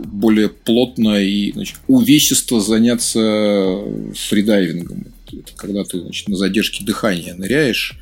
более 0.04 0.48
плотно 0.48 1.22
и 1.22 1.52
значит, 1.52 1.76
увесисто 1.86 2.60
заняться 2.60 3.82
фридайвингом. 4.14 5.06
Это 5.32 5.52
когда 5.56 5.84
ты 5.84 6.00
значит, 6.00 6.28
на 6.28 6.36
задержке 6.36 6.84
дыхания 6.84 7.34
ныряешь 7.34 7.98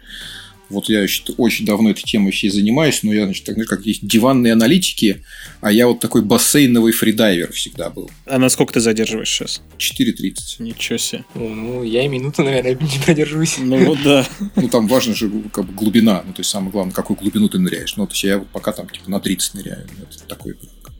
вот 0.68 0.88
я 0.88 1.00
значит, 1.00 1.30
очень 1.36 1.64
давно 1.64 1.90
этой 1.90 2.02
темой 2.02 2.32
всей 2.32 2.50
занимаюсь, 2.50 3.02
но 3.02 3.12
я, 3.12 3.24
значит, 3.24 3.44
так, 3.44 3.56
как 3.66 3.86
есть 3.86 4.06
диванные 4.06 4.52
аналитики, 4.52 5.24
а 5.60 5.70
я 5.70 5.86
вот 5.86 6.00
такой 6.00 6.22
бассейновый 6.22 6.92
фридайвер 6.92 7.52
всегда 7.52 7.90
был. 7.90 8.10
А 8.26 8.38
на 8.38 8.48
сколько 8.48 8.74
ты 8.74 8.80
задерживаешь 8.80 9.30
сейчас? 9.30 9.62
4.30. 9.78 10.62
Ничего 10.62 10.98
себе. 10.98 11.24
Ну, 11.34 11.82
я 11.82 12.04
и 12.04 12.08
минуту, 12.08 12.42
наверное, 12.42 12.74
не 12.80 13.04
продержусь. 13.04 13.56
Ну, 13.58 13.84
вот 13.84 13.98
да. 14.02 14.26
Ну, 14.56 14.68
там 14.68 14.88
важно 14.88 15.14
же 15.14 15.30
как 15.52 15.66
бы 15.66 15.72
глубина, 15.72 16.22
ну, 16.26 16.32
то 16.32 16.40
есть 16.40 16.50
самое 16.50 16.72
главное, 16.72 16.94
какую 16.94 17.16
глубину 17.16 17.48
ты 17.48 17.58
ныряешь. 17.58 17.96
Ну, 17.96 18.06
то 18.06 18.12
есть 18.12 18.24
я 18.24 18.38
пока 18.38 18.72
там 18.72 18.88
типа 18.88 19.10
на 19.10 19.20
30 19.20 19.54
ныряю. 19.54 19.86
Это 20.02 20.24
такой 20.26 20.56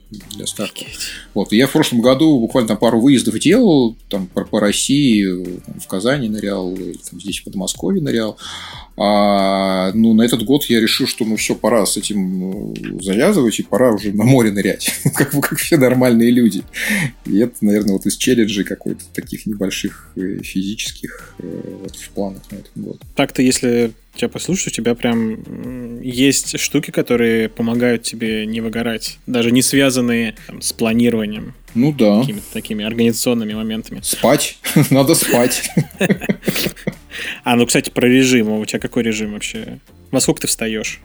для 0.09 0.47
старта. 0.47 0.85
Вот. 1.33 1.51
И 1.51 1.57
я 1.57 1.67
в 1.67 1.71
прошлом 1.71 2.01
году 2.01 2.39
буквально 2.39 2.69
там 2.69 2.77
пару 2.77 2.99
выездов 2.99 3.37
делал, 3.39 3.95
там 4.09 4.27
по, 4.27 4.45
по 4.45 4.59
России, 4.59 5.23
в 5.25 5.87
Казани 5.87 6.29
нырял, 6.29 6.75
там, 6.75 7.19
здесь 7.19 7.39
в 7.39 7.45
Подмосковье 7.45 8.01
нырял. 8.01 8.37
А, 8.99 9.91
ну, 9.93 10.13
на 10.13 10.23
этот 10.23 10.43
год 10.43 10.65
я 10.65 10.79
решил, 10.79 11.05
что 11.05 11.23
ну 11.23 11.35
все, 11.35 11.53
пора 11.53 11.85
с 11.85 11.97
этим 11.97 12.73
э, 12.73 13.03
завязывать, 13.03 13.59
и 13.59 13.63
пора 13.63 13.93
уже 13.93 14.11
на 14.11 14.23
море 14.23 14.51
нырять, 14.51 14.91
как, 15.15 15.31
как 15.31 15.59
все 15.59 15.77
нормальные 15.77 16.31
люди. 16.31 16.63
И 17.25 17.37
это, 17.37 17.53
наверное, 17.61 17.93
вот 17.93 18.07
из 18.07 18.17
челленджей 18.17 18.63
какой-то 18.63 19.03
таких 19.13 19.45
небольших 19.45 20.11
э, 20.15 20.39
физических 20.41 21.35
э, 21.37 21.77
вот, 21.83 21.95
в 21.95 22.09
планах 22.09 22.41
на 22.49 22.55
этот 22.55 22.71
год. 22.75 23.01
Так-то, 23.15 23.43
если 23.43 23.91
тебя 24.17 24.29
послушать, 24.29 24.67
у 24.67 24.71
тебя 24.71 24.95
прям 24.95 26.01
есть 26.01 26.59
штуки, 26.59 26.91
которые 26.91 27.49
помогают 27.49 28.03
тебе 28.03 28.45
не 28.45 28.61
выгорать, 28.61 29.19
даже 29.27 29.51
не 29.51 29.61
связанные 29.61 30.35
там, 30.47 30.61
с 30.61 30.73
планированием. 30.73 31.53
Ну 31.75 31.91
да. 31.91 32.21
Какими-то 32.21 32.51
такими 32.51 32.83
организационными 32.83 33.53
моментами. 33.53 34.01
Спать. 34.03 34.57
Надо 34.89 35.15
спать. 35.15 35.69
А, 37.43 37.55
ну, 37.55 37.65
кстати, 37.65 37.89
про 37.89 38.07
режим. 38.07 38.51
У 38.51 38.65
тебя 38.65 38.79
какой 38.79 39.01
режим 39.01 39.33
вообще? 39.33 39.79
Во 40.11 40.19
сколько 40.19 40.41
ты 40.41 40.47
встаешь? 40.47 41.01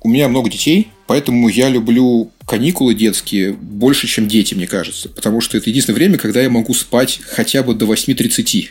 У 0.00 0.08
меня 0.08 0.28
много 0.28 0.48
детей, 0.48 0.88
поэтому 1.08 1.48
я 1.48 1.68
люблю 1.68 2.30
каникулы 2.46 2.94
детские 2.94 3.52
больше, 3.52 4.06
чем 4.06 4.28
дети, 4.28 4.54
мне 4.54 4.68
кажется. 4.68 5.08
Потому 5.08 5.40
что 5.40 5.56
это 5.56 5.68
единственное 5.68 5.96
время, 5.96 6.18
когда 6.18 6.40
я 6.40 6.48
могу 6.48 6.72
спать 6.74 7.20
хотя 7.28 7.64
бы 7.64 7.74
до 7.74 7.86
8.30. 7.86 8.68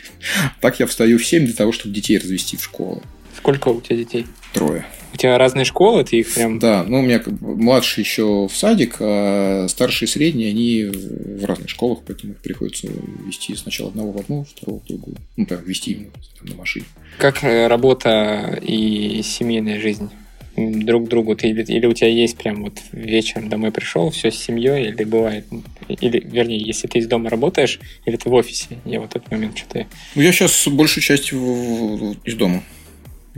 Так 0.60 0.80
я 0.80 0.86
встаю 0.86 1.18
в 1.18 1.26
7 1.26 1.44
для 1.44 1.54
того, 1.54 1.72
чтобы 1.72 1.94
детей 1.94 2.16
развести 2.16 2.56
в 2.56 2.64
школу. 2.64 3.02
Сколько 3.38 3.68
у 3.68 3.80
тебя 3.80 3.96
детей? 3.96 4.26
Трое. 4.52 4.84
У 5.14 5.16
тебя 5.16 5.38
разные 5.38 5.64
школы, 5.64 6.04
ты 6.04 6.18
их 6.18 6.34
прям... 6.34 6.58
Да, 6.58 6.84
ну 6.86 6.98
у 6.98 7.02
меня 7.02 7.22
младший 7.40 8.02
еще 8.02 8.48
в 8.48 8.54
садик, 8.54 8.96
а 8.98 9.66
старшие 9.68 10.06
и 10.08 10.10
средние, 10.10 10.50
они 10.50 10.84
в 10.84 11.44
разных 11.44 11.70
школах, 11.70 12.00
поэтому 12.04 12.32
их 12.32 12.38
приходится 12.40 12.88
вести 13.24 13.54
сначала 13.54 13.90
одного 13.90 14.12
в 14.12 14.16
одну, 14.18 14.44
второго 14.44 14.80
в 14.80 14.86
другую. 14.86 15.16
Ну, 15.36 15.46
так, 15.46 15.64
вести 15.66 15.92
именно 15.92 16.10
на 16.42 16.56
машине. 16.56 16.84
Как 17.18 17.44
э, 17.44 17.68
работа 17.68 18.60
и 18.60 19.22
семейная 19.22 19.80
жизнь? 19.80 20.10
друг 20.58 21.06
к 21.06 21.08
другу 21.08 21.36
ты 21.36 21.48
или, 21.50 21.62
или 21.62 21.86
у 21.86 21.92
тебя 21.92 22.08
есть 22.08 22.36
прям 22.36 22.64
вот 22.64 22.78
вечером 22.92 23.48
домой 23.48 23.70
пришел, 23.70 24.10
все 24.10 24.30
с 24.30 24.36
семьей, 24.36 24.88
или 24.88 25.04
бывает, 25.04 25.46
или, 25.88 26.20
вернее, 26.26 26.58
если 26.58 26.88
ты 26.88 26.98
из 26.98 27.06
дома 27.06 27.30
работаешь, 27.30 27.78
или 28.04 28.16
ты 28.16 28.28
в 28.28 28.34
офисе, 28.34 28.78
я 28.84 29.00
вот 29.00 29.14
этот 29.14 29.30
момент 29.30 29.56
что-то... 29.56 29.86
Ну, 30.14 30.22
я 30.22 30.32
сейчас 30.32 30.66
большую 30.68 31.04
часть 31.04 31.32
в, 31.32 31.36
в, 31.36 32.16
из 32.24 32.34
дома. 32.34 32.62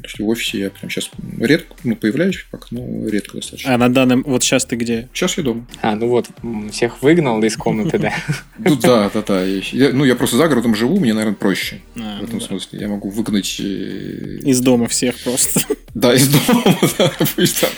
То 0.01 0.09
есть 0.09 0.19
в 0.19 0.29
офисе 0.29 0.59
я 0.59 0.71
прям 0.71 0.91
сейчас 0.91 1.11
редко 1.39 1.75
ну, 1.85 1.97
появляюсь, 1.97 2.47
пока, 2.51 2.67
но 2.71 3.09
редко 3.09 3.37
достаточно. 3.37 3.75
А 3.75 3.79
на 3.79 3.93
данном... 3.93 4.23
Вот 4.27 4.43
сейчас 4.43 4.65
ты 4.65 4.77
где? 4.77 5.09
Сейчас 5.13 5.37
я 5.37 5.45
дома. 5.45 5.67
А, 5.83 5.95
ну 5.95 6.09
вот, 6.09 6.29
всех 6.71 7.03
выгнал 7.03 7.43
из 7.43 7.57
комнаты, 7.57 7.99
да? 7.99 8.13
Ну 8.59 8.77
да, 8.77 9.11
да, 9.13 9.23
да. 9.23 9.45
Ну, 9.93 10.05
я 10.05 10.15
просто 10.15 10.37
за 10.37 10.49
городом 10.49 10.75
живу, 10.75 11.01
мне, 11.01 11.15
наверное, 11.15 11.37
проще. 11.37 11.81
А, 11.97 12.21
в 12.21 12.25
этом 12.25 12.41
смысле. 12.41 12.81
Я 12.81 12.89
могу 12.89 13.11
выгнать... 13.11 13.57
Э, 13.59 13.63
из 13.63 14.61
дома 14.61 14.89
всех 14.89 15.19
просто. 15.23 15.61
Да, 15.93 16.15
из 16.15 16.29
дома, 16.29 16.63
да. 16.99 17.13
Пусть 17.35 17.61
там, 17.61 17.71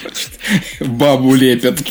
бабу 0.87 1.35
лепят. 1.35 1.83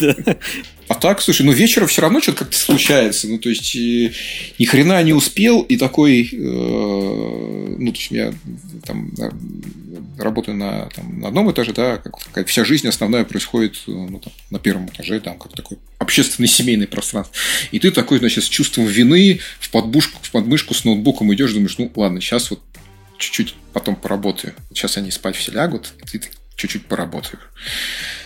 А 0.92 0.94
так, 0.94 1.22
слушай, 1.22 1.44
ну 1.44 1.54
вечером 1.54 1.88
все 1.88 2.02
равно 2.02 2.20
что-то 2.20 2.40
как-то 2.40 2.58
случается. 2.58 3.30
Ну, 3.30 3.38
то 3.38 3.48
есть, 3.48 3.74
э, 3.78 4.12
ни 4.60 4.66
хрена 4.66 5.02
не 5.04 5.14
успел, 5.14 5.62
и 5.62 5.78
такой, 5.78 6.30
э, 6.30 6.36
ну, 6.36 7.92
то 7.94 7.98
есть, 7.98 8.12
я 8.12 8.34
там 8.86 9.10
работаю 10.18 10.58
на, 10.58 10.90
там, 10.94 11.22
на 11.22 11.30
одном 11.30 11.50
этаже, 11.50 11.72
да, 11.72 11.96
как, 11.96 12.16
как 12.34 12.48
вся 12.50 12.66
жизнь 12.66 12.90
основная 12.90 13.24
происходит 13.24 13.78
ну, 13.88 14.20
там, 14.20 14.34
на 14.50 14.60
первом 14.60 14.88
этаже, 14.88 15.22
там, 15.22 15.40
как 15.40 15.54
такой 15.54 15.78
общественный 15.98 16.50
семейный 16.50 16.88
пространство. 16.88 17.34
И 17.72 17.80
ты 17.80 17.90
такой, 17.92 18.20
значит, 18.20 18.44
с 18.44 18.50
чувством 18.50 18.86
вины 18.86 19.40
в 19.62 19.70
подбушку, 19.70 20.20
в 20.22 20.30
подмышку 20.30 20.74
с 20.74 20.84
ноутбуком 20.84 21.34
идешь, 21.34 21.54
думаешь, 21.54 21.78
ну, 21.78 21.90
ладно, 21.96 22.20
сейчас 22.20 22.50
вот 22.50 22.60
чуть-чуть 23.18 23.56
потом 23.72 23.96
поработаю. 23.96 24.56
Сейчас 24.74 24.98
они 24.98 25.10
спать 25.10 25.38
все 25.38 25.54
лягут, 25.54 25.94
и 26.12 26.18
ты 26.18 26.30
чуть-чуть 26.58 26.86
поработаю. 26.86 27.40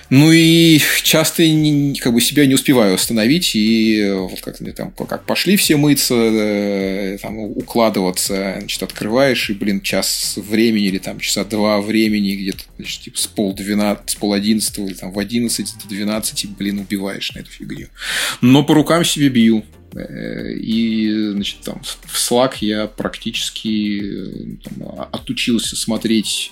Ну 0.10 0.32
и 0.32 0.80
часто 1.04 1.44
как 2.00 2.14
бы 2.14 2.22
себя 2.22 2.46
не 2.46 2.54
успеваю 2.54 2.96
остановить, 2.96 3.56
и 3.56 4.12
вот 4.14 4.40
как 4.42 4.58
там 4.76 4.92
как 4.92 5.26
пошли 5.26 5.58
все 5.58 5.78
мыться, 5.78 6.14
э, 6.16 7.18
там, 7.22 7.40
укладываться, 7.40 8.56
значит, 8.60 8.84
открываешь, 8.84 9.50
и, 9.50 9.54
блин, 9.54 9.82
час 9.82 10.38
времени 10.38 10.86
или 10.86 11.00
там 11.00 11.20
часа 11.20 11.44
два 11.44 11.82
времени 11.82 12.36
где-то, 12.36 12.64
значит, 12.78 13.02
типа 13.02 13.18
с 13.18 13.28
пол 13.28 13.54
двенадцать, 13.54 14.12
с 14.12 14.16
пол 14.16 14.34
одиннадцатого 14.34 14.88
или 14.88 14.94
там 14.94 15.12
в 15.12 15.20
одиннадцать 15.20 15.74
до 15.82 15.90
двенадцати, 15.90 16.48
блин, 16.48 16.80
убиваешь 16.80 17.34
на 17.34 17.40
эту 17.40 17.50
фигню. 17.50 17.88
Но 18.42 18.64
по 18.64 18.74
рукам 18.74 19.04
себе 19.04 19.30
бью. 19.30 19.66
Э, 19.96 20.54
и, 20.54 21.32
значит, 21.32 21.62
там 21.62 21.82
в 21.84 22.16
Slack 22.16 22.58
я 22.62 22.88
практически 22.88 24.02
э, 24.02 24.58
там, 24.64 25.08
отучился 25.12 25.76
смотреть 25.76 26.52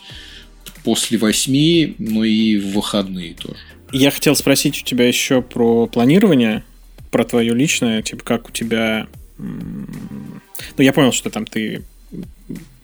после 0.84 1.18
восьми, 1.18 1.96
но 1.98 2.24
и 2.24 2.58
в 2.58 2.74
выходные 2.74 3.34
тоже. 3.34 3.60
Я 3.92 4.12
хотел 4.12 4.36
спросить 4.36 4.82
у 4.82 4.86
тебя 4.86 5.08
еще 5.08 5.42
про 5.42 5.88
планирование, 5.88 6.64
про 7.12 7.24
твое 7.24 7.54
личное, 7.54 8.02
типа 8.02 8.24
как 8.24 8.50
у 8.50 8.52
тебя... 8.52 9.08
Ну, 9.38 10.84
я 10.84 10.94
понял, 10.94 11.12
что 11.12 11.30
там 11.30 11.46
ты 11.46 11.84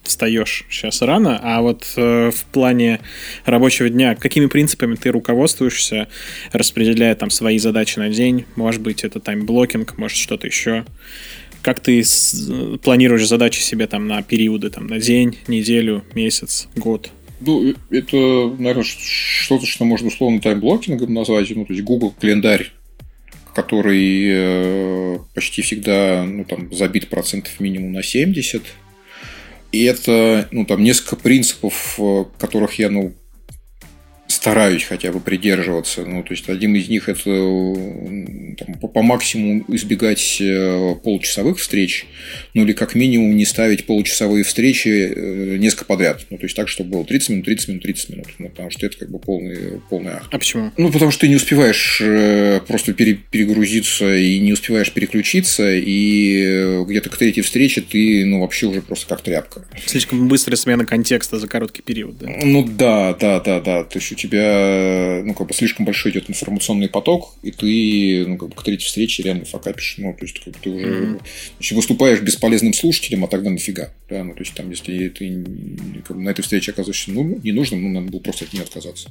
встаешь 0.04 0.66
сейчас 0.70 1.02
рано, 1.02 1.40
а 1.42 1.62
вот 1.62 1.86
э, 1.96 2.32
в 2.32 2.44
плане 2.46 3.00
рабочего 3.46 3.90
дня, 3.90 4.16
какими 4.16 4.48
принципами 4.48 4.96
ты 4.96 5.12
руководствуешься, 5.12 6.08
распределяя 6.52 7.16
там 7.16 7.30
свои 7.30 7.60
задачи 7.60 8.00
на 8.00 8.10
день? 8.10 8.46
Может 8.56 8.82
быть, 8.82 9.04
это 9.04 9.20
timeblocking, 9.20 9.98
может, 9.98 10.18
что-то 10.18 10.48
еще? 10.48 10.86
Как 11.62 11.80
ты 11.80 12.04
с, 12.04 12.50
планируешь 12.82 13.28
задачи 13.28 13.60
себе 13.60 13.86
там 13.86 14.08
на 14.08 14.22
периоды, 14.24 14.70
там, 14.70 14.88
на 14.88 15.00
день, 15.00 15.38
неделю, 15.48 16.04
месяц, 16.16 16.68
год? 16.76 17.12
Ну, 17.42 17.74
это, 17.90 18.18
наверное, 18.58 18.84
что-то, 18.84 19.66
что 19.66 19.86
можно 19.86 20.08
условно 20.08 20.42
таймблокингом 20.42 21.14
назвать. 21.14 21.50
Ну, 21.56 21.66
то 21.66 21.74
есть 21.74 21.86
Google 21.86 22.14
календарь, 22.20 22.72
который 23.54 24.24
э, 24.28 25.20
почти 25.34 25.62
всегда 25.62 26.26
ну, 26.26 26.44
там, 26.44 26.74
забит 26.74 27.10
процентов 27.10 27.60
минимум 27.60 27.94
на 27.94 28.04
70. 28.04 28.64
И 29.72 29.84
это, 29.84 30.48
ну, 30.52 30.66
там 30.66 30.84
несколько 30.84 31.16
принципов, 31.16 31.96
э, 32.00 32.26
которых 32.38 32.80
я, 32.80 32.90
ну, 32.90 33.14
стараюсь 34.30 34.84
хотя 34.84 35.12
бы 35.12 35.20
придерживаться. 35.20 36.06
Ну, 36.06 36.24
то 36.24 36.34
есть, 36.34 36.48
один 36.50 36.76
из 36.76 36.88
них 36.88 37.10
это 37.10 37.24
там, 37.24 38.76
по, 38.80 38.88
по 38.88 39.02
максимуму 39.02 39.66
избегать 39.70 40.38
э, 40.40 40.96
получасовых 41.04 41.58
встреч, 41.58 42.06
ну 42.54 42.64
или 42.64 42.74
как 42.74 42.96
минимум 42.96 43.36
не 43.36 43.46
ставить 43.46 43.86
получасовые 43.86 44.44
встречи 44.44 44.88
э, 44.88 45.58
несколько 45.58 45.86
подряд. 45.86 46.26
Ну, 46.30 46.38
то 46.38 46.44
есть 46.44 46.56
так, 46.56 46.68
чтобы 46.68 46.92
было 46.92 47.06
30 47.06 47.30
минут, 47.30 47.46
30 47.46 47.68
минут, 47.70 47.84
30 47.84 48.10
минут. 48.10 48.28
Ну, 48.38 48.50
потому 48.50 48.70
что 48.70 48.86
это 48.86 48.98
как 48.98 49.10
бы 49.10 49.20
полный, 49.20 49.82
полный 49.90 50.14
акт. 50.14 50.28
А 50.32 50.38
почему? 50.38 50.72
Ну, 50.78 50.92
потому 50.92 51.10
что 51.12 51.22
ты 51.22 51.28
не 51.28 51.36
успеваешь 51.36 52.00
э, 52.00 52.62
просто 52.68 52.94
пере, 52.94 53.16
перегрузиться 53.16 54.16
и 54.16 54.40
не 54.40 54.54
успеваешь 54.54 54.92
переключиться, 54.92 55.74
и 55.74 56.84
где-то 56.86 57.10
к 57.10 57.18
третьей 57.18 57.42
встрече 57.42 57.82
ты, 57.82 58.26
ну, 58.26 58.42
вообще 58.42 58.68
уже 58.68 58.82
просто 58.82 59.08
как 59.08 59.22
тряпка. 59.22 59.66
Слишком 59.86 60.28
быстрая 60.28 60.56
смена 60.56 60.86
контекста 60.86 61.40
за 61.40 61.48
короткий 61.48 61.82
период, 61.82 62.20
да? 62.20 62.28
Ну, 62.44 62.64
да, 62.68 63.16
да, 63.16 63.40
да, 63.40 63.60
да. 63.60 63.84
То 63.84 63.98
есть 63.98 64.12
тебя, 64.20 65.22
ну, 65.24 65.34
как 65.34 65.48
бы 65.48 65.54
слишком 65.54 65.86
большой 65.86 66.12
идет 66.12 66.30
информационный 66.30 66.90
поток, 66.90 67.36
и 67.42 67.52
ты, 67.52 68.26
ну, 68.28 68.38
как 68.38 68.50
бы 68.50 68.56
к 68.56 68.64
третьей 68.64 68.86
встрече 68.86 69.24
реально 69.24 69.46
факапишь. 69.46 69.96
Ну, 69.98 70.14
то 70.14 70.26
есть, 70.26 70.40
как 70.40 70.54
бы 70.54 70.60
ты 70.62 70.70
уже 70.70 70.86
mm-hmm. 70.86 71.22
значит, 71.56 71.76
выступаешь 71.76 72.22
бесполезным 72.22 72.74
слушателем, 72.74 73.24
а 73.24 73.28
тогда 73.28 73.50
нафига. 73.50 73.92
Да, 74.10 74.24
ну, 74.24 74.34
то 74.34 74.42
есть, 74.42 74.54
там, 74.54 74.70
если 74.70 75.10
ты 75.10 75.44
как 76.06 76.18
бы, 76.18 76.24
на 76.24 76.30
этой 76.30 76.42
встрече 76.42 76.72
оказываешься 76.72 77.12
ну, 77.12 77.40
не 77.44 77.52
нужно, 77.52 77.78
ну, 77.78 77.90
надо 77.90 78.12
было 78.12 78.20
просто 78.20 78.46
от 78.46 78.54
нее 78.54 78.64
отказаться. 78.64 79.10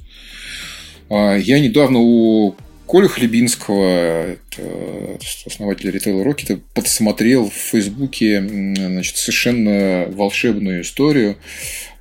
А, 1.09 1.35
я 1.35 1.59
недавно 1.59 1.99
у 1.99 2.55
Коля 2.89 3.07
Хлебинского, 3.07 4.33
это 4.33 5.19
основатель 5.45 5.91
ритейла 5.91 6.23
Рокета, 6.23 6.59
подсмотрел 6.73 7.47
в 7.47 7.53
Фейсбуке 7.53 8.41
значит, 8.41 9.15
совершенно 9.15 10.07
волшебную 10.09 10.81
историю 10.81 11.37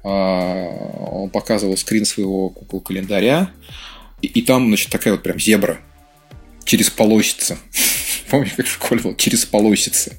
он 0.03 1.30
показывал 1.30 1.76
скрин 1.76 2.05
своего 2.05 2.51
Google 2.51 2.80
календаря, 2.80 3.51
и, 4.22 4.26
и 4.26 4.42
там, 4.42 4.68
значит, 4.68 4.90
такая 4.90 5.14
вот 5.14 5.22
прям 5.22 5.38
зебра 5.38 5.78
через 6.64 6.90
полосица. 6.90 7.59
Помню, 8.30 8.51
как 8.57 8.66
в 8.66 8.72
школе 8.72 9.01
было? 9.01 9.16
Через 9.16 9.44
полосицы 9.44 10.16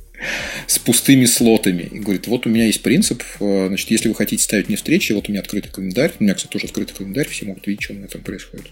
с 0.68 0.80
пустыми 0.80 1.26
слотами. 1.26 1.84
И 1.92 2.00
говорит, 2.00 2.28
вот 2.28 2.46
у 2.46 2.50
меня 2.50 2.66
есть 2.66 2.82
принцип, 2.82 3.24
э, 3.40 3.68
значит, 3.68 3.90
если 3.92 4.10
вы 4.10 4.16
хотите 4.16 4.44
ставить 4.44 4.68
мне 4.68 4.78
встречи, 4.78 5.14
вот 5.14 5.30
у 5.30 5.32
меня 5.32 5.42
открытый 5.42 5.72
календарь, 5.72 6.12
у 6.20 6.24
меня, 6.24 6.34
кстати, 6.34 6.52
тоже 6.52 6.66
открытый 6.66 6.96
календарь, 6.96 7.28
все 7.28 7.46
могут 7.46 7.66
видеть, 7.68 7.84
что 7.84 7.94
у 7.94 7.98
меня 7.98 8.08
там 8.08 8.22
происходит. 8.22 8.68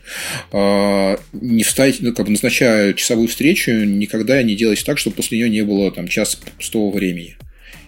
А, 0.51 1.17
не 1.33 1.63
вставить, 1.63 2.01
ну, 2.01 2.13
как 2.13 2.25
бы 2.25 2.31
назначая 2.31 2.93
часовую 2.93 3.27
встречу, 3.27 3.71
никогда 3.71 4.41
не 4.43 4.55
делайте 4.55 4.83
так, 4.83 4.97
чтобы 4.97 5.15
после 5.15 5.37
нее 5.37 5.49
не 5.49 5.63
было 5.63 5.91
там 5.91 6.07
час 6.07 6.35
пустого 6.35 6.93
времени. 6.93 7.37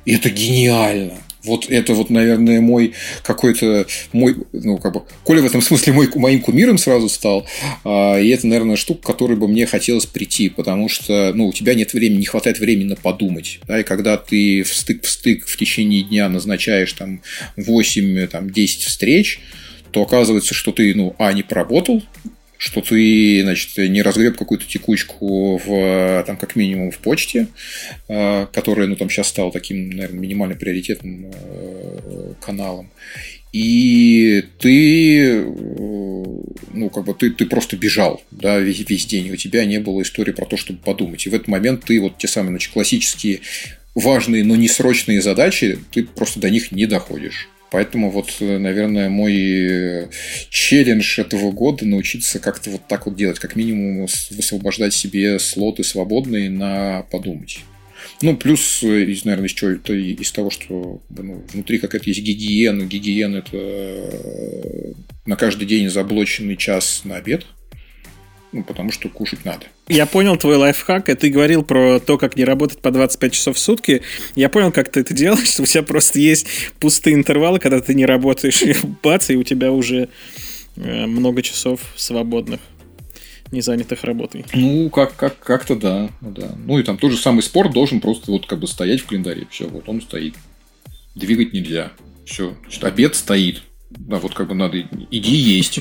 И 0.05 0.13
это 0.13 0.30
гениально. 0.30 1.17
Вот 1.44 1.70
это 1.70 1.94
вот, 1.94 2.10
наверное, 2.10 2.60
мой 2.60 2.94
какой-то 3.24 3.86
мой, 4.12 4.36
ну, 4.52 4.78
как 4.78 4.94
бы, 4.94 5.04
Коля 5.24 5.42
в 5.42 5.46
этом 5.46 5.62
смысле 5.62 5.94
мой, 5.94 6.10
моим 6.16 6.42
кумиром 6.42 6.78
сразу 6.78 7.08
стал. 7.08 7.48
А, 7.84 8.20
и 8.20 8.30
это, 8.30 8.48
наверное, 8.48 8.76
штука, 8.76 9.02
к 9.02 9.06
которой 9.06 9.38
бы 9.38 9.48
мне 9.48 9.66
хотелось 9.66 10.06
прийти, 10.06 10.50
потому 10.50 10.90
что, 10.90 11.32
ну, 11.34 11.48
у 11.48 11.54
тебя 11.54 11.76
нет 11.76 11.94
времени, 11.94 12.20
не 12.20 12.26
хватает 12.26 12.60
времени 12.60 12.90
на 12.90 12.96
подумать. 12.96 13.60
Да, 13.68 13.80
и 13.80 13.84
когда 13.84 14.18
ты 14.18 14.64
в 14.64 14.74
стык 14.74 15.04
в 15.04 15.10
стык 15.10 15.48
в 15.48 15.58
течение 15.58 16.04
дня 16.04 16.28
назначаешь 16.30 16.92
там 16.94 17.22
8-10 17.58 18.28
там, 18.28 18.52
встреч, 18.52 19.40
то 19.92 20.02
оказывается, 20.04 20.54
что 20.54 20.72
ты, 20.72 20.94
ну, 20.94 21.16
а, 21.18 21.32
не 21.34 21.44
поработал, 21.44 22.04
что 22.60 22.82
ты, 22.82 23.41
значит, 23.41 23.78
не 23.89 24.01
разгреб 24.01 24.38
какую-то 24.38 24.66
текучку 24.68 25.57
в, 25.66 26.24
там, 26.28 26.36
как 26.36 26.57
минимум 26.57 26.91
в 26.91 26.97
почте, 26.97 27.47
э, 28.10 28.47
которая, 28.51 28.86
ну, 28.88 28.97
там 28.97 29.10
сейчас 29.10 29.30
стала 29.30 29.49
таким, 29.49 29.89
наверное, 29.91 30.20
минимально 30.20 30.55
приоритетным 30.55 31.32
э, 31.34 32.34
каналом. 32.41 32.91
И 33.53 34.43
ты, 34.60 35.38
э, 35.38 35.43
ну, 35.45 36.89
как 36.93 37.05
бы 37.05 37.14
ты, 37.14 37.32
ты 37.32 37.45
просто 37.45 37.78
бежал, 37.78 38.22
да, 38.30 38.60
весь, 38.60 38.84
весь 38.89 39.05
день, 39.05 39.32
у 39.32 39.38
тебя 39.38 39.64
не 39.64 39.80
было 39.80 40.01
истории 40.01 40.34
про 40.34 40.45
то, 40.45 40.57
чтобы 40.57 40.80
подумать. 40.80 41.26
И 41.26 41.30
в 41.30 41.34
этот 41.34 41.47
момент 41.47 41.86
ты 41.86 42.01
вот 42.01 42.18
те 42.18 42.28
самые, 42.28 42.51
значит, 42.51 42.74
классические 42.74 43.39
важные, 43.95 44.43
но 44.43 44.57
не 44.57 44.68
срочные 44.68 45.22
задачи, 45.22 45.80
ты 45.93 46.03
просто 46.03 46.41
до 46.41 46.49
них 46.49 46.74
не 46.74 46.88
доходишь. 46.88 47.47
Поэтому 47.72 48.09
вот, 48.09 48.36
э, 48.39 48.57
наверное, 48.57 49.09
мой 49.09 49.36
э, 49.36 50.09
челлендж 50.49 51.20
этого 51.20 51.51
года 51.51 51.86
научиться 51.86 52.39
как-то 52.39 52.72
вот 52.72 52.88
так 52.88 53.05
вот 53.05 53.15
делать, 53.15 53.39
как 53.39 53.55
минимум 53.55 54.07
высвобождать 54.32 54.93
себе 54.93 55.38
слоты 55.39 55.84
свободные 55.84 56.49
на 56.49 57.03
подумать. 57.11 57.59
Ну, 58.22 58.36
плюс, 58.36 58.82
э, 58.82 59.03
из, 59.03 59.24
наверное, 59.24 59.47
из 59.47 59.53
чего 59.53 59.72
это 59.72 59.93
из 59.93 60.32
того, 60.32 60.49
что 60.49 61.01
ну, 61.09 61.43
внутри 61.53 61.78
какая-то 61.78 62.09
есть 62.09 62.22
гигиена. 62.22 62.86
Гигиена– 62.86 63.38
это 63.45 64.95
на 65.26 65.36
каждый 65.36 65.67
день 65.67 65.89
заблоченный 65.89 66.57
час 66.57 67.01
на 67.03 67.17
обед– 67.17 67.45
ну, 68.52 68.64
потому 68.64 68.91
что 68.91 69.10
кушать 69.10 69.45
надо. 69.45 69.68
Я 69.88 70.06
понял 70.06 70.38
твой 70.38 70.56
лайфхак, 70.56 71.10
и 71.10 71.16
ты 71.16 71.30
говорил 71.30 71.64
про 71.64 72.00
то, 72.00 72.18
как 72.18 72.36
не 72.36 72.43
работать 72.43 72.80
по 72.80 72.91
25 72.91 73.34
часов 73.34 73.56
в 73.58 73.60
сутки. 73.60 74.02
Я 74.36 74.50
понял, 74.50 74.72
как 74.72 74.89
ты 74.89 75.02
это 75.02 75.14
делаешь, 75.14 75.50
что 75.50 75.62
у 75.64 75.66
тебя 75.66 75.84
просто 75.84 76.20
есть 76.20 76.47
пустые 76.80 77.16
интервалы, 77.16 77.60
когда 77.60 77.80
ты 77.80 77.93
не 77.93 78.06
работаешь, 78.06 78.62
и 78.64 78.76
бац, 79.04 79.30
и 79.30 79.38
у 79.38 79.43
тебя 79.43 79.72
уже 79.72 80.10
э, 80.76 81.06
много 81.06 81.41
часов 81.41 81.82
свободных 81.95 82.60
не 83.52 83.62
занятых 83.62 84.04
работой. 84.04 84.45
Ну, 84.54 84.89
как, 84.89 85.16
как, 85.16 85.39
как-то 85.39 85.76
да, 85.76 86.10
да. 86.22 86.56
Ну, 86.66 86.78
и 86.78 86.84
там 86.84 86.97
тот 86.97 87.12
же 87.12 87.18
самый 87.18 87.41
спорт 87.41 87.72
должен 87.72 88.00
просто 88.00 88.32
вот 88.32 88.45
как 88.45 88.60
бы 88.60 88.68
стоять 88.68 89.02
в 89.02 89.08
календаре. 89.08 89.47
Все, 89.50 89.68
вот 89.68 89.89
он 89.89 90.02
стоит. 90.02 90.36
Двигать 91.16 91.54
нельзя. 91.54 91.91
Все. 92.26 92.56
Значит, 92.62 92.84
обед 92.84 93.16
стоит. 93.16 93.64
Да, 93.90 94.18
вот 94.18 94.34
как 94.34 94.48
бы 94.48 94.56
надо 94.56 94.80
иди 94.80 95.36
есть. 95.36 95.80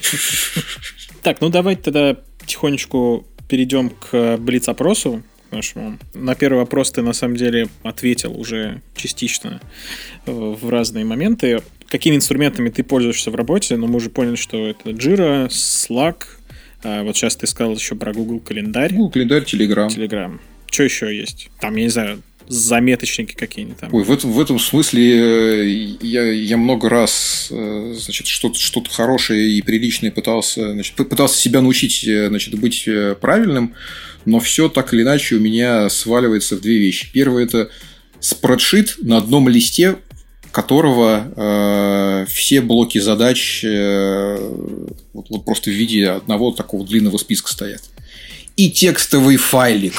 Так, 1.22 1.40
ну 1.40 1.48
давайте 1.48 1.82
тогда 1.82 2.16
потихонечку 2.38 3.26
перейдем 3.48 3.90
к 3.90 4.36
блиц-опросу 4.38 5.22
нашему. 5.50 5.98
На 6.14 6.34
первый 6.34 6.58
вопрос 6.58 6.92
ты 6.92 7.02
на 7.02 7.12
самом 7.12 7.36
деле 7.36 7.68
ответил 7.82 8.38
уже 8.38 8.82
частично 8.94 9.60
э, 10.26 10.32
в 10.32 10.68
разные 10.68 11.04
моменты. 11.04 11.62
Какими 11.88 12.16
инструментами 12.16 12.68
ты 12.68 12.82
пользуешься 12.82 13.30
в 13.30 13.34
работе? 13.34 13.76
Но 13.76 13.86
ну, 13.86 13.92
мы 13.92 13.96
уже 13.96 14.10
поняли, 14.10 14.36
что 14.36 14.68
это 14.68 14.90
Jira, 14.90 15.48
Slack. 15.48 16.24
А 16.84 17.02
вот 17.02 17.16
сейчас 17.16 17.36
ты 17.36 17.46
сказал 17.46 17.74
еще 17.74 17.94
про 17.94 18.12
Google 18.12 18.40
календарь. 18.40 18.92
Google 18.92 19.10
календарь, 19.10 19.42
Telegram. 19.42 19.88
Telegram. 19.88 20.38
Что 20.70 20.82
еще 20.82 21.16
есть? 21.16 21.50
Там, 21.60 21.76
я 21.76 21.84
не 21.84 21.88
знаю, 21.88 22.22
заметочники 22.48 23.34
какие-нибудь 23.34 23.78
там. 23.78 23.94
Ой, 23.94 24.04
в 24.04 24.10
этом, 24.10 24.32
в 24.32 24.40
этом 24.40 24.58
смысле 24.58 25.62
э, 25.62 25.68
я, 26.02 26.30
я 26.32 26.56
много 26.56 26.88
раз 26.88 27.48
э, 27.50 27.94
значит, 27.96 28.26
что-то, 28.26 28.58
что-то 28.58 28.90
хорошее 28.90 29.50
и 29.50 29.62
приличное 29.62 30.10
пытался, 30.10 30.72
значит, 30.72 30.94
пытался 30.96 31.38
себя 31.38 31.60
научить 31.60 32.04
э, 32.06 32.28
значит, 32.28 32.58
быть 32.58 32.88
правильным, 33.20 33.74
но 34.24 34.40
все 34.40 34.68
так 34.68 34.92
или 34.94 35.02
иначе 35.02 35.36
у 35.36 35.40
меня 35.40 35.88
сваливается 35.88 36.56
в 36.56 36.60
две 36.60 36.78
вещи. 36.78 37.10
Первое– 37.12 37.44
это 37.44 37.70
спредшит 38.20 38.96
на 39.00 39.18
одном 39.18 39.48
листе, 39.48 39.96
которого 40.50 41.32
э, 41.36 42.26
все 42.28 42.60
блоки 42.60 42.98
задач 42.98 43.62
э, 43.64 44.36
вот, 45.12 45.26
вот 45.28 45.44
просто 45.44 45.70
в 45.70 45.74
виде 45.74 46.08
одного 46.08 46.52
такого 46.52 46.86
длинного 46.86 47.18
списка 47.18 47.50
стоят. 47.50 47.82
И 48.56 48.70
текстовый 48.70 49.36
файлик. 49.36 49.94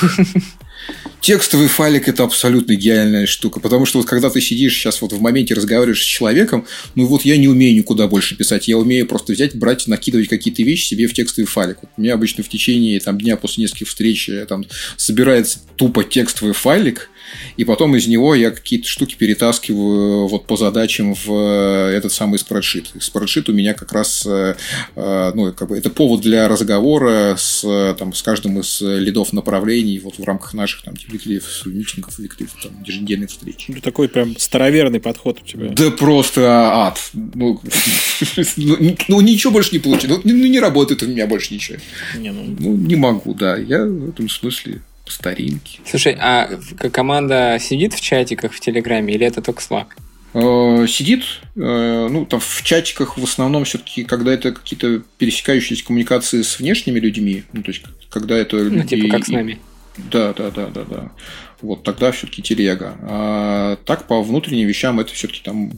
Текстовый 1.22 1.68
файлик– 1.68 2.08
это 2.08 2.24
абсолютно 2.24 2.74
идеальная 2.74 3.26
штука, 3.26 3.60
потому 3.60 3.86
что 3.86 4.00
вот 4.00 4.08
когда 4.08 4.30
ты 4.30 4.40
сидишь 4.40 4.74
сейчас 4.74 5.02
вот 5.02 5.12
в 5.12 5.22
моменте 5.22 5.54
разговариваешь 5.54 6.02
с 6.02 6.06
человеком, 6.06 6.66
ну 6.96 7.06
вот 7.06 7.26
я 7.26 7.36
не 7.38 7.48
умею 7.48 7.76
никуда 7.76 8.08
больше 8.08 8.36
писать, 8.38 8.68
я 8.68 8.78
умею 8.78 9.06
просто 9.06 9.34
взять, 9.34 9.54
брать, 9.56 9.86
накидывать 9.88 10.30
какие-то 10.30 10.64
вещи 10.64 10.88
себе 10.88 11.08
в 11.08 11.14
текстовый 11.14 11.48
файлик. 11.48 11.80
Вот 11.82 11.92
у 11.98 12.02
меня 12.02 12.14
обычно 12.14 12.44
в 12.44 12.50
течение 12.50 13.00
там, 13.02 13.20
дня 13.20 13.36
после 13.36 13.64
нескольких 13.64 13.90
встреч 13.90 14.30
э, 14.30 14.46
там, 14.48 14.66
собирается 14.96 15.60
тупо 15.76 16.04
текстовый 16.04 16.54
файлик, 16.54 17.10
и 17.58 17.64
потом 17.64 17.96
из 17.96 18.08
него 18.08 18.36
я 18.36 18.52
какие-то 18.52 18.88
штуки 18.88 19.16
перетаскиваю 19.16 20.28
вот 20.28 20.46
по 20.46 20.58
задачам 20.58 21.14
в 21.14 21.30
э, 21.30 21.96
этот 21.96 22.12
самый 22.12 22.40
спредшит. 22.40 22.92
Спредшит 23.00 23.50
у 23.50 23.54
меня 23.54 23.74
как 23.74 23.92
раз, 23.92 24.26
э, 24.26 24.56
э, 24.96 25.32
ну, 25.36 25.52
как 25.54 25.70
бы 25.70 25.78
это 25.78 25.90
повод 25.90 26.22
для 26.22 26.48
разговора 26.48 27.36
с, 27.38 27.96
там, 27.98 28.14
с 28.14 28.22
каждым 28.22 28.60
из 28.60 28.82
лидов 28.82 29.34
направлений 29.34 30.00
вот 30.00 30.18
в 30.18 30.24
рамках 30.24 30.54
наших 30.54 30.84
там 30.84 30.96
митингов, 31.12 31.66
митингов 31.66 32.20
или 32.20 32.30
там, 32.62 32.84
еженедельных 32.86 33.30
встреч. 33.30 33.66
Ну, 33.68 33.82
такой 33.82 34.10
прям 34.10 34.38
староверный 34.38 35.00
подход 35.00 35.40
у 35.44 35.46
тебя. 35.46 35.70
Да 35.70 35.92
просто 35.92 36.42
ад. 36.86 37.00
Ну, 37.14 37.62
ну, 38.58 38.98
ну 39.08 39.22
ничего 39.22 39.52
больше 39.52 39.72
не 39.74 39.80
получится. 39.80 40.20
Ну, 40.24 40.34
не 40.34 40.60
работает 40.60 41.04
у 41.04 41.08
меня 41.08 41.28
больше 41.28 41.54
ничего. 41.54 41.78
Не, 42.18 42.32
ну... 42.32 42.56
ну, 42.60 42.76
не 42.76 42.96
могу, 42.96 43.34
да. 43.34 43.58
Я 43.58 43.86
в 43.86 44.10
этом 44.10 44.30
смысле 44.30 44.82
по 45.10 45.14
старинке. 45.14 45.80
Слушай, 45.86 46.16
а 46.20 46.48
команда 46.94 47.58
сидит 47.60 47.94
в 47.94 48.02
чатиках 48.02 48.54
в 48.54 48.60
Телеграме 48.60 49.16
или 49.16 49.26
это 49.26 49.42
только 49.42 49.62
Slack? 49.62 49.88
Э, 50.36 50.86
сидит, 50.88 51.24
э, 51.56 52.08
ну, 52.12 52.26
там 52.28 52.40
в 52.40 52.62
чатиках 52.64 53.18
в 53.18 53.24
основном 53.24 53.66
все-таки, 53.66 54.04
когда 54.04 54.32
это 54.32 54.52
какие-то 54.52 55.02
пересекающиеся 55.18 55.84
коммуникации 55.84 56.44
с 56.44 56.60
внешними 56.60 57.00
людьми, 57.00 57.44
ну, 57.54 57.64
то 57.64 57.72
есть, 57.72 57.84
когда 58.10 58.38
это 58.38 58.58
ну, 58.58 58.70
люди... 58.70 59.02
типа 59.02 59.18
как 59.18 59.26
с 59.26 59.30
нами. 59.30 59.60
Да, 60.12 60.34
да, 60.34 60.52
да, 60.52 60.68
да, 60.68 60.84
да. 60.84 61.12
Вот 61.62 61.84
тогда 61.84 62.12
все-таки 62.12 62.44
телега. 62.44 62.96
А 63.02 63.78
так 63.86 64.08
по 64.08 64.22
внутренним 64.22 64.68
вещам 64.68 65.00
это 65.00 65.12
все-таки 65.12 65.42
там 65.44 65.72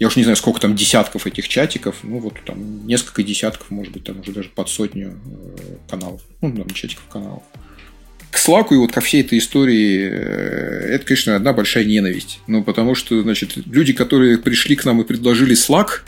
я 0.00 0.06
уж 0.06 0.16
не 0.16 0.22
знаю, 0.22 0.36
сколько 0.36 0.60
там 0.60 0.74
десятков 0.74 1.26
этих 1.26 1.46
чатиков, 1.46 1.96
ну 2.02 2.18
вот 2.20 2.34
там 2.46 2.86
несколько 2.86 3.22
десятков, 3.22 3.70
может 3.70 3.92
быть, 3.92 4.02
там 4.02 4.18
уже 4.20 4.32
даже 4.32 4.48
под 4.48 4.70
сотню 4.70 5.10
э, 5.10 5.76
каналов, 5.88 6.22
ну, 6.40 6.56
там, 6.56 6.70
чатиков 6.70 7.04
каналов. 7.12 7.42
К 8.30 8.38
Слаку 8.38 8.74
и 8.74 8.78
вот 8.78 8.92
ко 8.92 9.02
всей 9.02 9.20
этой 9.20 9.38
истории 9.38 10.08
э, 10.10 10.94
это, 10.94 11.04
конечно, 11.04 11.36
одна 11.36 11.52
большая 11.52 11.84
ненависть. 11.84 12.40
Ну, 12.46 12.64
потому 12.64 12.94
что, 12.94 13.20
значит, 13.20 13.58
люди, 13.66 13.92
которые 13.92 14.38
пришли 14.38 14.74
к 14.74 14.86
нам 14.86 15.02
и 15.02 15.04
предложили 15.04 15.54
Slack, 15.54 16.00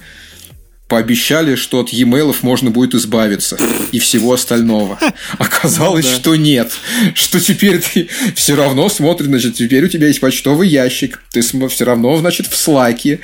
пообещали, 0.88 1.54
что 1.54 1.80
от 1.80 1.90
e-mail 1.90 2.34
можно 2.40 2.70
будет 2.70 2.94
избавиться 2.94 3.58
и 3.92 3.98
всего 3.98 4.32
остального. 4.32 4.98
Оказалось, 5.38 6.06
ну 6.06 6.16
что 6.16 6.36
нет. 6.36 6.72
Что 7.14 7.40
теперь 7.40 7.80
ты 7.80 8.08
все 8.34 8.54
равно 8.54 8.88
смотришь, 8.88 9.26
значит, 9.26 9.54
теперь 9.54 9.84
у 9.84 9.88
тебя 9.88 10.06
есть 10.06 10.20
почтовый 10.20 10.68
ящик, 10.68 11.22
ты 11.30 11.42
все 11.42 11.84
равно, 11.84 12.16
значит, 12.16 12.46
в 12.46 12.56
слайке, 12.56 13.20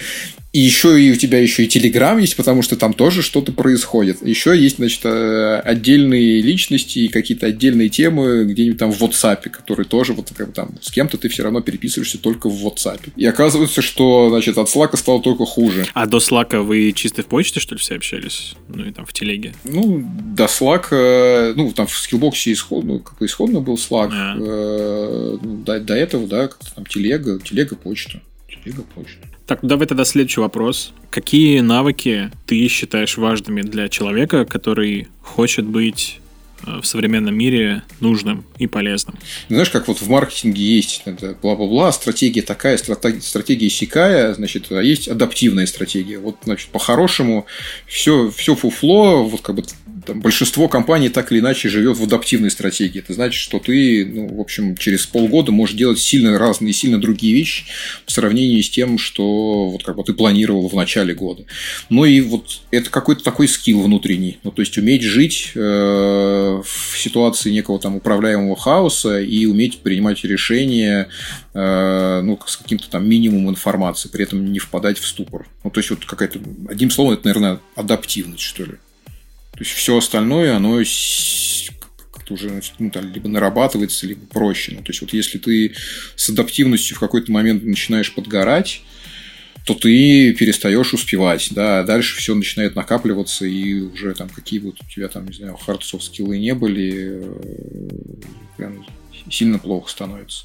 и 0.59 0.61
еще 0.61 1.01
и 1.01 1.13
у 1.13 1.15
тебя 1.15 1.39
еще 1.39 1.65
и 1.65 1.69
Телеграм 1.69 2.19
есть, 2.19 2.35
потому 2.35 2.63
что 2.63 2.75
там 2.77 2.93
тоже 2.93 3.23
что-то 3.23 3.53
происходит. 3.53 4.27
Еще 4.27 4.59
есть, 4.59 4.79
значит, 4.79 5.03
э, 5.05 5.61
отдельные 5.61 6.43
личности 6.43 6.99
и 6.99 7.09
какие-то 7.09 7.47
отдельные 7.47 7.89
темы 7.89 8.45
где-нибудь 8.45 8.77
там 8.77 8.91
в 8.91 9.01
WhatsApp, 9.01 9.51
которые 9.51 9.87
тоже 9.87 10.15
вот 10.15 10.33
как 10.37 10.49
бы, 10.49 10.53
там 10.53 10.71
с 10.81 10.91
кем-то 10.91 11.17
ты 11.17 11.29
все 11.29 11.45
равно 11.45 11.61
переписываешься 11.61 12.19
только 12.19 12.49
в 12.49 12.67
WhatsApp. 12.67 13.13
И 13.15 13.25
оказывается, 13.25 13.83
что, 13.83 14.31
значит, 14.31 14.59
от 14.59 14.67
Slack 14.67 14.97
стало 14.97 15.23
только 15.23 15.47
хуже. 15.47 15.87
А 15.95 16.07
до 16.07 16.17
Slack 16.17 16.61
вы 16.61 16.91
чисто 16.91 17.23
в 17.23 17.27
почте, 17.27 17.61
что 17.61 17.77
ли, 17.77 17.81
все 17.81 17.95
общались? 17.95 18.57
Ну, 18.67 18.85
и 18.85 18.91
там 18.91 19.07
в 19.07 19.13
телеге? 19.13 19.55
Ну, 19.63 20.05
до 20.35 20.47
Slack, 20.47 20.87
э, 20.91 21.53
ну, 21.55 21.71
там 21.71 21.87
в 21.87 21.97
скиллбоксе 21.97 22.53
исходно, 22.53 22.95
ну, 22.95 22.99
как 22.99 23.23
исходно 23.23 23.61
был 23.61 23.75
Slack. 23.75 24.11
А. 24.13 24.37
Э, 24.37 25.39
до, 25.41 25.79
до 25.79 25.95
этого, 25.95 26.27
да, 26.27 26.49
как-то 26.49 26.75
там 26.75 26.85
телега, 26.85 27.39
телега 27.39 27.77
почта. 27.77 28.21
Телега 28.49 28.83
почта. 28.83 29.38
Так, 29.49 29.61
давай 29.63 29.87
тогда 29.87 30.05
следующий 30.05 30.41
вопрос. 30.41 30.93
Какие 31.09 31.61
навыки 31.61 32.31
ты 32.45 32.69
считаешь 32.69 33.17
важными 33.17 33.63
для 33.63 33.89
человека, 33.89 34.45
который 34.45 35.09
хочет 35.23 35.65
быть 35.65 36.21
э, 36.67 36.81
в 36.83 36.87
современном 36.87 37.35
мире 37.35 37.83
нужным 38.01 38.45
и 38.59 38.67
полезным. 38.67 39.17
Знаешь, 39.49 39.71
как 39.71 39.89
вот 39.89 40.03
в 40.03 40.09
маркетинге 40.11 40.61
есть 40.61 41.03
бла-бла-бла, 41.41 41.93
стратегия 41.93 42.43
такая, 42.43 42.77
стратегия 42.77 43.71
сякая, 43.71 44.35
значит, 44.35 44.71
а 44.71 44.83
есть 44.83 45.09
адаптивная 45.09 45.65
стратегия. 45.65 46.19
Вот, 46.19 46.37
значит, 46.45 46.69
по-хорошему 46.69 47.47
все, 47.87 48.31
все 48.31 48.55
фуфло, 48.55 49.25
вот 49.27 49.41
как 49.41 49.55
бы 49.57 49.65
там, 50.09 50.21
большинство 50.21 50.69
компаний 50.69 51.11
так 51.11 51.31
или 51.31 51.41
иначе 51.41 51.69
живет 51.69 51.99
в 51.99 52.03
адаптивной 52.03 52.51
стратегии. 52.51 53.01
Это 53.01 53.13
значит, 53.13 53.41
что 53.41 53.59
ты, 53.59 54.07
ну, 54.07 54.37
в 54.37 54.41
общем, 54.41 54.75
через 54.77 55.07
полгода 55.07 55.53
можешь 55.53 55.77
делать 55.77 55.99
сильно 55.99 56.39
разные, 56.39 56.73
сильно 56.73 56.99
другие 56.99 57.35
вещи 57.35 57.67
по 58.07 58.11
сравнению 58.11 58.63
с 58.63 58.71
тем, 58.71 58.97
что 58.97 59.69
вот 59.69 59.85
как 59.85 59.97
бы 59.97 60.05
ты 60.05 60.15
планировал 60.15 60.67
в 60.69 60.75
начале 60.75 61.15
года. 61.15 61.45
Ну 61.91 62.07
и 62.07 62.23
вот 62.23 62.63
это 62.71 62.89
какой-то 62.89 63.23
такой 63.23 63.49
скилл 63.49 63.83
внутренний. 63.83 64.39
Ну, 64.45 64.51
то 64.51 64.63
есть 64.63 64.79
уметь 64.79 65.03
жить 65.03 65.53
э, 65.55 65.59
в 65.61 66.99
ситуации 66.99 67.51
некого 67.51 67.79
там 67.79 67.97
управляемого 67.97 68.57
хаоса 68.57 69.21
и 69.21 69.45
уметь 69.45 69.81
принимать 69.81 70.25
решения 70.25 71.09
э, 71.53 72.21
ну, 72.25 72.39
с 72.47 72.57
каким-то 72.57 72.89
там 72.89 73.07
минимумом 73.07 73.51
информации, 73.51 74.09
при 74.09 74.25
этом 74.25 74.51
не 74.51 74.59
впадать 74.59 74.99
в 74.99 75.07
ступор. 75.07 75.47
Ну, 75.65 75.71
то 75.71 75.81
есть, 75.81 75.91
вот 75.91 76.07
какая-то, 76.07 76.41
одним 76.71 76.91
словом, 76.91 77.13
это, 77.13 77.27
наверное, 77.27 77.61
адаптивность, 77.77 78.43
что 78.43 78.65
ли. 78.65 78.73
То 79.59 79.65
есть 79.65 79.75
все 79.75 79.99
остальное, 79.99 80.55
оно 80.55 80.81
как-то 82.13 82.35
уже 82.35 82.63
ну, 82.79 82.91
там, 82.91 83.13
либо 83.13 83.29
нарабатывается, 83.29 84.07
либо 84.07 84.25
проще. 84.27 84.71
Ну, 84.77 84.85
то 84.85 84.91
есть 84.91 85.01
вот 85.01 85.13
если 85.13 85.39
ты 85.39 85.75
с 86.15 86.31
адаптивностью 86.31 86.97
в 86.97 87.01
какой-то 87.01 87.33
момент 87.33 87.65
начинаешь 87.65 88.15
подгорать, 88.15 88.83
то 89.67 89.75
ты 89.75 90.33
перестаешь 90.35 90.95
успевать, 90.95 91.49
да, 91.51 91.81
а 91.81 91.83
дальше 91.83 92.19
все 92.19 92.37
начинает 92.37 92.77
накапливаться, 92.77 93.47
и 93.47 93.81
уже 93.81 94.15
там 94.15 94.29
какие 94.29 94.61
вот 94.61 94.77
у 94.81 94.89
тебя 94.89 95.09
там, 95.09 95.27
не 95.27 95.35
знаю, 95.35 95.59
soft 95.67 96.03
скиллы 96.03 96.39
не 96.39 96.55
были, 96.55 97.19
э, 97.21 97.91
прям 98.57 98.87
сильно 99.29 99.59
плохо 99.59 99.91
становится. 99.91 100.45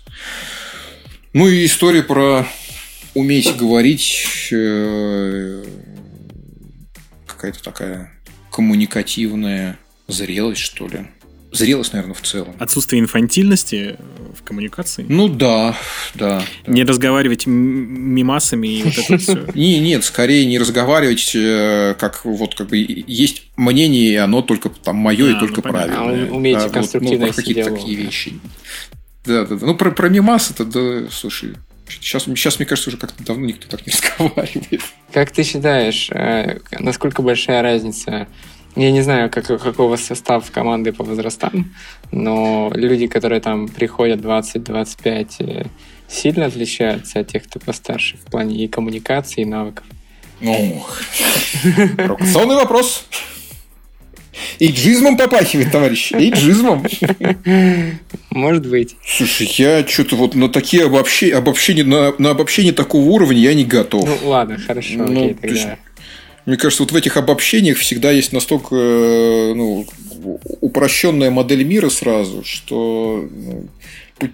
Ну 1.34 1.48
и 1.48 1.68
история 1.68 2.02
про 2.02 2.48
уметь 3.14 3.56
говорить, 3.58 4.48
э, 4.52 5.64
какая-то 7.28 7.62
такая 7.62 8.13
коммуникативная 8.54 9.80
зрелость, 10.08 10.62
что 10.62 10.88
ли. 10.88 11.08
Зрелость, 11.52 11.94
наверное, 11.94 12.16
в 12.16 12.22
целом. 12.22 12.56
Отсутствие 12.60 13.00
инфантильности 13.00 13.98
в 14.36 14.44
коммуникации? 14.44 15.06
Ну 15.08 15.28
да, 15.28 15.76
да. 16.14 16.44
Не 16.66 16.84
разговаривать 16.84 17.46
мимасами 17.46 18.68
и 18.68 18.84
вот 18.84 18.98
это 18.98 19.18
все. 19.18 19.48
Не, 19.56 19.80
нет, 19.80 20.04
скорее 20.04 20.46
не 20.46 20.58
разговаривать, 20.58 21.32
э, 21.36 21.96
как 22.00 22.26
вот 22.26 22.56
как 22.56 22.70
бы 22.70 22.78
есть 22.78 23.44
мнение, 23.56 24.14
и 24.14 24.16
оно 24.16 24.42
только 24.42 24.70
там 24.70 24.96
мое 24.96 25.30
и 25.30 25.34
а, 25.34 25.40
только 25.40 25.62
ну, 25.64 25.72
правильное. 25.72 26.28
А 26.28 26.34
умеете 26.34 26.70
конструктивно 26.70 27.28
ну, 27.28 27.34
какие-то 27.34 27.70
такие 27.70 27.96
вещи. 27.98 28.40
Да, 29.26 29.46
да, 29.46 29.56
да. 29.56 29.66
Ну, 29.66 29.76
про, 29.76 29.92
про 29.92 30.10
мимас 30.10 30.50
это, 30.50 30.66
да, 30.66 31.08
слушай, 31.12 31.54
Сейчас, 31.90 32.24
сейчас, 32.24 32.58
мне 32.58 32.66
кажется, 32.66 32.90
уже 32.90 32.98
как-то 32.98 33.24
давно 33.24 33.46
никто 33.46 33.68
так 33.68 33.86
не 33.86 33.94
разговаривает. 34.18 34.82
Как 35.12 35.32
ты 35.32 35.44
считаешь, 35.44 36.10
э, 36.12 36.60
насколько 36.80 37.22
большая 37.22 37.62
разница 37.62 38.28
я 38.76 38.92
не 38.92 39.02
знаю, 39.02 39.30
как, 39.30 39.46
какой 39.46 39.86
у 39.86 39.90
вас 39.90 40.02
состав 40.02 40.50
команды 40.52 40.94
по 40.94 41.04
возрастам, 41.04 41.74
но 42.12 42.72
люди, 42.74 43.06
которые 43.06 43.40
там 43.40 43.68
приходят 43.68 44.20
20-25, 44.20 45.36
э, 45.40 45.66
сильно 46.08 46.46
отличаются 46.46 47.20
от 47.20 47.28
тех, 47.28 47.44
кто 47.44 47.60
постарше 47.60 48.18
в 48.18 48.32
плане 48.32 48.64
и 48.64 48.68
коммуникации, 48.68 49.42
и 49.42 49.46
навыков? 49.46 49.86
Ну, 50.42 50.84
провокационный 51.96 52.56
вопрос. 52.56 53.06
Эйджизмом 54.60 55.18
попахивает, 55.18 55.72
товарищ. 55.72 56.12
Эйджизмом. 56.14 56.86
Может 58.32 58.68
быть. 58.68 58.96
Слушай, 59.06 59.48
я 59.58 59.88
что-то 59.88 60.16
вот 60.16 60.36
на 60.36 60.50
такие 60.50 60.86
обобщения, 60.86 61.36
обобщения 61.36 61.84
на, 61.84 62.14
на 62.18 62.32
обобщение 62.32 62.74
такого 62.74 63.04
уровня 63.10 63.38
я 63.38 63.54
не 63.54 63.66
готов. 63.66 64.08
Ну, 64.08 64.30
ладно, 64.30 64.58
хорошо, 64.58 64.96
ну, 64.98 65.04
окей, 65.04 65.34
тогда. 65.34 65.48
Есть, 65.48 65.68
мне 66.46 66.58
кажется, 66.58 66.84
вот 66.84 66.92
в 66.92 66.96
этих 66.96 67.16
обобщениях 67.18 67.78
всегда 67.78 68.12
есть 68.12 68.34
настолько 68.34 68.76
э, 68.76 69.54
ну, 69.56 69.88
упрощенная 70.62 71.32
модель 71.32 71.64
мира 71.64 71.90
сразу, 71.90 72.44
что 72.44 73.28
ну, 73.32 73.70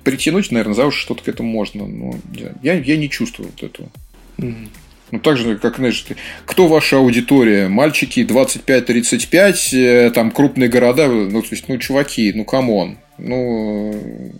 притянуть, 0.03 0.51
наверное, 0.51 0.75
за 0.75 0.85
уши 0.87 1.01
что-то 1.01 1.23
к 1.23 1.27
этому 1.27 1.49
можно. 1.49 1.85
Но 1.87 2.15
я, 2.63 2.73
я 2.73 2.97
не 2.97 3.09
чувствую 3.09 3.51
вот 3.51 3.63
этого. 3.63 3.89
Mm-hmm. 4.37 4.67
Ну, 5.11 5.19
так 5.19 5.37
же, 5.37 5.57
как, 5.57 5.77
знаешь, 5.77 6.05
кто 6.45 6.67
ваша 6.67 6.97
аудитория? 6.97 7.67
Мальчики 7.67 8.19
25-35, 8.21 9.73
э, 9.73 10.11
там, 10.11 10.31
крупные 10.31 10.69
города, 10.69 11.07
ну, 11.07 11.41
то 11.41 11.47
есть, 11.51 11.67
ну, 11.67 11.77
чуваки, 11.77 12.31
ну, 12.33 12.45
come 12.45 12.75
on. 12.75 12.97
Ну, 13.17 14.31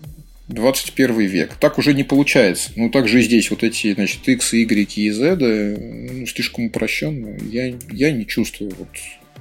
21 0.49 1.19
век. 1.21 1.53
Так 1.59 1.77
уже 1.77 1.93
не 1.93 2.03
получается. 2.03 2.71
Ну, 2.75 2.89
также 2.89 3.19
и 3.19 3.23
здесь 3.23 3.49
вот 3.51 3.63
эти, 3.63 3.93
значит, 3.93 4.27
X, 4.27 4.53
Y 4.53 4.97
и 4.97 5.11
Z 5.11 5.35
ну, 5.37 6.25
слишком 6.25 6.65
упрощенно. 6.65 7.37
Я, 7.49 7.73
я 7.91 8.11
не 8.11 8.25
чувствую. 8.25 8.73
Вот. 8.77 8.89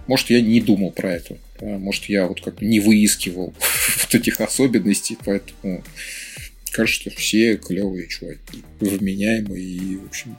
Может, 0.07 0.31
я 0.31 0.41
не 0.41 0.61
думал 0.61 0.91
про 0.91 1.15
это. 1.15 1.37
Может, 1.61 2.05
я 2.05 2.27
вот 2.27 2.41
как 2.41 2.61
не 2.61 2.81
выискивал 2.81 3.55
вот 4.03 4.15
этих 4.15 4.41
особенностей, 4.41 5.17
поэтому 5.25 5.83
кажется, 6.73 7.11
что 7.11 7.11
все 7.11 7.57
клевые 7.57 8.07
чуваки, 8.07 8.63
вменяемые 8.81 9.65
и, 9.65 9.97
в 9.97 10.07
общем, 10.07 10.37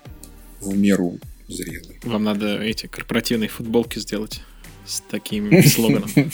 в 0.62 0.76
меру 0.76 1.20
зрелый. 1.48 2.00
Вам 2.04 2.24
надо 2.24 2.62
эти 2.62 2.88
корпоративные 2.88 3.50
футболки 3.50 4.00
сделать 4.00 4.42
с 4.86 5.02
таким 5.10 5.64
слоганом. 5.68 6.10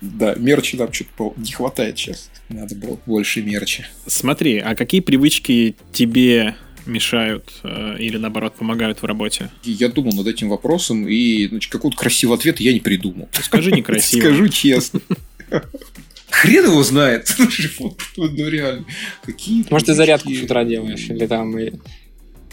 Да, 0.00 0.34
мерча 0.34 0.76
нам 0.76 0.92
что-то 0.92 1.32
не 1.38 1.52
хватает 1.52 1.98
сейчас. 1.98 2.30
Надо 2.50 2.74
было 2.74 2.98
больше 3.06 3.40
мерча. 3.40 3.86
Смотри, 4.06 4.58
а 4.58 4.74
какие 4.74 5.00
привычки 5.00 5.76
тебе 5.92 6.56
мешают 6.84 7.54
э, 7.62 7.96
или 7.98 8.18
наоборот 8.18 8.54
помогают 8.54 9.00
в 9.00 9.06
работе? 9.06 9.50
Я 9.62 9.88
думал 9.88 10.12
над 10.12 10.26
этим 10.26 10.50
вопросом, 10.50 11.08
и 11.08 11.48
значит, 11.48 11.72
какого-то 11.72 11.96
красивого 11.96 12.36
ответа 12.36 12.62
я 12.62 12.74
не 12.74 12.80
придумал. 12.80 13.30
Скажи 13.32 13.72
некрасиво. 13.72 14.20
Скажу 14.26 14.48
честно. 14.48 15.00
Хрен 16.28 16.64
его 16.64 16.82
знает. 16.82 17.34
Ну 18.16 18.48
реально. 18.48 18.84
Какие 19.22 19.64
Может, 19.70 19.86
ты 19.86 19.94
зарядку 19.94 20.30
с 20.34 20.42
утра 20.42 20.64
делаешь? 20.64 21.08
Или 21.08 21.26
там 21.26 21.56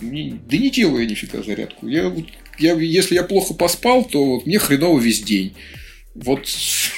да 0.01 0.57
не 0.57 0.69
делаю 0.69 1.03
я 1.03 1.09
нифига 1.09 1.43
зарядку. 1.43 1.87
Я, 1.87 2.13
я, 2.59 2.73
если 2.73 3.15
я 3.15 3.23
плохо 3.23 3.53
поспал, 3.53 4.03
то 4.03 4.23
вот 4.23 4.45
мне 4.45 4.59
хреново 4.59 4.99
весь 4.99 5.21
день. 5.21 5.53
Вот, 6.13 6.45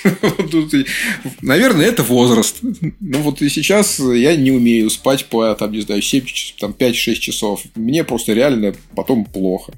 наверное, 1.42 1.86
это 1.86 2.02
возраст. 2.02 2.58
Ну, 2.62 3.20
вот 3.20 3.44
и 3.44 3.50
сейчас 3.50 4.00
я 4.00 4.36
не 4.36 4.52
умею 4.52 4.90
спать 4.90 5.26
по, 5.26 5.54
там, 5.54 5.72
не 5.72 5.82
знаю, 5.82 6.02
7, 6.02 6.26
там, 6.60 6.72
5-6 6.72 7.14
часов. 7.16 7.64
Мне 7.76 8.04
просто 8.04 8.34
реально 8.34 8.74
потом 8.96 9.26
плохо. 9.26 9.74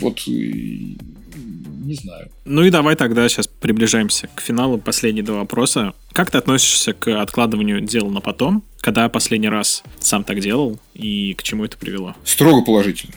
Вот, 0.00 0.22
не 0.26 1.94
знаю. 1.94 2.30
Ну 2.44 2.64
и 2.64 2.70
давай 2.70 2.96
тогда 2.96 3.28
сейчас 3.28 3.46
приближаемся 3.46 4.28
к 4.34 4.40
финалу. 4.40 4.78
Последние 4.78 5.24
два 5.24 5.38
вопроса. 5.38 5.94
Как 6.12 6.30
ты 6.30 6.38
относишься 6.38 6.92
к 6.92 7.20
откладыванию 7.20 7.80
дела 7.80 8.10
на 8.10 8.20
потом? 8.20 8.64
Когда 8.80 9.08
последний 9.08 9.48
раз 9.48 9.82
сам 9.98 10.24
так 10.24 10.40
делал 10.40 10.78
и 10.94 11.34
к 11.34 11.42
чему 11.42 11.64
это 11.64 11.76
привело? 11.76 12.14
Строго 12.24 12.64
положительно. 12.64 13.14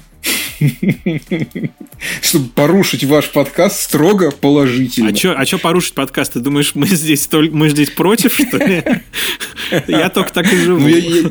Чтобы 2.22 2.49
порушить 2.49 3.03
ваш 3.03 3.30
подкаст 3.30 3.82
строго 3.82 4.32
положительно. 4.32 5.09
А 5.09 5.16
что 5.16 5.34
а 5.34 5.45
чё 5.45 5.57
порушить 5.57 5.93
подкаст? 5.93 6.34
Ты 6.34 6.39
думаешь, 6.39 6.76
мы 6.76 6.88
здесь, 6.88 7.26
только, 7.28 7.55
мы 7.55 7.70
здесь 7.70 7.89
против, 7.89 8.34
что 8.34 8.57
ли? 8.57 8.84
Я 9.88 10.09
только 10.09 10.34
так 10.34 10.51
и 10.51 10.55
живу. 10.55 10.80
Ну, 10.82 10.88
я, 10.88 10.97
я... 10.97 11.30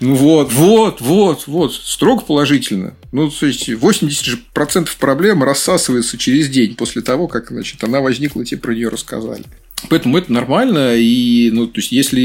ну 0.00 0.14
вот, 0.16 0.52
вот, 0.52 1.00
вот, 1.00 1.46
вот. 1.46 1.72
Строго 1.72 2.22
положительно. 2.22 2.94
Ну, 3.12 3.30
то 3.30 3.46
есть, 3.46 3.68
80% 3.68 4.88
проблем 4.98 5.44
рассасывается 5.44 6.18
через 6.18 6.48
день 6.48 6.74
после 6.74 7.02
того, 7.02 7.28
как 7.28 7.50
значит, 7.50 7.82
она 7.84 8.00
возникла, 8.00 8.44
тебе 8.44 8.60
про 8.60 8.74
нее 8.74 8.88
рассказали. 8.88 9.44
Поэтому 9.88 10.18
это 10.18 10.32
нормально, 10.32 10.96
и 10.96 11.50
ну, 11.50 11.66
то 11.66 11.80
есть, 11.80 11.92
если, 11.92 12.20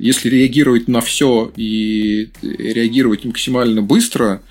если 0.00 0.28
реагировать 0.28 0.88
на 0.88 1.00
все 1.00 1.52
и 1.56 2.30
реагировать 2.42 3.24
максимально 3.24 3.82
быстро, 3.82 4.42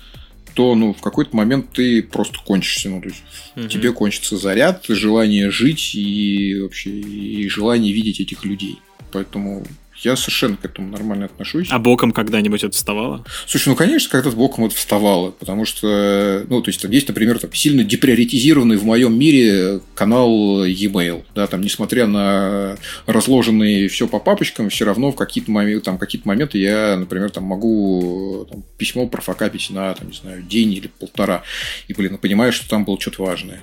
то 0.54 0.74
ну, 0.74 0.94
в 0.94 1.02
какой-то 1.02 1.36
момент 1.36 1.66
ты 1.74 2.02
просто 2.02 2.38
кончишься. 2.44 2.88
Ну, 2.88 3.02
то 3.02 3.08
есть, 3.08 3.22
угу. 3.56 3.68
тебе 3.68 3.92
кончится 3.92 4.38
заряд, 4.38 4.84
желание 4.88 5.50
жить 5.50 5.94
и 5.94 6.58
вообще 6.60 6.90
и 6.90 7.48
желание 7.48 7.92
видеть 7.92 8.20
этих 8.20 8.44
людей. 8.44 8.78
Поэтому 9.12 9.66
я 10.02 10.16
совершенно 10.16 10.56
к 10.56 10.64
этому 10.64 10.90
нормально 10.90 11.26
отношусь. 11.26 11.68
А 11.70 11.78
боком 11.78 12.12
когда-нибудь 12.12 12.64
это 12.64 12.74
вставало? 12.74 13.24
Слушай, 13.46 13.70
ну, 13.70 13.76
конечно, 13.76 14.10
когда-то 14.10 14.36
боком 14.36 14.66
это 14.66 14.74
вставало, 14.74 15.30
потому 15.30 15.64
что, 15.64 16.44
ну, 16.48 16.62
то 16.62 16.68
есть, 16.68 16.82
там 16.82 16.90
есть, 16.90 17.08
например, 17.08 17.38
там, 17.38 17.52
сильно 17.52 17.82
деприоритизированный 17.82 18.76
в 18.76 18.84
моем 18.84 19.18
мире 19.18 19.80
канал 19.94 20.64
e-mail, 20.64 21.24
да, 21.34 21.46
там, 21.46 21.62
несмотря 21.62 22.06
на 22.06 22.76
разложенные 23.06 23.88
все 23.88 24.06
по 24.06 24.18
папочкам, 24.18 24.68
все 24.68 24.84
равно 24.84 25.12
в 25.12 25.16
какие-то 25.16 25.50
моменты, 25.50 25.84
там, 25.84 25.98
какие-то 25.98 26.28
моменты 26.28 26.58
я, 26.58 26.96
например, 26.96 27.30
там, 27.30 27.44
могу 27.44 28.46
там, 28.50 28.64
письмо 28.78 29.06
профокапить 29.06 29.70
на, 29.70 29.94
там, 29.94 30.08
не 30.08 30.16
знаю, 30.16 30.42
день 30.42 30.72
или 30.72 30.88
полтора, 30.88 31.42
и, 31.88 31.94
блин, 31.94 32.12
ну, 32.12 32.18
понимаю, 32.18 32.52
что 32.52 32.68
там 32.68 32.84
было 32.84 33.00
что-то 33.00 33.24
важное. 33.24 33.60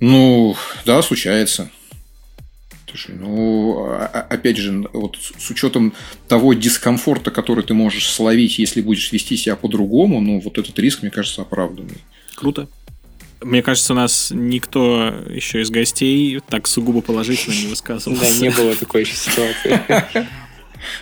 Ну, 0.00 0.56
да, 0.84 1.02
случается. 1.02 1.70
Слушай, 2.88 3.16
ну, 3.16 3.86
а, 3.88 4.10
а, 4.12 4.20
опять 4.20 4.56
же, 4.56 4.88
вот 4.92 5.16
с 5.16 5.50
учетом 5.50 5.92
того 6.26 6.54
дискомфорта, 6.54 7.30
который 7.30 7.62
ты 7.62 7.74
можешь 7.74 8.10
словить, 8.10 8.58
если 8.58 8.80
будешь 8.80 9.12
вести 9.12 9.36
себя 9.36 9.56
по-другому, 9.56 10.20
ну, 10.20 10.40
вот 10.40 10.58
этот 10.58 10.78
риск, 10.78 11.02
мне 11.02 11.10
кажется, 11.10 11.42
оправданный. 11.42 11.98
Круто. 12.34 12.68
Мне 13.40 13.62
кажется, 13.62 13.92
у 13.92 13.96
нас 13.96 14.30
никто 14.32 15.14
еще 15.28 15.60
из 15.60 15.70
гостей 15.70 16.40
так 16.48 16.66
сугубо 16.66 17.02
положительно 17.02 17.54
не 17.54 17.66
высказывался. 17.66 18.24
Да, 18.24 18.40
не 18.40 18.50
было 18.50 18.74
такой 18.74 19.02
еще 19.02 19.14
ситуации. 19.14 20.26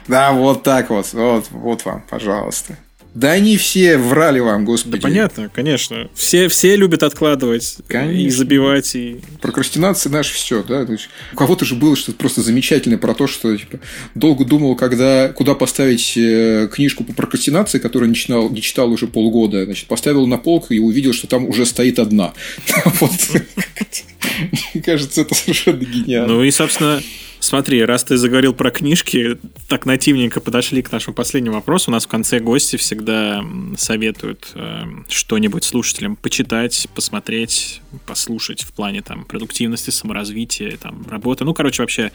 Да, 0.08 0.32
вот 0.32 0.62
так. 0.62 0.88
Вот, 0.88 1.12
вот 1.12 1.84
вам, 1.84 2.02
пожалуйста. 2.08 2.78
Да 3.16 3.32
они 3.32 3.56
все 3.56 3.96
врали 3.96 4.40
вам, 4.40 4.66
господи. 4.66 4.98
Да 4.98 5.08
понятно, 5.08 5.48
конечно. 5.48 6.10
Все, 6.14 6.48
все 6.48 6.76
любят 6.76 7.02
откладывать 7.02 7.78
конечно. 7.88 8.20
и 8.20 8.28
забивать. 8.28 8.94
И... 8.94 9.22
Прокрастинация 9.40 10.12
наш 10.12 10.30
все, 10.30 10.62
да. 10.62 10.86
У 11.32 11.36
кого-то 11.36 11.64
же 11.64 11.76
было 11.76 11.96
что-то 11.96 12.18
просто 12.18 12.42
замечательное 12.42 12.98
про 12.98 13.14
то, 13.14 13.26
что 13.26 13.56
типа, 13.56 13.80
долго 14.14 14.44
думал, 14.44 14.76
когда, 14.76 15.30
куда 15.30 15.54
поставить 15.54 16.12
э, 16.18 16.68
книжку 16.70 17.04
по 17.04 17.14
прокрастинации, 17.14 17.78
которую 17.78 18.10
не 18.10 18.14
читал, 18.14 18.50
не 18.50 18.60
читал 18.60 18.92
уже 18.92 19.06
полгода. 19.06 19.64
Значит, 19.64 19.86
поставил 19.86 20.26
на 20.26 20.36
полку 20.36 20.74
и 20.74 20.78
увидел, 20.78 21.14
что 21.14 21.26
там 21.26 21.46
уже 21.46 21.64
стоит 21.64 21.98
одна. 21.98 22.34
Мне 24.74 24.82
кажется, 24.82 25.22
это 25.22 25.34
совершенно 25.34 25.82
гениально. 25.82 26.34
Ну 26.34 26.44
и, 26.44 26.50
собственно, 26.50 27.02
Смотри, 27.46 27.84
раз 27.84 28.02
ты 28.02 28.16
заговорил 28.16 28.54
про 28.54 28.72
книжки, 28.72 29.38
так 29.68 29.86
нативненько 29.86 30.40
подошли 30.40 30.82
к 30.82 30.90
нашему 30.90 31.14
последнему 31.14 31.54
вопросу. 31.54 31.92
У 31.92 31.92
нас 31.92 32.04
в 32.04 32.08
конце 32.08 32.40
гости 32.40 32.74
всегда 32.74 33.40
советуют 33.78 34.50
э, 34.56 34.82
что-нибудь 35.08 35.62
слушателям 35.62 36.16
почитать, 36.16 36.88
посмотреть, 36.92 37.82
послушать 38.04 38.64
в 38.64 38.72
плане 38.72 39.00
там 39.00 39.24
продуктивности, 39.24 39.90
саморазвития, 39.90 40.76
там 40.76 41.06
работы. 41.08 41.44
Ну, 41.44 41.54
короче, 41.54 41.84
вообще 41.84 42.10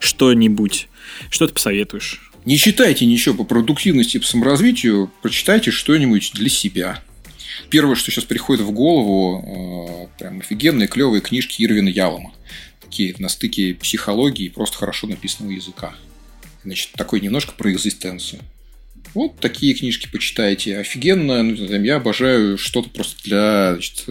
что-нибудь. 0.00 0.88
Что 1.30 1.46
ты 1.46 1.54
посоветуешь? 1.54 2.32
Не 2.44 2.58
читайте 2.58 3.06
ничего 3.06 3.36
по 3.36 3.44
продуктивности 3.44 4.16
и 4.16 4.20
по 4.20 4.26
саморазвитию, 4.26 5.12
прочитайте 5.22 5.70
что-нибудь 5.70 6.32
для 6.34 6.48
себя. 6.48 7.00
Первое, 7.70 7.94
что 7.94 8.10
сейчас 8.10 8.24
приходит 8.24 8.64
в 8.64 8.72
голову, 8.72 10.08
э, 10.10 10.18
прям 10.18 10.40
офигенные 10.40 10.88
клевые 10.88 11.20
книжки 11.20 11.62
Ирвина 11.62 11.88
Ялома 11.88 12.32
такие 12.92 13.14
на 13.18 13.30
стыке 13.30 13.74
психологии 13.74 14.44
и 14.44 14.48
просто 14.50 14.76
хорошо 14.76 15.06
написанного 15.06 15.52
языка. 15.52 15.94
Значит, 16.62 16.92
такой 16.92 17.20
немножко 17.20 17.52
про 17.52 17.72
экзистенцию. 17.72 18.42
Вот 19.14 19.38
такие 19.40 19.74
книжки 19.74 20.08
почитайте. 20.10 20.78
Офигенно. 20.78 21.42
Ну, 21.42 21.54
я 21.54 21.96
обожаю 21.96 22.56
что-то 22.56 22.88
просто 22.88 23.22
для 23.24 23.72
значит, 23.72 24.06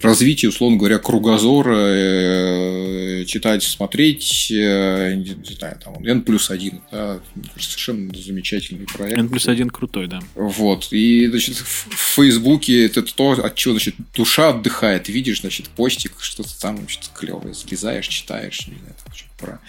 развития, 0.00 0.48
условно 0.48 0.76
говоря, 0.76 0.98
кругозора. 0.98 1.76
Э, 1.76 3.24
читать, 3.26 3.62
смотреть. 3.64 4.50
Э, 4.52 5.14
не 5.14 5.54
знаю, 5.54 5.80
там, 5.82 6.04
N 6.04 6.22
плюс 6.22 6.50
один. 6.50 6.80
Да, 6.92 7.20
совершенно 7.58 8.14
замечательный 8.16 8.86
проект. 8.86 9.18
N 9.18 9.28
плюс 9.28 9.48
один 9.48 9.70
крутой, 9.70 10.06
да. 10.06 10.20
Вот. 10.34 10.92
И, 10.92 11.26
значит, 11.26 11.56
в 11.56 12.14
Фейсбуке 12.14 12.86
это 12.86 13.02
то, 13.02 13.32
от 13.32 13.54
чего, 13.56 13.74
значит, 13.74 13.96
душа 14.14 14.50
отдыхает. 14.50 15.08
Видишь, 15.08 15.40
значит, 15.40 15.68
постик, 15.68 16.12
что-то 16.20 16.60
там, 16.60 16.76
значит, 16.78 17.10
клевое. 17.14 17.54
Залезаешь, 17.54 18.06
читаешь. 18.06 18.68
Не 18.68 18.78
знаю, 18.78 18.94
там, 19.04 19.14
что-то 19.14 19.30
про 19.36 19.60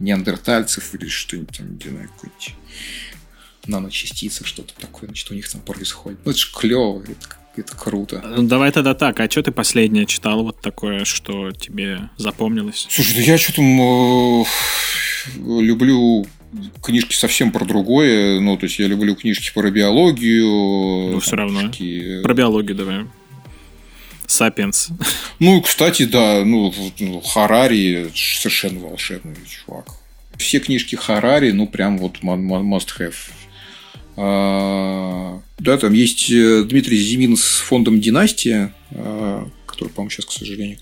неандертальцев 0.00 0.92
или 0.94 1.08
что-нибудь 1.08 1.56
там, 1.56 1.78
не 1.78 1.90
знаю, 1.90 2.08
какой-нибудь 2.08 2.54
наночастицах, 3.68 4.46
что-то 4.46 4.74
такое, 4.74 5.08
значит, 5.08 5.30
у 5.30 5.34
них 5.34 5.48
там 5.50 5.60
происходит. 5.60 6.18
Ну, 6.24 6.30
это 6.30 6.40
же 6.40 6.52
клево, 6.52 7.02
это, 7.02 7.36
это 7.56 7.76
круто. 7.76 8.22
Ну, 8.24 8.42
давай 8.44 8.72
тогда 8.72 8.94
так, 8.94 9.20
а 9.20 9.30
что 9.30 9.42
ты 9.42 9.52
последнее 9.52 10.06
читал 10.06 10.42
вот 10.42 10.60
такое, 10.60 11.04
что 11.04 11.52
тебе 11.52 12.10
запомнилось? 12.16 12.86
Слушай, 12.90 13.16
да 13.16 13.22
я 13.22 13.38
что-то 13.38 13.62
э, 13.62 14.44
люблю 15.60 16.26
книжки 16.82 17.14
совсем 17.14 17.50
про 17.50 17.64
другое. 17.64 18.40
Ну, 18.40 18.56
то 18.56 18.64
есть 18.64 18.78
я 18.78 18.86
люблю 18.86 19.14
книжки 19.14 19.50
про 19.54 19.70
биологию. 19.70 21.12
Ну, 21.12 21.20
все 21.20 21.36
равно. 21.36 21.60
Книжки... 21.60 22.22
Про 22.22 22.34
биологию 22.34 22.76
давай. 22.76 23.06
Сапиенс. 24.26 24.88
Ну, 25.38 25.60
кстати, 25.60 26.04
да, 26.04 26.44
ну, 26.44 26.72
ну 26.98 27.20
Харари 27.20 28.10
совершенно 28.14 28.80
волшебный 28.80 29.36
чувак. 29.46 29.86
Все 30.36 30.60
книжки 30.60 30.96
Харари, 30.96 31.52
ну, 31.52 31.66
прям 31.66 31.98
вот 31.98 32.18
must 32.22 32.88
have. 32.98 33.14
А, 34.16 35.40
да, 35.58 35.76
там 35.78 35.92
есть 35.92 36.30
э, 36.30 36.64
Дмитрий 36.64 36.98
Зимин 36.98 37.36
с 37.36 37.58
фондом 37.58 38.00
«Династия», 38.00 38.74
а, 38.90 39.48
который, 39.66 39.88
по-моему, 39.88 40.10
сейчас, 40.10 40.26
к 40.26 40.32
сожалению, 40.32 40.78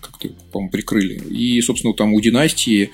как-то, 0.00 0.28
по-моему, 0.52 0.70
прикрыли. 0.70 1.14
И, 1.30 1.60
собственно, 1.62 1.94
там 1.94 2.14
у 2.14 2.20
«Династии» 2.20 2.90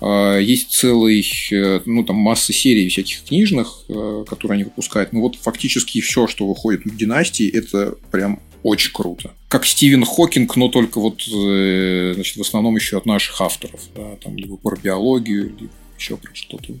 а, 0.00 0.38
есть 0.38 0.72
целый, 0.72 1.24
э, 1.52 1.80
ну, 1.84 2.04
там 2.04 2.16
масса 2.16 2.52
серий 2.52 2.88
всяких 2.88 3.24
книжных, 3.24 3.84
э, 3.88 4.24
которые 4.28 4.56
они 4.56 4.64
выпускают. 4.64 5.12
Ну, 5.12 5.20
вот 5.20 5.36
фактически 5.36 6.00
все, 6.00 6.26
что 6.26 6.46
выходит 6.46 6.84
в 6.84 6.96
«Династии», 6.96 7.48
это 7.48 7.94
прям 8.10 8.40
очень 8.64 8.92
круто. 8.92 9.32
Как 9.46 9.64
Стивен 9.66 10.04
Хокинг, 10.04 10.56
но 10.56 10.68
только 10.68 10.98
вот, 11.00 11.22
значит, 11.22 12.36
в 12.36 12.40
основном 12.40 12.74
еще 12.74 12.98
от 12.98 13.06
наших 13.06 13.40
авторов. 13.40 13.80
Да, 13.94 14.16
там 14.16 14.36
либо 14.36 14.56
про 14.56 14.76
биологию, 14.76 15.54
либо 15.58 15.72
еще 15.96 16.16
про 16.16 16.34
что-то 16.34 16.74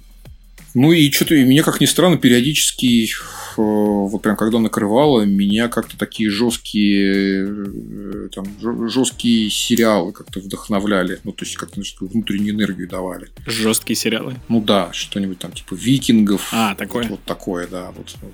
ну 0.74 0.92
и 0.92 1.10
что-то 1.10 1.34
меня, 1.34 1.62
как 1.62 1.80
ни 1.80 1.86
странно, 1.86 2.18
периодически, 2.18 3.06
э, 3.06 3.10
вот 3.56 4.20
прям 4.20 4.36
когда 4.36 4.58
накрывало, 4.58 5.22
меня 5.22 5.68
как-то 5.68 5.96
такие 5.96 6.30
жесткие, 6.30 7.46
э, 7.48 8.28
там, 8.34 8.44
жесткие 8.88 9.50
сериалы 9.50 10.12
как-то 10.12 10.40
вдохновляли. 10.40 11.20
Ну, 11.24 11.32
то 11.32 11.44
есть, 11.44 11.56
как-то 11.56 11.80
внутреннюю 12.00 12.54
энергию 12.54 12.88
давали. 12.88 13.28
Жесткие 13.46 13.96
сериалы? 13.96 14.36
Ну 14.48 14.60
да, 14.60 14.92
что-нибудь 14.92 15.38
там 15.38 15.52
типа 15.52 15.74
викингов. 15.74 16.48
А, 16.52 16.74
такое? 16.74 17.04
Вот, 17.04 17.10
вот 17.10 17.24
такое, 17.24 17.66
да. 17.66 17.90
Вот, 17.92 18.14
вот. 18.20 18.32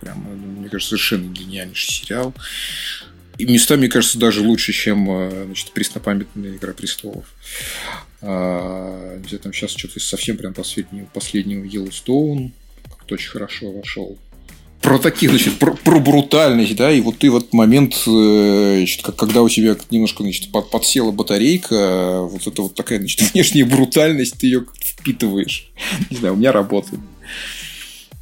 Прям, 0.00 0.18
мне 0.58 0.68
кажется, 0.68 0.90
совершенно 0.90 1.32
гениальнейший 1.32 1.92
сериал. 1.92 2.34
И 3.38 3.46
места, 3.46 3.76
мне 3.76 3.88
кажется, 3.88 4.18
даже 4.18 4.42
лучше, 4.42 4.72
чем 4.72 5.10
э, 5.10 5.44
значит, 5.46 5.72
преснопамятная 5.72 6.56
Игра 6.56 6.74
престолов. 6.74 7.24
А, 8.22 9.18
где 9.18 9.38
там 9.38 9.52
сейчас 9.52 9.70
что-то 9.70 9.98
совсем 10.00 10.36
прям 10.36 10.52
последнего, 10.52 11.06
последнего 11.06 11.64
Yellowstone 11.64 12.50
как-то 12.88 13.14
очень 13.14 13.30
хорошо 13.30 13.72
вошел. 13.72 14.18
Про 14.82 14.98
такие, 14.98 15.28
значит, 15.28 15.58
про, 15.58 15.74
про 15.74 16.00
брутальность, 16.00 16.74
да, 16.76 16.90
и 16.90 17.02
вот 17.02 17.18
ты 17.18 17.30
в 17.30 17.36
этот 17.36 17.52
момент, 17.52 17.94
э, 18.06 18.76
значит, 18.78 19.02
как, 19.02 19.16
когда 19.16 19.42
у 19.42 19.48
тебя 19.48 19.76
немножко, 19.90 20.22
значит, 20.22 20.50
под, 20.50 20.70
подсела 20.70 21.10
батарейка, 21.10 22.22
вот 22.22 22.46
это 22.46 22.62
вот 22.62 22.74
такая, 22.74 22.98
значит, 22.98 23.20
внешняя 23.34 23.64
брутальность, 23.64 24.38
ты 24.38 24.46
ее 24.46 24.66
впитываешь. 24.82 25.70
Не 26.10 26.16
знаю, 26.16 26.34
у 26.34 26.36
меня 26.38 26.52
работает. 26.52 27.00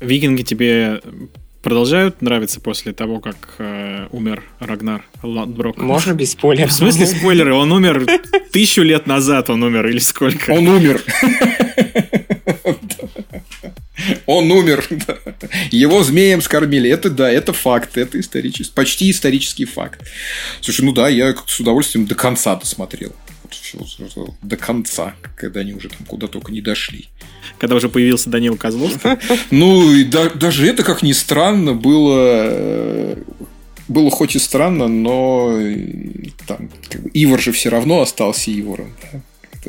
Викинги 0.01 0.43
тебе 0.43 1.01
продолжают 1.63 2.23
нравиться 2.23 2.61
после 2.61 2.93
того, 2.93 3.21
как 3.21 3.37
э, 3.59 4.07
умер 4.11 4.43
Рагнар 4.61 5.05
Ландброк? 5.23 5.79
Можно 5.79 6.13
без 6.13 6.33
спойлеров? 6.33 6.71
В 6.71 6.75
смысле 6.75 7.07
спойлеры? 7.07 7.55
Он 7.55 7.73
умер 7.73 8.07
тысячу 8.53 8.83
лет 8.83 9.07
назад, 9.07 9.51
он 9.51 9.63
умер 9.63 9.87
или 9.89 9.99
сколько? 9.99 10.51
Он 10.51 10.67
умер. 10.69 11.03
Он 14.27 14.51
умер. 14.51 14.87
Его 15.71 16.03
змеем 16.03 16.41
скормили. 16.41 16.91
Это 16.91 17.11
да, 17.11 17.31
это 17.31 17.53
факт. 17.53 17.97
Это 17.97 18.21
исторический, 18.21 18.73
почти 18.75 19.11
исторический 19.11 19.65
факт. 19.65 20.01
Слушай, 20.61 20.85
ну 20.85 20.93
да, 20.93 21.09
я 21.09 21.35
с 21.47 21.61
удовольствием 21.61 22.07
до 22.07 22.15
конца 22.15 22.55
досмотрел 22.57 23.15
до 24.43 24.57
конца, 24.57 25.15
когда 25.37 25.61
они 25.61 25.75
уже 25.75 25.89
там 25.89 26.07
куда 26.07 26.27
только 26.27 26.53
не 26.53 26.61
дошли. 26.61 27.09
Когда 27.59 27.77
уже 27.77 27.89
появился 27.89 28.31
Данил 28.31 28.57
Козловский? 28.57 29.11
Ну, 29.51 29.93
и 29.93 30.05
да, 30.05 30.29
даже 30.31 30.67
это, 30.67 30.83
как 30.83 31.03
ни 31.03 31.13
странно, 31.13 31.75
было 31.75 32.47
э, 32.51 33.23
было 33.89 34.11
хоть 34.11 34.37
и 34.37 34.39
странно, 34.39 34.87
но 34.89 35.59
там, 36.47 36.71
как 36.89 37.03
бы, 37.03 37.11
Ивар 37.15 37.41
же 37.41 37.53
все 37.53 37.71
равно 37.71 38.01
остался 38.01 38.51
Ивором. 38.51 38.95
Да? 39.13 39.21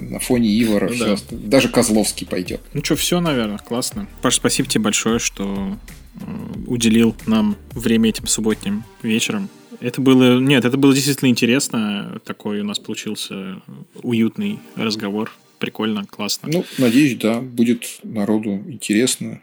На 0.01 0.19
фоне 0.19 0.49
Ивара 0.61 0.87
ну, 0.87 0.93
все, 0.93 1.17
да. 1.31 1.37
даже 1.37 1.69
Козловский 1.69 2.25
пойдет. 2.27 2.61
Ну 2.73 2.83
что, 2.83 2.95
все, 2.95 3.19
наверное, 3.19 3.57
классно. 3.57 4.07
Паш, 4.21 4.35
спасибо 4.35 4.69
тебе 4.69 4.83
большое, 4.83 5.19
что 5.19 5.77
э, 6.15 6.19
уделил 6.67 7.15
нам 7.25 7.57
время 7.71 8.09
этим 8.09 8.27
субботним 8.27 8.83
вечером. 9.01 9.49
Это 9.81 10.01
было... 10.01 10.39
Нет, 10.39 10.65
это 10.65 10.77
было 10.77 10.93
действительно 10.93 11.29
интересно. 11.29 12.19
Такой 12.25 12.59
у 12.59 12.65
нас 12.65 12.79
получился 12.79 13.61
уютный 14.03 14.59
разговор. 14.75 15.31
Прикольно, 15.57 16.05
классно. 16.05 16.49
Ну, 16.51 16.65
надеюсь, 16.77 17.17
да, 17.17 17.39
будет 17.39 17.99
народу 18.03 18.61
интересно. 18.67 19.41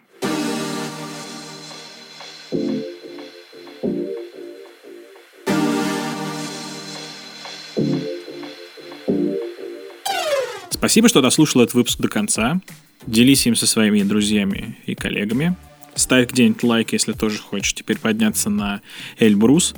Спасибо, 10.70 11.08
что 11.08 11.22
дослушал 11.22 11.62
этот 11.62 11.74
выпуск 11.74 11.98
до 11.98 12.08
конца. 12.08 12.60
Делись 13.06 13.46
им 13.46 13.56
со 13.56 13.66
своими 13.66 14.02
друзьями 14.02 14.76
и 14.86 14.94
коллегами. 14.94 15.56
Ставь 15.96 16.30
где-нибудь 16.30 16.62
лайк, 16.62 16.92
если 16.92 17.12
тоже 17.12 17.38
хочешь 17.38 17.72
теперь 17.72 17.98
подняться 17.98 18.50
на 18.50 18.82
Эльбрус. 19.18 19.74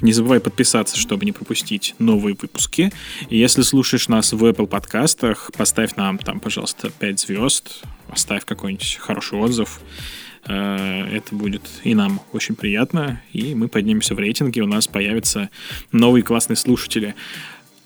Не 0.00 0.12
забывай 0.12 0.40
подписаться, 0.40 0.98
чтобы 0.98 1.24
не 1.24 1.32
пропустить 1.32 1.94
новые 1.98 2.36
выпуски. 2.40 2.92
И 3.28 3.38
если 3.38 3.62
слушаешь 3.62 4.08
нас 4.08 4.32
в 4.32 4.44
Apple 4.44 4.66
подкастах, 4.66 5.50
поставь 5.56 5.94
нам 5.94 6.18
там, 6.18 6.40
пожалуйста, 6.40 6.90
5 6.90 7.20
звезд, 7.20 7.84
оставь 8.08 8.44
какой-нибудь 8.44 8.98
хороший 9.00 9.38
отзыв. 9.38 9.80
Э, 10.46 11.06
это 11.14 11.34
будет 11.34 11.62
и 11.84 11.94
нам 11.94 12.20
очень 12.32 12.56
приятно, 12.56 13.22
и 13.32 13.54
мы 13.54 13.68
поднимемся 13.68 14.14
в 14.14 14.18
рейтинге, 14.18 14.62
у 14.62 14.66
нас 14.66 14.86
появятся 14.86 15.50
новые 15.92 16.22
классные 16.22 16.56
слушатели. 16.56 17.14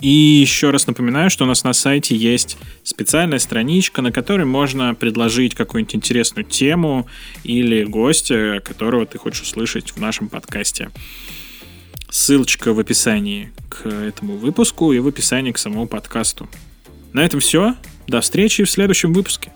И 0.04 0.42
еще 0.42 0.68
раз 0.68 0.86
напоминаю, 0.86 1.30
что 1.30 1.44
у 1.44 1.46
нас 1.46 1.64
на 1.64 1.72
сайте 1.72 2.14
есть 2.14 2.58
специальная 2.82 3.38
страничка, 3.38 4.02
на 4.02 4.12
которой 4.12 4.44
можно 4.44 4.94
предложить 4.94 5.54
какую-нибудь 5.54 5.94
интересную 5.94 6.44
тему 6.44 7.06
или 7.42 7.84
гостя, 7.84 8.60
которого 8.62 9.06
ты 9.06 9.16
хочешь 9.16 9.40
услышать 9.40 9.92
в 9.92 9.96
нашем 9.96 10.28
подкасте. 10.28 10.90
Ссылочка 12.10 12.74
в 12.74 12.80
описании 12.80 13.50
к 13.70 13.86
этому 13.86 14.36
выпуску 14.36 14.92
и 14.92 14.98
в 14.98 15.08
описании 15.08 15.52
к 15.52 15.58
самому 15.58 15.86
подкасту. 15.86 16.50
На 17.14 17.24
этом 17.24 17.40
все. 17.40 17.74
До 18.06 18.20
встречи 18.20 18.64
в 18.64 18.70
следующем 18.70 19.14
выпуске. 19.14 19.52